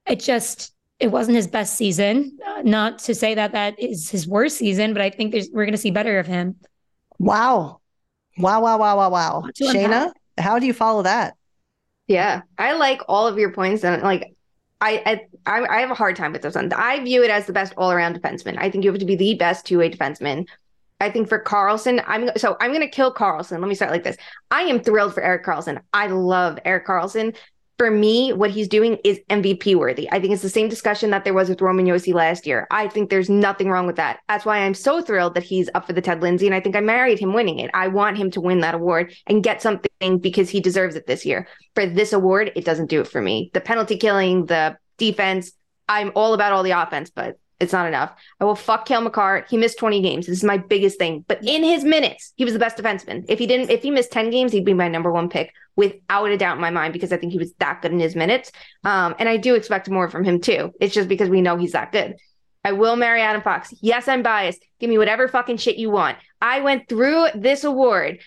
it 0.07 0.21
just 0.21 0.73
it 0.99 1.11
wasn't 1.11 1.37
his 1.37 1.49
best 1.49 1.77
season. 1.77 2.39
Uh, 2.47 2.63
not 2.63 2.99
to 3.01 3.15
say 3.15 3.35
that 3.35 3.53
that 3.53 3.81
is 3.81 4.11
his 4.11 4.29
worst 4.29 4.59
season, 4.59 4.93
but 4.93 5.03
I 5.03 5.11
think 5.11 5.33
there's 5.33 5.49
we're 5.53 5.65
going 5.65 5.73
to 5.73 5.79
see 5.79 5.91
better 5.91 6.19
of 6.19 6.27
him. 6.27 6.57
Wow. 7.19 7.81
Wow, 8.39 8.63
wow, 8.63 8.79
wow, 8.79 8.97
wow, 8.97 9.11
wow. 9.11 9.45
Shayna, 9.61 9.85
unpack. 9.85 10.13
how 10.39 10.59
do 10.59 10.67
you 10.67 10.73
follow 10.73 11.03
that? 11.03 11.35
Yeah, 12.07 12.43
I 12.59 12.73
like 12.73 13.03
all 13.09 13.27
of 13.27 13.39
your 13.39 13.53
points, 13.53 13.85
and 13.85 14.03
like, 14.03 14.35
I 14.81 15.27
I 15.47 15.61
I 15.67 15.81
have 15.81 15.91
a 15.91 15.95
hard 15.95 16.17
time 16.17 16.33
with 16.33 16.43
this 16.43 16.55
one. 16.55 16.73
I 16.73 17.03
view 17.05 17.23
it 17.23 17.31
as 17.31 17.47
the 17.47 17.53
best 17.53 17.75
all 17.77 17.93
around 17.93 18.21
defenseman. 18.21 18.57
I 18.59 18.71
think 18.71 18.85
you 18.85 18.91
have 18.91 19.01
to 19.01 19.07
be 19.07 19.17
the 19.17 19.35
best 19.35 19.67
two 19.67 19.79
way 19.79 19.91
defenseman. 19.91 20.47
I 21.01 21.11
think 21.11 21.29
for 21.29 21.43
Karlsson, 21.43 22.03
I'm 22.07 22.31
so 22.37 22.57
I'm 22.61 22.73
gonna 22.73 22.89
kill 22.89 23.13
Karlsson. 23.13 23.61
Let 23.61 23.69
me 23.69 23.75
start 23.75 23.91
like 23.91 24.05
this. 24.05 24.17
I 24.51 24.63
am 24.63 24.81
thrilled 24.81 25.15
for 25.15 25.23
Erik 25.23 25.45
Karlsson. 25.45 25.81
I 25.93 26.07
love 26.09 26.59
Erik 26.65 26.87
Karlsson. 26.87 27.37
For 27.79 27.91
me, 27.91 28.35
what 28.35 28.51
he's 28.51 28.69
doing 28.69 28.99
is 29.05 29.19
MVP 29.31 29.75
worthy. 29.75 30.07
I 30.13 30.21
think 30.21 30.35
it's 30.35 30.43
the 30.43 30.51
same 30.51 30.69
discussion 30.69 31.09
that 31.11 31.25
there 31.25 31.33
was 31.33 31.49
with 31.49 31.63
Roman 31.63 31.87
Josi 31.87 32.13
last 32.13 32.47
year. 32.47 32.67
I 32.71 32.89
think 32.89 33.09
there's 33.09 33.31
nothing 33.31 33.71
wrong 33.71 33.87
with 33.87 33.97
that. 33.97 34.21
That's 34.29 34.45
why 34.45 34.59
I'm 34.59 34.75
so 34.75 35.01
thrilled 35.01 35.33
that 35.33 35.45
he's 35.45 35.71
up 35.75 35.87
for 35.87 35.95
the 35.95 36.03
Ted 36.03 36.21
Lindsay, 36.21 36.45
and 36.45 36.55
I 36.55 36.61
think 36.61 36.77
I 36.77 36.81
married 36.81 37.19
him 37.19 37.33
winning 37.33 37.59
it. 37.59 37.71
I 37.73 37.89
want 37.89 38.19
him 38.19 38.31
to 38.33 38.41
win 38.43 38.61
that 38.61 38.75
award 38.75 39.15
and 39.27 39.43
get 39.43 39.63
something 39.63 39.90
because 40.21 40.49
he 40.49 40.61
deserves 40.61 40.97
it 40.97 41.07
this 41.07 41.25
year 41.27 41.47
for 41.75 41.87
this 41.87 42.13
award, 42.13 42.53
it 42.57 42.65
doesn't 42.65 42.91
do 42.91 43.01
it 43.01 43.09
for 43.09 43.21
me. 43.21 43.51
The 43.55 43.61
penalty 43.61 43.97
killing, 43.97 44.47
the 44.47 44.77
defense, 44.99 45.53
I'm 45.89 46.13
all 46.15 46.35
about 46.35 46.53
all 46.53 46.63
the 46.63 46.71
offense, 46.71 47.11
but 47.11 47.39
it's 47.61 47.75
not 47.75 47.87
enough. 47.87 48.13
I 48.41 48.45
will 48.45 48.57
fuck 48.57 48.87
Cale 48.87 49.03
Makar. 49.03 49.45
He 49.51 49.59
missed 49.59 49.79
20 49.79 50.01
games. 50.01 50.27
This 50.27 50.39
is 50.39 50.45
my 50.45 50.57
biggest 50.57 50.99
thing. 50.99 51.25
But 51.29 51.45
in 51.45 51.63
his 51.63 51.85
minutes, 51.85 52.33
he 52.37 52.45
was 52.45 52.55
the 52.55 52.59
best 52.59 52.79
defenseman. 52.79 53.27
If 53.29 53.39
he 53.39 53.47
didn't, 53.47 53.71
if 53.71 53.83
he 53.83 53.91
missed 53.91 54.11
10 54.13 54.31
games, 54.31 54.53
he'd 54.53 54.65
be 54.65 54.73
my 54.73 54.89
number 54.89 55.13
one 55.13 55.29
pick 55.29 55.53
without 55.77 56.31
a 56.31 56.39
doubt 56.39 56.57
in 56.57 56.61
my 56.63 56.71
mind 56.71 56.95
because 56.95 57.13
I 57.13 57.19
think 57.19 57.33
he 57.33 57.39
was 57.39 57.53
that 57.59 57.83
good 57.83 57.93
in 57.93 58.01
his 58.01 58.17
minutes. 58.17 58.51
Um, 58.85 59.15
and 59.19 59.29
I 59.29 59.37
do 59.37 59.55
expect 59.55 59.91
more 59.91 60.09
from 60.09 60.25
him 60.25 60.41
too. 60.41 60.73
It's 60.81 60.95
just 60.95 61.09
because 61.09 61.29
we 61.29 61.43
know 61.43 61.59
he's 61.59 61.73
that 61.73 61.93
good. 61.93 62.17
I 62.65 62.73
will 62.73 62.97
marry 62.97 63.21
Adam 63.21 63.43
Fox. 63.43 63.75
Yes, 63.81 64.09
I'm 64.09 64.23
biased. 64.23 64.65
Give 64.79 64.91
me 64.91 64.99
whatever 64.99 65.29
fucking 65.29 65.59
shit 65.59 65.77
you 65.77 65.91
want. 65.91 66.17
I 66.41 66.61
went 66.61 66.89
through 66.89 67.27
this 67.35 67.65
award 67.65 68.21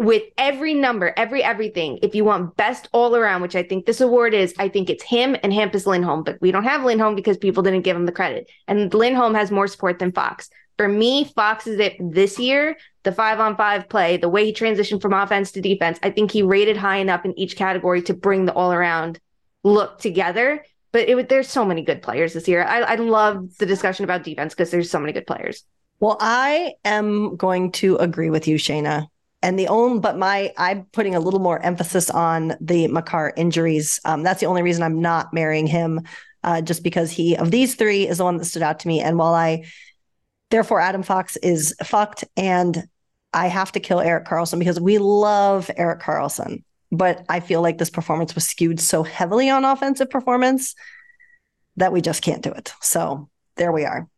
with 0.00 0.22
every 0.38 0.72
number, 0.72 1.12
every 1.18 1.44
everything. 1.44 1.98
If 2.02 2.14
you 2.14 2.24
want 2.24 2.56
best 2.56 2.88
all 2.92 3.14
around, 3.14 3.42
which 3.42 3.54
I 3.54 3.62
think 3.62 3.84
this 3.84 4.00
award 4.00 4.32
is, 4.32 4.54
I 4.58 4.70
think 4.70 4.88
it's 4.88 5.04
him 5.04 5.36
and 5.42 5.52
Hampus 5.52 5.86
Lindholm, 5.86 6.22
but 6.22 6.40
we 6.40 6.50
don't 6.50 6.64
have 6.64 6.84
Lindholm 6.84 7.14
because 7.14 7.36
people 7.36 7.62
didn't 7.62 7.82
give 7.82 7.98
him 7.98 8.06
the 8.06 8.12
credit. 8.12 8.48
And 8.66 8.92
Lindholm 8.94 9.34
has 9.34 9.50
more 9.50 9.66
support 9.66 9.98
than 9.98 10.10
Fox. 10.10 10.48
For 10.78 10.88
me, 10.88 11.24
Fox 11.24 11.66
is 11.66 11.78
it 11.78 11.96
this 12.00 12.38
year. 12.38 12.78
The 13.02 13.12
five 13.12 13.40
on 13.40 13.58
five 13.58 13.90
play, 13.90 14.16
the 14.16 14.30
way 14.30 14.46
he 14.46 14.54
transitioned 14.54 15.02
from 15.02 15.12
offense 15.12 15.52
to 15.52 15.60
defense, 15.60 15.98
I 16.02 16.10
think 16.10 16.30
he 16.30 16.42
rated 16.42 16.78
high 16.78 16.96
enough 16.96 17.26
in 17.26 17.38
each 17.38 17.54
category 17.54 18.00
to 18.02 18.14
bring 18.14 18.46
the 18.46 18.54
all 18.54 18.72
around 18.72 19.20
look 19.64 19.98
together. 19.98 20.64
But 20.92 21.10
it, 21.10 21.28
there's 21.28 21.48
so 21.48 21.66
many 21.66 21.82
good 21.82 22.00
players 22.00 22.32
this 22.32 22.48
year. 22.48 22.64
I, 22.64 22.80
I 22.80 22.94
love 22.94 23.54
the 23.58 23.66
discussion 23.66 24.04
about 24.04 24.24
defense 24.24 24.54
because 24.54 24.70
there's 24.70 24.90
so 24.90 24.98
many 24.98 25.12
good 25.12 25.26
players. 25.26 25.62
Well, 25.98 26.16
I 26.18 26.72
am 26.86 27.36
going 27.36 27.72
to 27.72 27.96
agree 27.96 28.30
with 28.30 28.48
you, 28.48 28.56
Shayna. 28.56 29.08
And 29.42 29.58
the 29.58 29.68
only, 29.68 30.00
but 30.00 30.18
my, 30.18 30.52
I'm 30.58 30.84
putting 30.92 31.14
a 31.14 31.20
little 31.20 31.40
more 31.40 31.58
emphasis 31.60 32.10
on 32.10 32.54
the 32.60 32.88
Makar 32.88 33.32
injuries. 33.36 33.98
Um, 34.04 34.22
that's 34.22 34.40
the 34.40 34.46
only 34.46 34.62
reason 34.62 34.82
I'm 34.82 35.00
not 35.00 35.32
marrying 35.32 35.66
him, 35.66 36.02
uh, 36.44 36.60
just 36.60 36.82
because 36.82 37.10
he, 37.10 37.36
of 37.36 37.50
these 37.50 37.74
three, 37.74 38.06
is 38.06 38.18
the 38.18 38.24
one 38.24 38.36
that 38.36 38.44
stood 38.44 38.62
out 38.62 38.80
to 38.80 38.88
me. 38.88 39.00
And 39.00 39.16
while 39.16 39.34
I, 39.34 39.64
therefore, 40.50 40.80
Adam 40.80 41.02
Fox 41.02 41.36
is 41.38 41.74
fucked, 41.82 42.24
and 42.36 42.86
I 43.32 43.46
have 43.46 43.72
to 43.72 43.80
kill 43.80 44.00
erik 44.00 44.26
karlsson 44.26 44.58
because 44.58 44.80
we 44.80 44.98
love 44.98 45.70
erik 45.76 46.00
karlsson 46.00 46.64
But 46.92 47.24
I 47.28 47.40
feel 47.40 47.62
like 47.62 47.78
this 47.78 47.90
performance 47.90 48.34
was 48.34 48.46
skewed 48.46 48.80
so 48.80 49.02
heavily 49.04 49.48
on 49.48 49.64
offensive 49.64 50.10
performance 50.10 50.74
that 51.76 51.92
we 51.92 52.00
just 52.00 52.22
can't 52.22 52.42
do 52.42 52.50
it. 52.50 52.74
So 52.82 53.30
there 53.56 53.72
we 53.72 53.84
are. 53.84 54.08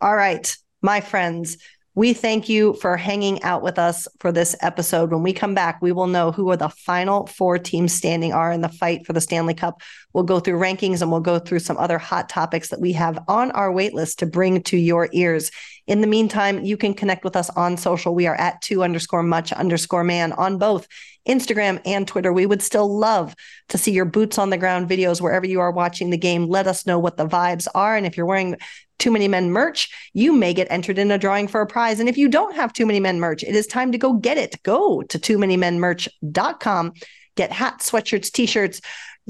All 0.00 0.14
right 0.14 0.56
my 0.82 1.00
friends, 1.00 1.58
we 1.94 2.12
thank 2.12 2.48
you 2.48 2.74
for 2.74 2.96
hanging 2.96 3.42
out 3.42 3.62
with 3.62 3.78
us 3.78 4.06
for 4.20 4.30
this 4.30 4.54
episode. 4.60 5.10
When 5.10 5.24
we 5.24 5.32
come 5.32 5.54
back, 5.54 5.82
we 5.82 5.90
will 5.90 6.06
know 6.06 6.30
who 6.30 6.48
are 6.50 6.56
the 6.56 6.68
final 6.68 7.26
four 7.26 7.58
teams 7.58 7.92
standing 7.92 8.32
are 8.32 8.52
in 8.52 8.60
the 8.60 8.68
fight 8.68 9.04
for 9.06 9.12
the 9.12 9.20
Stanley 9.20 9.54
Cup. 9.54 9.80
We'll 10.12 10.24
go 10.24 10.38
through 10.38 10.60
rankings 10.60 11.02
and 11.02 11.10
we'll 11.10 11.20
go 11.20 11.40
through 11.40 11.58
some 11.58 11.76
other 11.78 11.98
hot 11.98 12.28
topics 12.28 12.68
that 12.68 12.80
we 12.80 12.92
have 12.92 13.18
on 13.26 13.50
our 13.52 13.72
wait 13.72 13.92
list 13.92 14.20
to 14.20 14.26
bring 14.26 14.62
to 14.64 14.76
your 14.76 15.08
ears. 15.12 15.50
In 15.88 16.00
the 16.00 16.06
meantime, 16.06 16.64
you 16.64 16.76
can 16.76 16.94
connect 16.94 17.24
with 17.24 17.34
us 17.34 17.50
on 17.50 17.76
social. 17.76 18.14
We 18.14 18.28
are 18.28 18.36
at 18.36 18.62
two 18.62 18.84
underscore 18.84 19.24
much 19.24 19.52
underscore 19.52 20.04
man 20.04 20.32
on 20.32 20.58
both 20.58 20.86
Instagram 21.28 21.80
and 21.84 22.06
Twitter. 22.06 22.32
We 22.32 22.46
would 22.46 22.62
still 22.62 22.98
love 22.98 23.34
to 23.68 23.78
see 23.78 23.92
your 23.92 24.04
boots 24.04 24.38
on 24.38 24.50
the 24.50 24.58
ground 24.58 24.88
videos 24.88 25.20
wherever 25.20 25.46
you 25.46 25.60
are 25.60 25.70
watching 25.70 26.10
the 26.10 26.18
game. 26.18 26.46
Let 26.46 26.66
us 26.66 26.86
know 26.86 26.98
what 26.98 27.16
the 27.16 27.26
vibes 27.26 27.66
are. 27.74 27.96
And 27.96 28.06
if 28.06 28.16
you're 28.16 28.26
wearing 28.26 28.56
too 28.98 29.10
Many 29.10 29.28
Men 29.28 29.50
merch, 29.50 29.90
you 30.12 30.32
may 30.32 30.54
get 30.54 30.68
entered 30.70 30.98
in 30.98 31.10
a 31.10 31.18
drawing 31.18 31.48
for 31.48 31.60
a 31.60 31.66
prize. 31.66 32.00
And 32.00 32.08
if 32.08 32.18
you 32.18 32.28
don't 32.28 32.54
have 32.54 32.72
Too 32.72 32.86
Many 32.86 33.00
Men 33.00 33.18
merch, 33.18 33.42
it 33.42 33.56
is 33.56 33.66
time 33.66 33.92
to 33.92 33.98
go 33.98 34.12
get 34.12 34.38
it. 34.38 34.62
Go 34.62 35.02
to 35.02 35.18
too 35.18 35.38
many 35.38 35.56
men 35.56 35.80
merch.com, 35.80 36.92
get 37.34 37.50
hats, 37.50 37.90
sweatshirts, 37.90 38.30
t-shirts, 38.30 38.80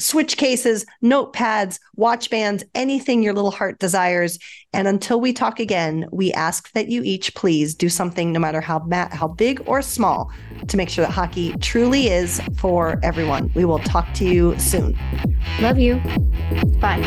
switch 0.00 0.36
cases, 0.36 0.84
notepads, 1.02 1.78
watch 1.96 2.30
bands, 2.30 2.64
anything 2.74 3.22
your 3.22 3.34
little 3.34 3.50
heart 3.50 3.78
desires. 3.78 4.38
And 4.72 4.88
until 4.88 5.20
we 5.20 5.32
talk 5.32 5.60
again, 5.60 6.06
we 6.10 6.32
ask 6.32 6.72
that 6.72 6.88
you 6.88 7.02
each 7.02 7.34
please 7.34 7.74
do 7.74 7.88
something, 7.88 8.32
no 8.32 8.40
matter 8.40 8.60
how 8.60 8.80
ma- 8.80 9.08
how 9.10 9.28
big 9.28 9.62
or 9.66 9.82
small, 9.82 10.30
to 10.68 10.76
make 10.76 10.88
sure 10.88 11.04
that 11.04 11.12
hockey 11.12 11.52
truly 11.60 12.08
is 12.08 12.40
for 12.56 12.98
everyone. 13.02 13.50
We 13.54 13.64
will 13.64 13.80
talk 13.80 14.12
to 14.14 14.24
you 14.24 14.58
soon. 14.58 14.98
Love 15.60 15.78
you. 15.78 16.00
Bye. 16.80 17.06